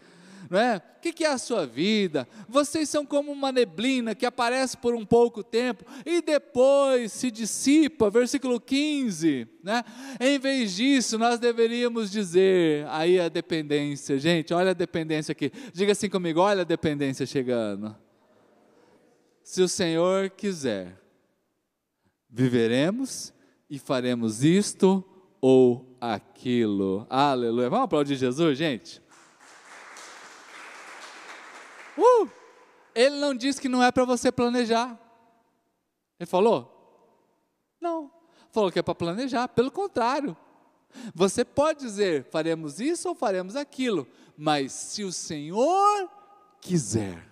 não 0.50 0.60
é? 0.60 0.78
O 0.78 1.00
que 1.00 1.24
é 1.24 1.28
a 1.28 1.38
sua 1.38 1.66
vida? 1.66 2.28
Vocês 2.48 2.90
são 2.90 3.06
como 3.06 3.32
uma 3.32 3.52
neblina 3.52 4.16
que 4.16 4.26
aparece 4.26 4.76
por 4.76 4.96
um 4.96 5.06
pouco 5.06 5.44
tempo 5.44 5.86
e 6.06 6.22
depois 6.22 7.12
se 7.12 7.30
dissipa, 7.30 8.10
versículo 8.10 8.60
15, 8.60 9.48
né? 9.64 9.84
Em 10.20 10.40
vez 10.40 10.76
disso, 10.76 11.18
nós 11.18 11.40
deveríamos 11.40 12.10
dizer, 12.10 12.86
aí 12.90 13.20
a 13.20 13.30
dependência, 13.30 14.18
gente, 14.18 14.54
olha 14.54 14.72
a 14.72 14.74
dependência 14.74 15.32
aqui, 15.32 15.52
diga 15.72 15.92
assim 15.92 16.10
comigo, 16.10 16.40
olha 16.40 16.62
a 16.62 16.66
dependência 16.66 17.26
chegando. 17.26 17.96
Se 19.44 19.62
o 19.62 19.68
Senhor 19.68 20.30
quiser, 20.32 21.00
viveremos 22.30 23.34
e 23.70 23.78
faremos 23.80 24.44
isto 24.44 25.04
ou 25.42 25.96
aquilo. 26.02 27.06
Aleluia. 27.10 27.70
Vamos 27.70 27.86
aplaudir 27.86 28.16
Jesus, 28.16 28.58
gente? 28.58 29.02
Uh! 32.00 32.30
Ele 32.96 33.18
não 33.18 33.34
disse 33.34 33.62
que 33.62 33.70
não 33.70 33.84
é 33.84 33.92
para 33.92 34.06
você 34.06 34.32
planejar. 34.32 35.00
Ele 36.20 36.28
falou? 36.28 36.76
Não. 37.80 38.12
Falou 38.52 38.72
que 38.72 38.80
é 38.80 38.82
para 38.82 38.96
planejar. 38.96 39.48
Pelo 39.50 39.72
contrário. 39.72 40.36
Você 41.14 41.46
pode 41.46 41.80
dizer, 41.80 42.26
faremos 42.26 42.80
isso 42.80 43.10
ou 43.10 43.16
faremos 43.16 43.56
aquilo, 43.56 44.08
mas 44.36 44.72
se 44.72 45.04
o 45.04 45.12
Senhor 45.12 46.10
quiser. 46.60 47.30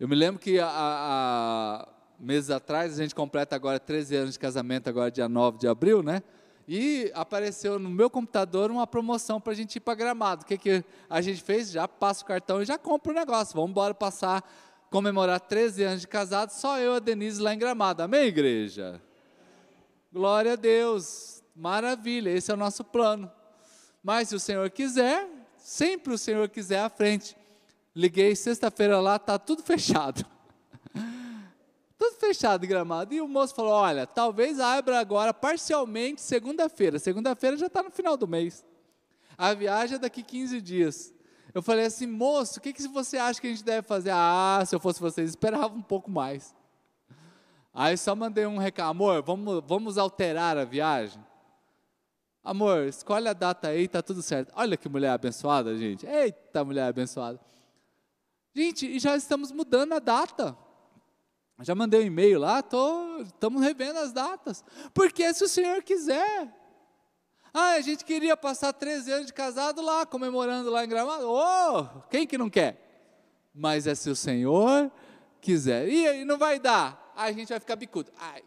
Eu 0.00 0.08
me 0.08 0.16
lembro 0.16 0.40
que 0.40 0.58
há, 0.58 1.86
meses 2.18 2.50
atrás, 2.50 2.94
a 2.94 3.02
gente 3.02 3.14
completa 3.14 3.54
agora 3.54 3.78
13 3.78 4.16
anos 4.16 4.32
de 4.34 4.38
casamento, 4.38 4.88
agora 4.88 5.10
dia 5.10 5.28
9 5.28 5.58
de 5.58 5.68
abril, 5.68 6.02
né? 6.02 6.22
E 6.74 7.12
apareceu 7.14 7.78
no 7.78 7.90
meu 7.90 8.08
computador 8.08 8.70
uma 8.70 8.86
promoção 8.86 9.38
para 9.38 9.52
a 9.52 9.54
gente 9.54 9.76
ir 9.76 9.80
para 9.80 9.94
Gramado. 9.94 10.42
O 10.42 10.46
que, 10.46 10.56
que 10.56 10.82
a 11.10 11.20
gente 11.20 11.42
fez? 11.42 11.70
Já 11.70 11.86
passa 11.86 12.24
o 12.24 12.26
cartão 12.26 12.62
e 12.62 12.64
já 12.64 12.78
compra 12.78 13.12
o 13.12 13.14
negócio. 13.14 13.54
Vamos 13.54 13.72
embora 13.72 13.92
passar, 13.92 14.42
comemorar 14.90 15.38
13 15.38 15.82
anos 15.82 16.00
de 16.00 16.08
casado, 16.08 16.48
só 16.48 16.78
eu 16.78 16.94
e 16.94 16.96
a 16.96 16.98
Denise 16.98 17.42
lá 17.42 17.52
em 17.52 17.58
Gramado. 17.58 18.02
Amém, 18.02 18.22
igreja? 18.22 18.98
Glória 20.10 20.54
a 20.54 20.56
Deus. 20.56 21.42
Maravilha, 21.54 22.30
esse 22.30 22.50
é 22.50 22.54
o 22.54 22.56
nosso 22.56 22.82
plano. 22.82 23.30
Mas 24.02 24.30
se 24.30 24.34
o 24.34 24.40
Senhor 24.40 24.70
quiser, 24.70 25.28
sempre 25.58 26.14
o 26.14 26.16
Senhor 26.16 26.48
quiser 26.48 26.80
à 26.80 26.88
frente. 26.88 27.36
Liguei 27.94 28.34
sexta-feira 28.34 28.98
lá, 28.98 29.16
está 29.16 29.38
tudo 29.38 29.60
fechado 29.62 30.24
tudo 32.02 32.16
fechado 32.18 32.66
gramado. 32.66 33.14
E 33.14 33.20
o 33.20 33.28
moço 33.28 33.54
falou: 33.54 33.72
olha, 33.72 34.06
talvez 34.06 34.58
abra 34.58 34.98
agora 34.98 35.32
parcialmente 35.32 36.20
segunda-feira. 36.20 36.98
Segunda-feira 36.98 37.56
já 37.56 37.66
está 37.66 37.82
no 37.82 37.90
final 37.90 38.16
do 38.16 38.26
mês. 38.26 38.64
A 39.38 39.54
viagem 39.54 39.96
é 39.96 39.98
daqui 39.98 40.22
15 40.22 40.60
dias. 40.60 41.14
Eu 41.54 41.62
falei 41.62 41.84
assim, 41.84 42.06
moço, 42.06 42.58
o 42.58 42.62
que, 42.62 42.72
que 42.72 42.88
você 42.88 43.18
acha 43.18 43.40
que 43.40 43.46
a 43.46 43.50
gente 43.50 43.62
deve 43.62 43.86
fazer? 43.86 44.10
Ah, 44.12 44.62
se 44.66 44.74
eu 44.74 44.80
fosse 44.80 45.00
vocês, 45.00 45.30
esperava 45.30 45.74
um 45.74 45.82
pouco 45.82 46.10
mais. 46.10 46.54
Aí 47.74 47.96
só 47.96 48.16
mandei 48.16 48.46
um 48.46 48.58
recado, 48.58 48.90
amor, 48.90 49.22
vamos, 49.22 49.62
vamos 49.66 49.98
alterar 49.98 50.56
a 50.56 50.64
viagem? 50.64 51.22
Amor, 52.42 52.86
escolhe 52.86 53.28
a 53.28 53.32
data 53.32 53.68
aí, 53.68 53.86
tá 53.86 54.02
tudo 54.02 54.22
certo. 54.22 54.52
Olha 54.56 54.76
que 54.76 54.88
mulher 54.88 55.10
abençoada, 55.10 55.76
gente. 55.76 56.06
Eita, 56.06 56.64
mulher 56.64 56.88
abençoada. 56.88 57.38
Gente, 58.54 58.86
e 58.86 58.98
já 58.98 59.16
estamos 59.16 59.52
mudando 59.52 59.92
a 59.92 59.98
data. 59.98 60.56
Já 61.62 61.74
mandei 61.74 62.00
um 62.00 62.06
e-mail 62.06 62.40
lá, 62.40 62.64
estamos 63.24 63.62
revendo 63.62 63.98
as 63.98 64.12
datas. 64.12 64.64
Porque 64.92 65.32
se 65.32 65.44
o 65.44 65.48
Senhor 65.48 65.82
quiser. 65.82 66.52
Ah, 67.54 67.72
a 67.72 67.80
gente 67.80 68.04
queria 68.04 68.36
passar 68.36 68.72
13 68.72 69.12
anos 69.12 69.26
de 69.26 69.32
casado 69.32 69.82
lá, 69.82 70.06
comemorando 70.06 70.70
lá 70.70 70.84
em 70.84 70.88
Gramado. 70.88 71.28
Oh, 71.28 72.00
quem 72.08 72.26
que 72.26 72.38
não 72.38 72.48
quer? 72.48 73.50
Mas 73.54 73.86
é 73.86 73.94
se 73.94 74.08
o 74.08 74.16
Senhor 74.16 74.90
quiser. 75.40 75.86
E 75.88 76.08
aí, 76.08 76.24
não 76.24 76.38
vai 76.38 76.58
dar? 76.58 77.12
Aí 77.14 77.30
a 77.30 77.36
gente 77.36 77.50
vai 77.50 77.60
ficar 77.60 77.76
bicudo. 77.76 78.10
Ai, 78.16 78.42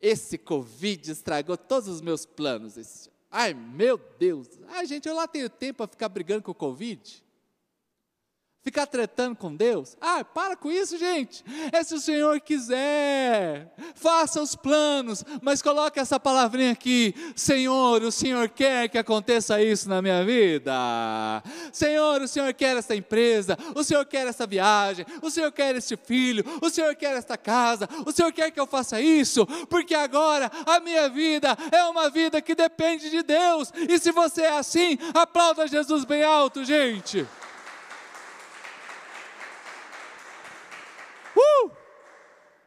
esse 0.00 0.38
Covid 0.38 1.10
estragou 1.10 1.56
todos 1.56 1.88
os 1.88 2.00
meus 2.00 2.24
planos. 2.24 3.08
Ai, 3.30 3.52
meu 3.52 3.98
Deus. 4.18 4.48
Ai, 4.68 4.86
gente, 4.86 5.08
eu 5.08 5.14
lá 5.16 5.26
tenho 5.26 5.50
tempo 5.50 5.78
para 5.78 5.88
ficar 5.88 6.08
brigando 6.08 6.42
com 6.42 6.52
o 6.52 6.54
Covid. 6.54 7.23
Ficar 8.64 8.86
tretando 8.86 9.36
com 9.36 9.54
Deus? 9.54 9.94
Ah, 10.00 10.24
para 10.24 10.56
com 10.56 10.72
isso, 10.72 10.96
gente. 10.96 11.44
É 11.70 11.82
se 11.82 11.94
o 11.94 12.00
Senhor 12.00 12.40
quiser. 12.40 13.70
Faça 13.94 14.40
os 14.40 14.56
planos, 14.56 15.22
mas 15.42 15.60
coloque 15.60 16.00
essa 16.00 16.18
palavrinha 16.18 16.72
aqui. 16.72 17.14
Senhor, 17.36 18.02
o 18.02 18.10
Senhor 18.10 18.48
quer 18.48 18.88
que 18.88 18.96
aconteça 18.96 19.62
isso 19.62 19.86
na 19.86 20.00
minha 20.00 20.24
vida. 20.24 20.72
Senhor, 21.74 22.22
o 22.22 22.26
Senhor 22.26 22.54
quer 22.54 22.74
essa 22.78 22.96
empresa. 22.96 23.58
O 23.74 23.84
Senhor 23.84 24.06
quer 24.06 24.26
essa 24.26 24.46
viagem. 24.46 25.04
O 25.20 25.28
Senhor 25.28 25.52
quer 25.52 25.76
este 25.76 25.94
filho. 25.94 26.42
O 26.62 26.70
Senhor 26.70 26.94
quer 26.94 27.14
esta 27.18 27.36
casa. 27.36 27.86
O 28.06 28.12
Senhor 28.12 28.32
quer 28.32 28.50
que 28.50 28.58
eu 28.58 28.66
faça 28.66 28.98
isso. 28.98 29.44
Porque 29.68 29.94
agora 29.94 30.50
a 30.64 30.80
minha 30.80 31.06
vida 31.10 31.54
é 31.70 31.84
uma 31.84 32.08
vida 32.08 32.40
que 32.40 32.54
depende 32.54 33.10
de 33.10 33.22
Deus. 33.22 33.70
E 33.90 33.98
se 33.98 34.10
você 34.10 34.40
é 34.40 34.56
assim, 34.56 34.96
aplauda 35.12 35.68
Jesus 35.68 36.06
bem 36.06 36.24
alto, 36.24 36.64
gente. 36.64 37.26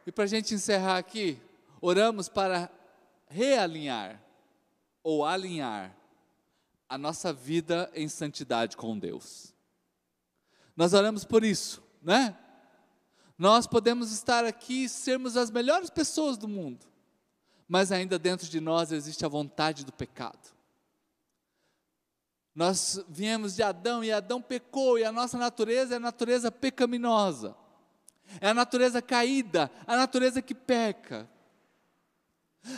E 0.07 0.11
para 0.11 0.23
a 0.23 0.27
gente 0.27 0.55
encerrar 0.55 0.97
aqui, 0.97 1.37
oramos 1.81 2.29
para 2.29 2.71
realinhar 3.27 4.23
ou 5.03 5.25
alinhar 5.25 5.93
a 6.87 6.97
nossa 6.97 7.33
vida 7.33 7.91
em 7.93 8.07
santidade 8.07 8.77
com 8.77 8.97
Deus. 8.97 9.53
Nós 10.77 10.93
oramos 10.93 11.25
por 11.25 11.43
isso, 11.43 11.83
né? 12.01 12.37
Nós 13.37 13.67
podemos 13.67 14.13
estar 14.13 14.45
aqui 14.45 14.85
e 14.85 14.89
sermos 14.89 15.35
as 15.35 15.51
melhores 15.51 15.89
pessoas 15.89 16.37
do 16.37 16.47
mundo, 16.47 16.85
mas 17.67 17.91
ainda 17.91 18.17
dentro 18.17 18.47
de 18.47 18.61
nós 18.61 18.93
existe 18.93 19.25
a 19.25 19.29
vontade 19.29 19.83
do 19.83 19.91
pecado. 19.91 20.55
Nós 22.55 23.03
viemos 23.09 23.57
de 23.57 23.61
Adão 23.61 24.01
e 24.01 24.13
Adão 24.13 24.41
pecou, 24.41 24.97
e 24.97 25.03
a 25.03 25.11
nossa 25.11 25.37
natureza 25.37 25.95
é 25.95 25.97
a 25.97 25.99
natureza 25.99 26.49
pecaminosa, 26.49 27.57
é 28.41 28.49
a 28.49 28.53
natureza 28.53 29.01
caída, 29.01 29.71
a 29.85 29.95
natureza 29.95 30.41
que 30.41 30.53
peca. 30.53 31.29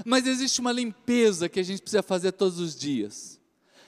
Mas 0.05 0.27
existe 0.27 0.59
uma 0.59 0.71
limpeza 0.71 1.49
que 1.49 1.59
a 1.59 1.63
gente 1.63 1.81
precisa 1.81 2.03
fazer 2.03 2.31
todos 2.33 2.59
os 2.59 2.75
dias, 2.75 3.39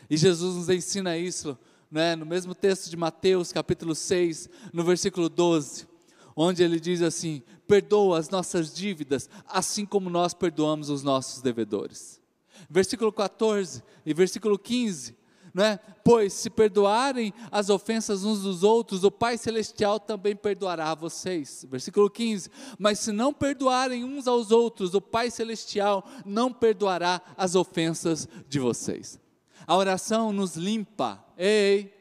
e 0.10 0.18
Jesus 0.18 0.56
nos 0.56 0.70
ensina 0.70 1.18
isso 1.18 1.58
né, 1.90 2.16
no 2.16 2.26
mesmo 2.26 2.56
texto 2.56 2.90
de 2.90 2.98
Mateus, 2.98 3.52
capítulo 3.52 3.94
6, 3.94 4.50
no 4.74 4.84
versículo 4.84 5.30
12, 5.30 5.88
onde 6.36 6.64
ele 6.64 6.80
diz 6.80 7.02
assim: 7.02 7.44
Perdoa 7.68 8.18
as 8.18 8.30
nossas 8.30 8.74
dívidas, 8.74 9.30
assim 9.48 9.86
como 9.86 10.10
nós 10.10 10.34
perdoamos 10.34 10.90
os 10.90 11.04
nossos 11.04 11.42
devedores. 11.42 12.22
Versículo 12.70 13.12
14 13.12 13.84
e 14.06 14.14
versículo 14.14 14.58
15 14.58 15.21
né? 15.54 15.80
Pois 16.04 16.34
se 16.34 16.50
perdoarem 16.50 17.34
as 17.52 17.70
ofensas 17.70 18.24
uns 18.24 18.42
dos 18.42 18.64
outros, 18.64 19.04
o 19.04 19.12
Pai 19.12 19.38
Celestial 19.38 20.00
também 20.00 20.36
perdoará 20.36 20.92
a 20.92 20.96
vocês. 20.96 21.66
Versículo 21.70 22.10
15: 22.10 22.50
Mas 22.80 23.00
se 23.00 23.12
não 23.12 23.34
perdoarem 23.34 24.04
uns 24.04 24.28
aos 24.28 24.52
outros, 24.52 24.94
o 24.94 25.02
Pai 25.02 25.30
Celestial 25.30 26.06
não 26.26 26.52
perdoará 26.52 27.22
as 27.38 27.56
ofensas 27.56 28.28
de 28.48 28.60
vocês. 28.60 29.20
A 29.68 29.76
oração 29.76 30.32
nos 30.32 30.56
limpa. 30.56 31.24
Ei! 31.38 31.94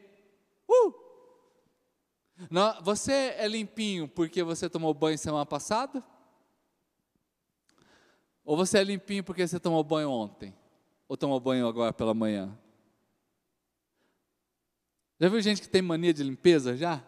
Uh! 0.69 1.01
Você 2.83 3.35
é 3.37 3.47
limpinho 3.47 4.07
porque 4.07 4.41
você 4.41 4.69
tomou 4.69 4.93
banho 4.93 5.17
semana 5.17 5.45
passada? 5.45 6.03
Ou 8.43 8.57
você 8.57 8.79
é 8.79 8.83
limpinho 8.83 9.23
porque 9.23 9.47
você 9.47 9.59
tomou 9.59 9.83
banho 9.83 10.09
ontem? 10.09 10.53
Ou 11.07 11.15
tomou 11.15 11.39
banho 11.39 11.67
agora 11.67 11.93
pela 11.93 12.13
manhã? 12.13 12.57
Já 15.21 15.29
viu 15.29 15.39
gente 15.39 15.61
que 15.61 15.69
tem 15.69 15.83
mania 15.83 16.11
de 16.11 16.23
limpeza 16.23 16.75
já? 16.75 16.99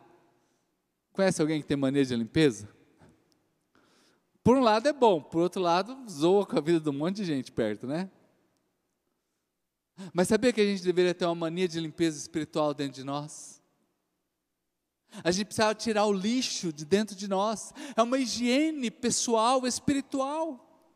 Conhece 1.13 1.41
alguém 1.41 1.59
que 1.59 1.67
tem 1.67 1.75
mania 1.75 2.05
de 2.05 2.15
limpeza? 2.15 2.69
Por 4.43 4.55
um 4.55 4.61
lado 4.61 4.87
é 4.87 4.93
bom, 4.93 5.19
por 5.19 5.41
outro 5.41 5.59
lado, 5.59 5.97
zoa 6.07 6.45
com 6.45 6.55
a 6.55 6.61
vida 6.61 6.79
de 6.79 6.87
um 6.87 6.93
monte 6.93 7.15
de 7.15 7.25
gente 7.25 7.51
perto, 7.51 7.87
né? 7.87 8.11
Mas 10.13 10.27
sabia 10.27 10.53
que 10.53 10.61
a 10.61 10.63
gente 10.63 10.83
deveria 10.83 11.15
ter 11.15 11.25
uma 11.25 11.33
mania 11.33 11.67
de 11.67 11.79
limpeza 11.79 12.19
espiritual 12.19 12.71
dentro 12.71 12.93
de 12.93 13.03
nós? 13.03 13.59
A 15.23 15.31
gente 15.31 15.47
precisa 15.47 15.73
tirar 15.73 16.05
o 16.05 16.13
lixo 16.13 16.71
de 16.71 16.85
dentro 16.85 17.15
de 17.15 17.27
nós. 17.27 17.73
É 17.95 18.03
uma 18.03 18.19
higiene 18.19 18.91
pessoal, 18.91 19.65
espiritual. 19.65 20.93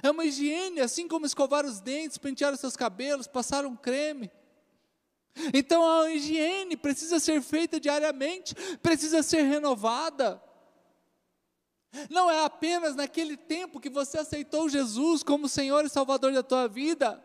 É 0.00 0.08
uma 0.12 0.24
higiene, 0.24 0.78
assim 0.78 1.08
como 1.08 1.26
escovar 1.26 1.66
os 1.66 1.80
dentes, 1.80 2.18
pentear 2.18 2.52
os 2.52 2.60
seus 2.60 2.76
cabelos, 2.76 3.26
passar 3.26 3.66
um 3.66 3.74
creme. 3.74 4.30
Então 5.54 5.88
a 5.88 6.10
higiene 6.10 6.76
precisa 6.76 7.18
ser 7.18 7.40
feita 7.40 7.80
diariamente, 7.80 8.54
precisa 8.82 9.22
ser 9.22 9.42
renovada. 9.42 10.42
Não 12.08 12.30
é 12.30 12.44
apenas 12.44 12.94
naquele 12.94 13.36
tempo 13.36 13.80
que 13.80 13.90
você 13.90 14.18
aceitou 14.18 14.68
Jesus 14.68 15.22
como 15.22 15.48
Senhor 15.48 15.84
e 15.84 15.88
Salvador 15.90 16.32
da 16.32 16.42
tua 16.42 16.66
vida. 16.66 17.22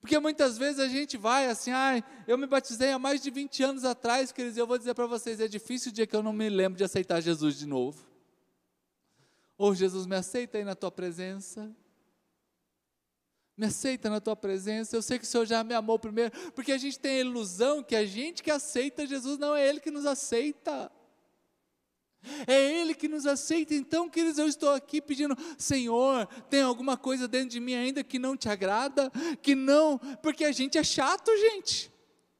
Porque 0.00 0.18
muitas 0.18 0.56
vezes 0.56 0.80
a 0.80 0.88
gente 0.88 1.18
vai 1.18 1.46
assim, 1.46 1.70
ah, 1.72 2.02
eu 2.26 2.38
me 2.38 2.46
batizei 2.46 2.90
há 2.90 2.98
mais 2.98 3.22
de 3.22 3.30
20 3.30 3.62
anos 3.62 3.84
atrás, 3.84 4.32
queridos, 4.32 4.56
eu 4.56 4.66
vou 4.66 4.78
dizer 4.78 4.94
para 4.94 5.06
vocês, 5.06 5.40
é 5.40 5.48
difícil 5.48 5.90
o 5.90 5.94
dia 5.94 6.06
que 6.06 6.16
eu 6.16 6.22
não 6.22 6.32
me 6.32 6.48
lembro 6.48 6.78
de 6.78 6.84
aceitar 6.84 7.20
Jesus 7.20 7.58
de 7.58 7.66
novo. 7.66 8.08
Ou 9.58 9.74
Jesus 9.74 10.06
me 10.06 10.16
aceita 10.16 10.56
aí 10.56 10.64
na 10.64 10.74
tua 10.74 10.90
presença 10.90 11.70
me 13.60 13.66
aceita 13.66 14.08
na 14.08 14.20
tua 14.20 14.34
presença. 14.34 14.96
Eu 14.96 15.02
sei 15.02 15.18
que 15.18 15.24
o 15.24 15.28
Senhor 15.28 15.44
já 15.44 15.62
me 15.62 15.74
amou 15.74 15.98
primeiro, 15.98 16.32
porque 16.52 16.72
a 16.72 16.78
gente 16.78 16.98
tem 16.98 17.16
a 17.16 17.20
ilusão 17.20 17.82
que 17.82 17.94
a 17.94 18.06
gente 18.06 18.42
que 18.42 18.50
aceita 18.50 19.06
Jesus 19.06 19.38
não 19.38 19.54
é 19.54 19.68
Ele 19.68 19.80
que 19.80 19.90
nos 19.90 20.06
aceita. 20.06 20.90
É 22.46 22.80
Ele 22.80 22.94
que 22.94 23.06
nos 23.06 23.26
aceita. 23.26 23.74
Então, 23.74 24.08
queridos, 24.08 24.38
eu 24.38 24.48
estou 24.48 24.70
aqui 24.70 25.02
pedindo, 25.02 25.36
Senhor, 25.58 26.26
tem 26.48 26.62
alguma 26.62 26.96
coisa 26.96 27.28
dentro 27.28 27.50
de 27.50 27.60
mim 27.60 27.74
ainda 27.74 28.02
que 28.02 28.18
não 28.18 28.34
te 28.34 28.48
agrada? 28.48 29.12
Que 29.42 29.54
não, 29.54 29.98
porque 30.22 30.46
a 30.46 30.52
gente 30.52 30.78
é 30.78 30.82
chato, 30.82 31.30
gente. 31.36 31.92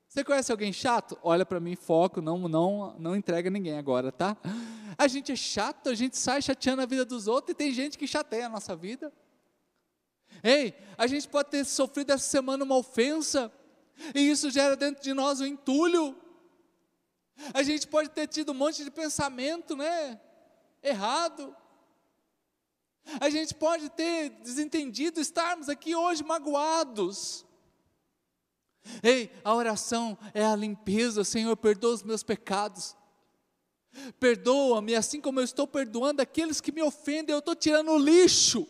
Você 0.09 0.25
conhece 0.25 0.51
alguém 0.51 0.73
chato? 0.73 1.19
Olha 1.23 1.45
para 1.45 1.61
mim, 1.61 1.77
foco, 1.77 2.23
não, 2.23 2.49
não, 2.49 2.97
não 2.99 3.15
entrega 3.15 3.51
ninguém 3.51 3.77
agora, 3.77 4.11
tá? 4.11 4.39
A 4.97 5.07
gente 5.07 5.31
é 5.31 5.37
chato, 5.37 5.91
a 5.91 5.95
gente 5.95 6.17
sai 6.17 6.41
chateando 6.41 6.81
a 6.81 6.87
vida 6.87 7.05
dos 7.05 7.29
outros 7.29 7.53
e 7.53 7.55
tem 7.55 7.71
gente 7.73 7.99
que 7.99 8.07
chateia 8.07 8.47
a 8.47 8.49
nossa 8.49 8.75
vida. 8.75 9.13
Ei, 10.43 10.75
a 10.97 11.07
gente 11.07 11.29
pode 11.29 11.51
ter 11.51 11.65
sofrido 11.65 12.13
essa 12.13 12.29
semana 12.29 12.65
uma 12.65 12.77
ofensa, 12.77 13.53
e 14.15 14.21
isso 14.21 14.51
gera 14.51 14.77
dentro 14.77 15.03
de 15.03 15.13
nós 15.13 15.41
um 15.41 15.47
entulho. 15.47 16.17
A 17.55 17.63
gente 17.63 17.87
pode 17.87 18.11
ter 18.11 18.27
tido 18.27 18.53
um 18.53 18.55
monte 18.55 18.85
de 18.85 18.91
pensamento, 18.91 19.77
né? 19.77 20.21
Errado. 20.83 21.55
A 23.21 23.31
gente 23.31 23.55
pode 23.55 23.89
ter 23.91 24.31
desentendido, 24.43 25.21
estarmos 25.21 25.69
aqui 25.69 25.95
hoje 25.95 26.23
magoados. 26.23 27.45
Ei, 29.03 29.31
a 29.45 29.55
oração 29.55 30.17
é 30.33 30.45
a 30.45 30.57
limpeza, 30.57 31.25
Senhor, 31.25 31.57
perdoa 31.57 31.95
os 31.95 32.03
meus 32.03 32.23
pecados. 32.23 32.97
Perdoa-me, 34.19 34.95
assim 34.95 35.21
como 35.21 35.41
eu 35.41 35.45
estou 35.45 35.67
perdoando 35.67 36.23
aqueles 36.23 36.61
que 36.61 36.73
me 36.73 36.83
ofendem, 36.83 37.33
eu 37.33 37.41
estou 37.41 37.57
tirando 37.57 37.91
o 37.91 37.99
lixo. 37.99 38.67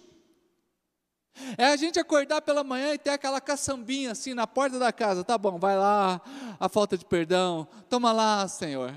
É 1.56 1.66
a 1.66 1.76
gente 1.76 1.98
acordar 1.98 2.42
pela 2.42 2.62
manhã 2.62 2.92
e 2.94 2.98
ter 2.98 3.10
aquela 3.10 3.40
caçambinha 3.40 4.12
assim 4.12 4.34
na 4.34 4.46
porta 4.46 4.78
da 4.78 4.92
casa, 4.92 5.24
tá 5.24 5.38
bom, 5.38 5.58
vai 5.58 5.76
lá, 5.76 6.20
a 6.58 6.68
falta 6.68 6.96
de 6.98 7.04
perdão, 7.04 7.66
toma 7.88 8.12
lá, 8.12 8.46
Senhor. 8.48 8.94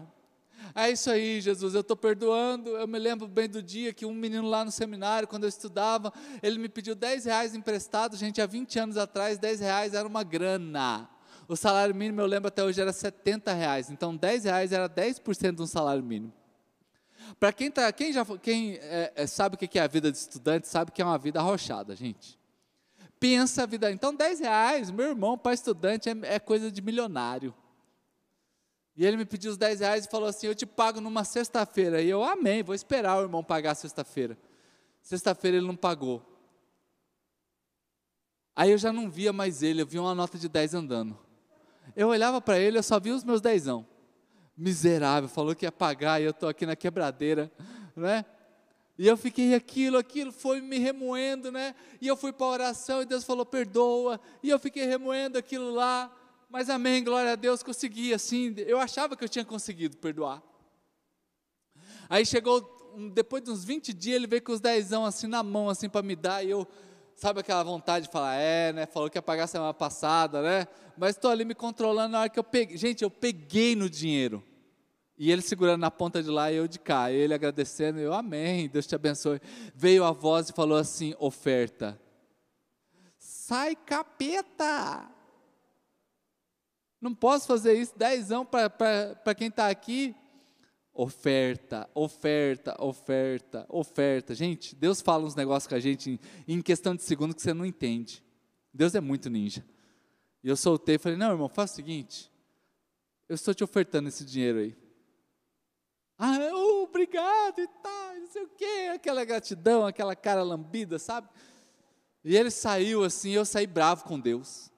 É 0.76 0.90
isso 0.90 1.12
aí, 1.12 1.40
Jesus, 1.40 1.76
eu 1.76 1.82
estou 1.82 1.96
perdoando. 1.96 2.72
Eu 2.72 2.88
me 2.88 2.98
lembro 2.98 3.28
bem 3.28 3.48
do 3.48 3.62
dia 3.62 3.94
que 3.94 4.08
um 4.08 4.14
menino 4.14 4.50
lá 4.50 4.66
no 4.66 4.72
seminário, 4.72 5.28
quando 5.28 5.44
eu 5.44 5.50
estudava, 5.50 6.12
ele 6.42 6.58
me 6.58 6.68
pediu 6.68 6.96
10 6.96 7.26
reais 7.26 7.54
emprestado, 7.54 8.18
gente, 8.18 8.42
há 8.42 8.48
20 8.48 8.80
anos 8.80 8.98
atrás, 8.98 9.38
10 9.38 9.60
reais 9.60 9.94
era 9.94 10.08
uma 10.08 10.24
grana. 10.24 11.08
O 11.48 11.56
salário 11.56 11.94
mínimo, 11.94 12.22
eu 12.22 12.26
lembro 12.26 12.48
até 12.48 12.64
hoje, 12.64 12.82
era 12.82 12.92
70 12.92 13.54
reais. 13.54 13.92
Então, 13.92 14.16
10 14.16 14.46
reais 14.46 14.72
era 14.72 14.90
10% 14.90 15.56
de 15.56 15.62
um 15.62 15.68
salário 15.68 16.02
mínimo. 16.02 16.34
Para 17.40 17.52
quem, 17.52 17.72
tá, 17.72 17.92
quem, 17.92 18.12
já, 18.12 18.26
quem 18.38 18.76
é, 18.76 19.12
é, 19.16 19.28
sabe 19.28 19.56
o 19.56 19.58
que 19.58 19.78
é 19.78 19.82
a 19.82 19.88
vida 19.88 20.12
de 20.12 20.18
estudante, 20.18 20.68
sabe 20.68 20.92
que 20.92 21.02
é 21.02 21.06
uma 21.06 21.18
vida 21.18 21.40
arrochada, 21.40 21.96
gente. 21.96 22.40
Pensa 23.20 23.64
a 23.64 23.66
vida. 23.66 23.92
Então, 23.92 24.14
10 24.14 24.42
reais, 24.42 24.92
meu 24.92 25.08
irmão, 25.10 25.38
para 25.38 25.54
estudante, 25.54 26.10
é, 26.10 26.14
é, 26.24 26.40
coisa 26.40 26.72
de 26.72 26.82
milionário. 26.82 27.54
E 28.96 29.06
ele 29.06 29.18
me 29.18 29.26
pediu 29.26 29.52
os 29.52 29.58
10 29.58 29.80
reais 29.80 30.06
e 30.06 30.10
falou 30.10 30.28
assim: 30.28 30.48
Eu 30.48 30.56
te 30.56 30.66
pago 30.66 31.02
numa 31.02 31.24
sexta-feira. 31.24 32.02
E 32.02 32.10
eu 32.10 32.24
amei, 32.24 32.62
vou 32.62 32.76
esperar 32.76 33.18
o 33.18 33.22
irmão 33.22 33.44
pagar 33.44 33.76
sexta-feira. 33.76 34.38
Sexta-feira 35.02 35.58
ele 35.58 35.66
não 35.66 35.76
pagou. 35.76 36.22
Aí 38.56 38.72
eu 38.72 38.78
já 38.78 38.94
não 38.94 39.10
via 39.10 39.34
mais 39.34 39.64
ele, 39.64 39.82
eu 39.82 39.88
via 39.88 40.02
uma 40.02 40.14
nota 40.14 40.38
de 40.38 40.48
10 40.48 40.76
andando. 40.76 41.18
Eu 41.96 42.10
olhava 42.10 42.40
para 42.40 42.60
ele, 42.60 42.78
eu 42.78 42.84
só 42.84 43.00
via 43.00 43.16
os 43.16 43.24
meus 43.24 43.42
dezão 43.42 43.93
miserável, 44.56 45.28
falou 45.28 45.56
que 45.56 45.66
ia 45.66 45.72
pagar 45.72 46.22
e 46.22 46.26
eu 46.26 46.32
estou 46.32 46.48
aqui 46.48 46.66
na 46.66 46.76
quebradeira, 46.76 47.52
né? 47.96 48.26
E 48.98 49.08
eu 49.08 49.18
fiquei 49.18 49.56
aquilo, 49.56 49.98
aquilo 49.98 50.32
foi 50.32 50.62
me 50.62 50.78
remoendo, 50.78 51.52
né? 51.52 51.74
E 52.00 52.08
eu 52.08 52.16
fui 52.16 52.32
para 52.32 52.46
a 52.46 52.50
oração 52.50 53.02
e 53.02 53.06
Deus 53.06 53.24
falou, 53.24 53.46
perdoa. 53.46 54.20
E 54.44 54.50
eu 54.50 54.60
fiquei 54.60 54.86
remoendo 54.86 55.38
aquilo 55.38 55.72
lá. 55.72 56.16
Mas 56.48 56.70
amém, 56.70 57.04
glória 57.04 57.32
a 57.32 57.36
Deus, 57.36 57.64
consegui 57.64 58.14
assim. 58.14 58.54
Eu 58.58 58.80
achava 58.80 59.18
que 59.18 59.24
eu 59.24 59.30
tinha 59.30 59.44
conseguido 59.44 59.98
perdoar. 59.98 60.44
Aí 62.08 62.24
chegou, 62.24 62.94
depois 63.12 63.44
de 63.44 63.50
uns 63.50 63.64
20 63.64 63.92
dias, 63.92 64.16
ele 64.18 64.28
veio 64.28 64.44
com 64.44 64.52
os 64.52 64.60
dezão 64.60 65.04
assim 65.04 65.26
na 65.26 65.42
mão, 65.42 65.70
assim 65.70 65.90
para 65.90 66.04
me 66.04 66.16
dar. 66.16 66.46
E 66.46 66.52
eu, 66.52 66.68
sabe 67.16 67.40
aquela 67.40 67.64
vontade 67.64 68.06
de 68.06 68.12
falar, 68.12 68.36
é, 68.36 68.74
né? 68.74 68.86
Falou 68.86 69.10
que 69.10 69.18
ia 69.18 69.22
pagar 69.22 69.48
semana 69.48 69.74
passada, 69.74 70.42
né? 70.42 70.68
Mas 70.98 71.16
estou 71.16 71.32
ali 71.32 71.46
me 71.46 71.56
controlando 71.56 72.14
na 72.14 72.22
hora 72.22 72.30
que 72.30 72.40
eu 72.40 72.44
peguei. 72.44 72.78
Gente, 72.78 73.04
eu 73.04 73.10
peguei 73.10 73.76
no 73.76 73.90
dinheiro. 73.90 74.44
E 75.18 75.32
ele 75.32 75.42
segurando 75.42 75.80
na 75.80 75.92
ponta 75.92 76.22
de 76.22 76.30
lá 76.30 76.52
e 76.52 76.56
eu 76.56 76.68
de 76.68 76.80
cá. 76.80 77.12
E 77.12 77.16
ele 77.16 77.34
agradecendo, 77.34 78.00
eu, 78.00 78.14
amém, 78.14 78.68
Deus 78.68 78.88
te 78.88 78.96
abençoe. 78.96 79.40
Veio 79.76 80.04
a 80.04 80.12
voz 80.12 80.50
e 80.50 80.54
falou 80.54 80.78
assim: 80.78 81.16
oferta. 81.20 82.00
Sai 83.18 83.76
capeta! 83.76 85.10
Não 87.00 87.14
posso 87.14 87.48
fazer 87.48 87.74
isso, 87.74 87.94
dezão 87.98 88.46
para 88.46 89.36
quem 89.36 89.50
está 89.50 89.68
aqui. 89.68 90.16
Oferta, 90.94 91.90
oferta, 91.96 92.76
oferta, 92.80 93.66
oferta. 93.68 94.36
Gente, 94.36 94.76
Deus 94.76 95.02
fala 95.02 95.26
uns 95.26 95.34
negócios 95.34 95.68
com 95.68 95.74
a 95.74 95.80
gente 95.80 96.12
em, 96.12 96.20
em 96.56 96.62
questão 96.62 96.96
de 96.96 97.02
segundo 97.02 97.34
que 97.34 97.42
você 97.42 97.54
não 97.54 97.66
entende. 97.66 98.24
Deus 98.72 98.94
é 98.94 99.02
muito 99.02 99.30
ninja. 99.30 99.66
E 100.44 100.50
eu 100.50 100.56
soltei 100.56 100.96
e 100.96 101.00
falei: 101.00 101.18
Não, 101.18 101.32
irmão, 101.32 101.50
faz 101.50 101.72
o 101.72 101.76
seguinte. 101.76 102.32
Eu 103.28 103.36
estou 103.36 103.54
te 103.54 103.64
ofertando 103.64 104.10
esse 104.10 104.24
dinheiro 104.24 104.60
aí. 104.60 104.78
Ah, 106.18 106.38
oh, 106.54 106.84
obrigado 106.84 107.60
e 107.60 107.68
tal, 107.68 108.16
não 108.16 108.28
sei 108.28 108.44
o 108.44 108.50
quê, 108.50 108.92
aquela 108.94 109.26
gratidão, 109.26 109.86
aquela 109.86 110.16
cara 110.16 110.44
lambida, 110.44 111.00
sabe? 111.00 111.28
E 112.24 112.38
ele 112.38 112.52
saiu 112.52 113.04
assim, 113.04 113.32
eu 113.32 113.44
saí 113.44 113.66
bravo 113.66 114.04
com 114.06 114.20
Deus. 114.20 114.72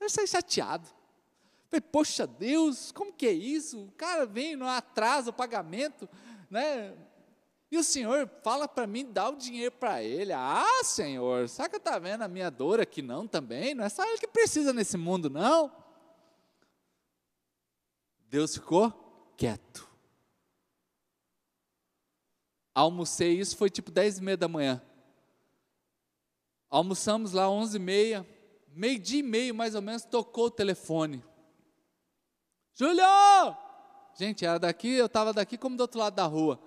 Eu 0.00 0.10
saí 0.10 0.26
chateado. 0.26 0.88
Falei, 1.72 1.80
poxa 1.80 2.26
Deus, 2.26 2.92
como 2.92 3.14
que 3.14 3.26
é 3.26 3.32
isso? 3.32 3.84
O 3.84 3.92
cara 3.92 4.26
vem, 4.26 4.54
não 4.54 4.68
atrasa 4.68 5.30
o 5.30 5.32
pagamento, 5.32 6.06
né? 6.50 6.94
E 7.70 7.78
o 7.78 7.82
Senhor 7.82 8.30
fala 8.42 8.68
para 8.68 8.86
mim, 8.86 9.10
dá 9.10 9.30
o 9.30 9.36
dinheiro 9.36 9.72
para 9.72 10.02
ele. 10.02 10.34
Ah, 10.34 10.82
Senhor, 10.84 11.48
sabe 11.48 11.70
que 11.70 11.76
está 11.78 11.98
vendo 11.98 12.20
a 12.20 12.28
minha 12.28 12.50
dor 12.50 12.78
aqui 12.78 13.00
não 13.00 13.26
também? 13.26 13.74
Não 13.74 13.84
é 13.84 13.88
só 13.88 14.04
ele 14.04 14.18
que 14.18 14.26
precisa 14.26 14.70
nesse 14.74 14.98
mundo, 14.98 15.30
não. 15.30 15.72
Deus 18.28 18.54
ficou 18.54 19.32
quieto. 19.34 19.88
Almocei, 22.74 23.40
isso 23.40 23.56
foi 23.56 23.70
tipo 23.70 23.90
dez 23.90 24.18
e 24.18 24.22
meia 24.22 24.36
da 24.36 24.46
manhã. 24.46 24.82
Almoçamos 26.68 27.32
lá 27.32 27.48
onze 27.48 27.78
e 27.78 27.80
meia, 27.80 28.28
meio 28.74 28.98
dia 28.98 29.20
e 29.20 29.22
meio 29.22 29.54
mais 29.54 29.74
ou 29.74 29.80
menos, 29.80 30.04
tocou 30.04 30.48
o 30.48 30.50
telefone. 30.50 31.24
Júlio! 32.74 33.04
Gente, 34.14 34.44
era 34.44 34.58
daqui, 34.58 34.92
eu 34.92 35.06
estava 35.06 35.32
daqui 35.32 35.56
como 35.56 35.76
do 35.76 35.80
outro 35.80 35.98
lado 35.98 36.14
da 36.14 36.24
rua. 36.24 36.58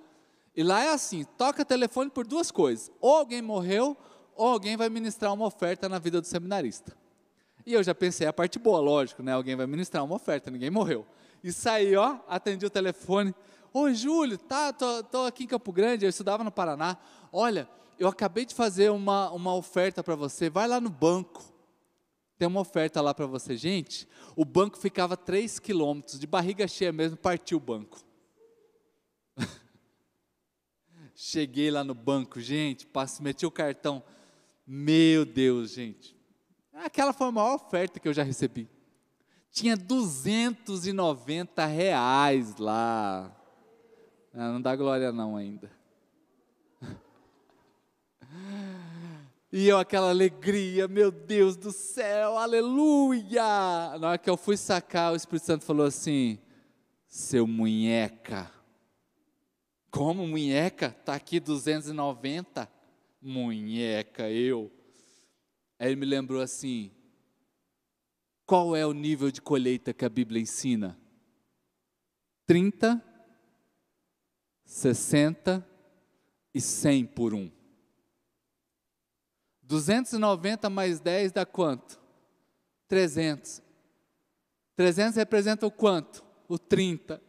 E 0.56 0.64
lá 0.64 0.84
é 0.84 0.90
assim: 0.90 1.24
toca 1.38 1.66
telefone 1.66 2.10
por 2.10 2.26
duas 2.26 2.52
coisas. 2.52 2.92
Ou 3.00 3.18
alguém 3.18 3.42
morreu, 3.42 3.98
ou 4.36 4.48
alguém 4.48 4.78
vai 4.78 4.90
ministrar 4.90 5.34
uma 5.34 5.46
oferta 5.46 5.88
na 5.90 6.00
vida 6.00 6.22
do 6.22 6.28
seminarista. 6.28 6.96
E 7.66 7.74
eu 7.74 7.84
já 7.84 7.96
pensei 7.96 8.28
a 8.28 8.34
parte 8.34 8.60
boa, 8.60 8.80
lógico, 8.80 9.24
né? 9.24 9.34
Alguém 9.34 9.56
vai 9.56 9.66
ministrar 9.66 10.04
uma 10.04 10.16
oferta, 10.16 10.52
ninguém 10.52 10.70
morreu. 10.70 11.06
E 11.44 11.52
saí, 11.52 11.96
ó, 11.96 12.20
atendi 12.28 12.66
o 12.66 12.70
telefone. 12.70 13.34
Oi, 13.74 13.94
Júlio, 13.94 14.38
tá, 14.38 14.72
tô, 14.72 15.04
tô 15.04 15.26
aqui 15.26 15.44
em 15.44 15.48
Campo 15.48 15.72
Grande, 15.72 16.06
eu 16.06 16.10
estudava 16.10 16.44
no 16.44 16.52
Paraná. 16.52 16.98
Olha, 17.32 17.68
eu 17.98 18.08
acabei 18.08 18.46
de 18.46 18.54
fazer 18.54 18.92
uma, 18.92 19.32
uma 19.32 19.56
oferta 19.56 20.04
para 20.04 20.16
você, 20.16 20.50
vai 20.50 20.68
lá 20.68 20.80
no 20.80 20.90
banco. 20.90 21.55
Tem 22.38 22.48
uma 22.48 22.60
oferta 22.60 23.02
lá 23.02 23.14
para 23.14 23.26
você. 23.26 23.56
Gente, 23.56 24.08
o 24.36 24.44
banco 24.44 24.78
ficava 24.78 25.16
3 25.16 25.60
quilômetros, 25.60 26.20
de 26.20 26.28
barriga 26.28 26.68
cheia 26.68 26.92
mesmo, 26.92 27.16
partiu 27.18 27.58
o 27.58 27.62
banco. 27.62 28.00
Cheguei 31.16 31.72
lá 31.72 31.84
no 31.84 31.94
banco, 31.94 32.42
gente, 32.42 32.86
passe, 32.86 33.24
meti 33.24 33.46
o 33.46 33.52
cartão. 33.52 34.04
Meu 34.68 35.26
Deus, 35.26 35.72
gente. 35.72 36.16
Aquela 36.74 37.14
foi 37.14 37.28
a 37.28 37.32
maior 37.32 37.56
oferta 37.56 38.00
que 38.00 38.08
eu 38.08 38.14
já 38.14 38.24
recebi. 38.24 38.68
Tinha 39.50 39.78
290 39.78 41.66
reais 41.66 42.58
lá. 42.58 43.34
Ah, 44.34 44.52
não 44.52 44.62
dá 44.62 44.76
glória 44.76 45.14
não 45.14 45.38
ainda. 45.38 45.72
E 49.52 49.68
eu, 49.68 49.78
aquela 49.78 50.10
alegria, 50.10 50.88
meu 50.88 51.12
Deus 51.12 51.56
do 51.56 51.72
céu, 51.72 52.38
aleluia! 52.38 53.98
Na 54.00 54.10
hora 54.10 54.18
que 54.18 54.30
eu 54.30 54.36
fui 54.36 54.58
sacar, 54.58 55.14
o 55.14 55.16
Espírito 55.16 55.46
Santo 55.46 55.64
falou 55.64 55.86
assim: 55.86 56.40
seu 57.08 57.48
munheca. 57.48 58.52
Como 59.90 60.28
munheca? 60.28 60.88
Está 60.88 61.16
aqui 61.16 61.40
290. 61.40 62.70
Munheca, 63.22 64.30
eu. 64.30 64.72
Aí 65.80 65.88
ele 65.88 65.96
me 65.96 66.06
lembrou 66.06 66.42
assim: 66.42 66.92
qual 68.46 68.76
é 68.76 68.86
o 68.86 68.94
nível 68.94 69.32
de 69.32 69.42
colheita 69.42 69.94
que 69.94 70.04
a 70.04 70.10
Bíblia 70.10 70.42
ensina? 70.42 71.00
30, 72.46 73.02
60 74.66 75.66
e 76.54 76.60
100 76.60 77.06
por 77.06 77.34
um. 77.34 77.55
290 79.68 80.70
mais 80.70 81.00
10 81.00 81.32
dá 81.32 81.46
quanto? 81.46 82.00
300. 82.88 83.62
300 84.76 85.16
representa 85.16 85.66
o 85.66 85.72
quanto? 85.72 86.24
O 86.48 86.60
30. 86.60 87.22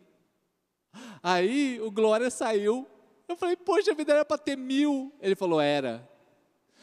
Aí 1.23 1.81
o 1.81 1.91
Glória 1.91 2.31
saiu. 2.31 2.87
Eu 3.29 3.37
falei, 3.37 3.57
poxa, 3.57 3.93
a 3.93 3.95
vida 3.95 4.13
era 4.13 4.25
para 4.25 4.39
ter 4.39 4.57
mil. 4.57 5.13
Ele 5.21 5.35
falou, 5.35 5.61
era. 5.61 6.09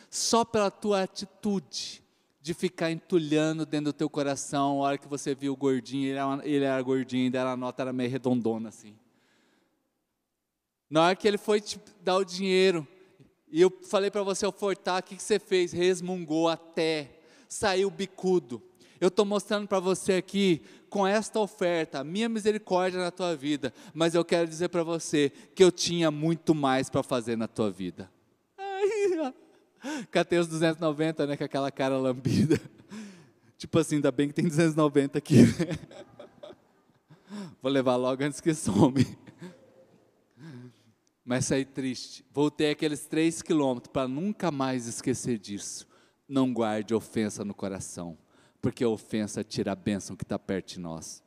Só 0.10 0.44
pela 0.44 0.70
tua 0.70 1.04
atitude 1.04 2.04
de 2.42 2.54
ficar 2.54 2.92
entulhando 2.92 3.66
dentro 3.66 3.86
do 3.86 3.94
teu 3.94 4.10
coração, 4.10 4.82
a 4.82 4.88
hora 4.88 4.98
que 4.98 5.08
você 5.08 5.34
viu 5.34 5.54
o 5.54 5.56
gordinho, 5.56 6.10
ele 6.10 6.18
era, 6.18 6.48
ele 6.48 6.66
era 6.66 6.82
gordinho, 6.82 7.32
e 7.34 7.38
a 7.38 7.56
nota 7.56 7.84
era 7.84 7.94
meio 7.94 8.10
redondona 8.10 8.68
assim. 8.68 8.98
Na 10.90 11.04
hora 11.04 11.16
que 11.16 11.26
ele 11.26 11.38
foi 11.38 11.62
te 11.62 11.80
dar 12.02 12.18
o 12.18 12.26
dinheiro, 12.26 12.86
e 13.54 13.62
eu 13.62 13.72
falei 13.84 14.10
para 14.10 14.24
você 14.24 14.48
ofertar, 14.48 15.00
o 15.00 15.04
que, 15.04 15.16
que 15.16 15.22
você 15.22 15.38
fez? 15.38 15.72
Resmungou 15.72 16.50
até, 16.50 17.20
saiu 17.48 17.88
bicudo. 17.92 18.60
Eu 19.00 19.10
estou 19.10 19.24
mostrando 19.24 19.68
para 19.68 19.80
você 19.80 20.14
aqui, 20.14 20.64
com 20.90 21.06
esta 21.06 21.40
oferta, 21.40 22.00
a 22.00 22.04
minha 22.04 22.28
misericórdia 22.28 23.00
na 23.00 23.12
tua 23.12 23.36
vida, 23.36 23.72
mas 23.94 24.16
eu 24.16 24.26
quero 24.26 24.48
dizer 24.48 24.70
para 24.70 24.82
você 24.82 25.32
que 25.54 25.64
eu 25.64 25.72
tinha 25.72 26.10
muito 26.10 26.56
mais 26.56 26.90
para 26.90 27.04
fazer 27.04 27.38
na 27.38 27.48
tua 27.48 27.70
vida. 27.70 28.10
Os 30.42 30.48
290, 30.48 31.28
né, 31.28 31.38
com 31.38 31.44
aquela 31.44 31.70
cara 31.70 31.96
lambida. 31.96 32.60
Tipo 33.56 33.78
assim, 33.78 33.98
ainda 33.98 34.12
bem 34.12 34.30
que 34.30 34.34
tem 34.34 34.48
290 34.48 35.20
aqui. 35.20 35.44
Vou 37.62 37.72
levar 37.72 37.98
logo 37.98 38.24
antes 38.24 38.42
que 38.42 38.52
some 38.56 39.06
mas 41.26 41.46
saí 41.46 41.66
triste. 41.66 42.26
Voltei 42.32 42.72
aqueles 42.72 43.06
três 43.06 43.42
quilômetros 43.42 43.92
para 43.92 44.08
nunca 44.08 44.52
mais 44.52 44.88
esquecer 44.88 45.38
disso. 45.38 45.88
Não 46.28 46.54
guarde 46.54 46.94
ofensa 46.94 47.46
no 47.46 47.54
coração, 47.54 48.18
porque 48.62 48.84
a 48.84 48.90
ofensa 48.90 49.44
tira 49.44 49.72
a 49.72 49.76
bênção 49.76 50.16
que 50.16 50.24
está 50.24 50.38
perto 50.38 50.74
de 50.74 50.80
nós. 50.80 51.24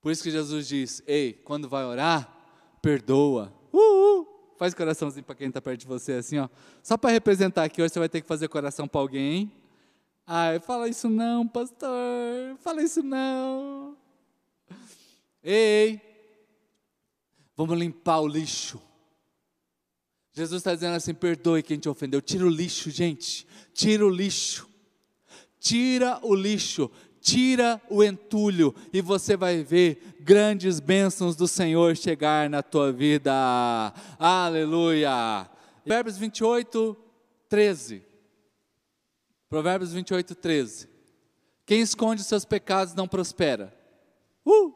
Por 0.00 0.12
isso 0.12 0.22
que 0.22 0.30
Jesus 0.30 0.68
diz: 0.68 1.02
Ei, 1.06 1.32
quando 1.32 1.68
vai 1.68 1.84
orar, 1.84 2.32
perdoa. 2.80 3.52
Uhul. 3.72 4.26
Faz 4.56 4.74
coraçãozinho 4.74 5.24
para 5.24 5.34
quem 5.34 5.48
está 5.48 5.60
perto 5.60 5.80
de 5.80 5.86
você, 5.86 6.14
assim, 6.14 6.38
ó. 6.38 6.48
Só 6.82 6.96
para 6.96 7.10
representar 7.10 7.68
que 7.68 7.80
hoje 7.80 7.92
você 7.92 7.98
vai 7.98 8.08
ter 8.08 8.20
que 8.20 8.26
fazer 8.26 8.48
coração 8.48 8.88
para 8.88 9.00
alguém, 9.00 9.34
hein? 9.34 9.52
Ai, 10.26 10.60
fala 10.60 10.88
isso 10.88 11.08
não, 11.08 11.46
pastor. 11.46 12.56
Fala 12.58 12.82
isso 12.82 13.02
não. 13.02 13.96
Ei, 15.42 16.00
Vamos 17.58 17.76
limpar 17.76 18.20
o 18.20 18.28
lixo. 18.28 18.80
Jesus 20.32 20.60
está 20.60 20.72
dizendo 20.72 20.94
assim: 20.94 21.12
perdoe 21.12 21.60
quem 21.60 21.76
te 21.76 21.88
ofendeu. 21.88 22.22
Tira 22.22 22.46
o 22.46 22.48
lixo, 22.48 22.88
gente. 22.88 23.44
Tira 23.74 24.06
o 24.06 24.08
lixo. 24.08 24.68
Tira 25.58 26.20
o 26.22 26.36
lixo. 26.36 26.88
Tira 27.20 27.82
o 27.90 28.04
entulho. 28.04 28.72
E 28.92 29.00
você 29.00 29.36
vai 29.36 29.64
ver 29.64 30.18
grandes 30.20 30.78
bênçãos 30.78 31.34
do 31.34 31.48
Senhor 31.48 31.96
chegar 31.96 32.48
na 32.48 32.62
tua 32.62 32.92
vida. 32.92 33.32
Aleluia. 34.20 35.50
Provérbios 35.82 36.16
28, 36.16 36.96
13. 37.48 38.04
Provérbios 39.50 39.92
28, 39.92 40.32
13. 40.36 40.88
Quem 41.66 41.80
esconde 41.80 42.22
seus 42.22 42.44
pecados 42.44 42.94
não 42.94 43.08
prospera. 43.08 43.76
Uh! 44.46 44.72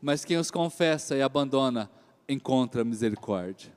Mas 0.00 0.24
quem 0.24 0.36
os 0.36 0.52
confessa 0.52 1.16
e 1.16 1.22
abandona 1.22 1.90
encontra 2.32 2.84
misericórdia. 2.84 3.72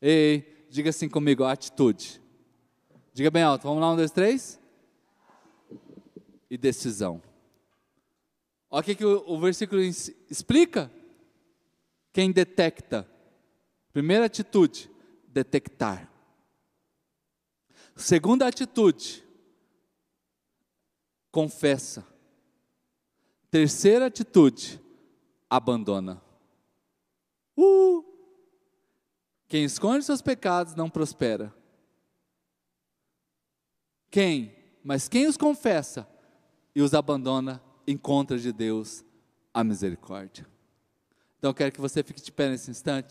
Ei, 0.00 0.66
diga 0.68 0.90
assim 0.90 1.08
comigo, 1.08 1.44
atitude. 1.44 2.20
Diga 3.12 3.30
bem 3.30 3.42
alto, 3.42 3.62
vamos 3.62 3.80
lá, 3.80 3.92
um, 3.92 3.96
dois, 3.96 4.10
três. 4.10 4.60
E 6.50 6.56
decisão. 6.56 7.22
Olha 8.70 8.80
o 8.80 8.84
que, 8.84 8.94
que 8.94 9.04
o, 9.04 9.24
o 9.26 9.38
versículo 9.38 9.80
explica. 9.80 10.90
Quem 12.12 12.30
detecta. 12.30 13.08
Primeira 13.92 14.26
atitude, 14.26 14.90
detectar. 15.28 16.10
Segunda 17.94 18.46
atitude, 18.46 19.22
confessa. 21.30 22.06
Terceira 23.50 24.06
atitude, 24.06 24.80
abandona. 25.48 26.22
Uh! 27.56 28.04
Quem 29.48 29.64
esconde 29.64 30.04
seus 30.04 30.22
pecados 30.22 30.74
não 30.74 30.88
prospera. 30.88 31.54
Quem? 34.10 34.54
Mas 34.82 35.08
quem 35.08 35.26
os 35.26 35.36
confessa 35.36 36.08
e 36.74 36.80
os 36.80 36.94
abandona, 36.94 37.62
encontra 37.86 38.38
de 38.38 38.52
Deus 38.52 39.04
a 39.52 39.62
misericórdia. 39.62 40.46
Então 41.38 41.50
eu 41.50 41.54
quero 41.54 41.72
que 41.72 41.80
você 41.80 42.02
fique 42.02 42.22
de 42.22 42.32
pé 42.32 42.48
nesse 42.48 42.70
instante. 42.70 43.10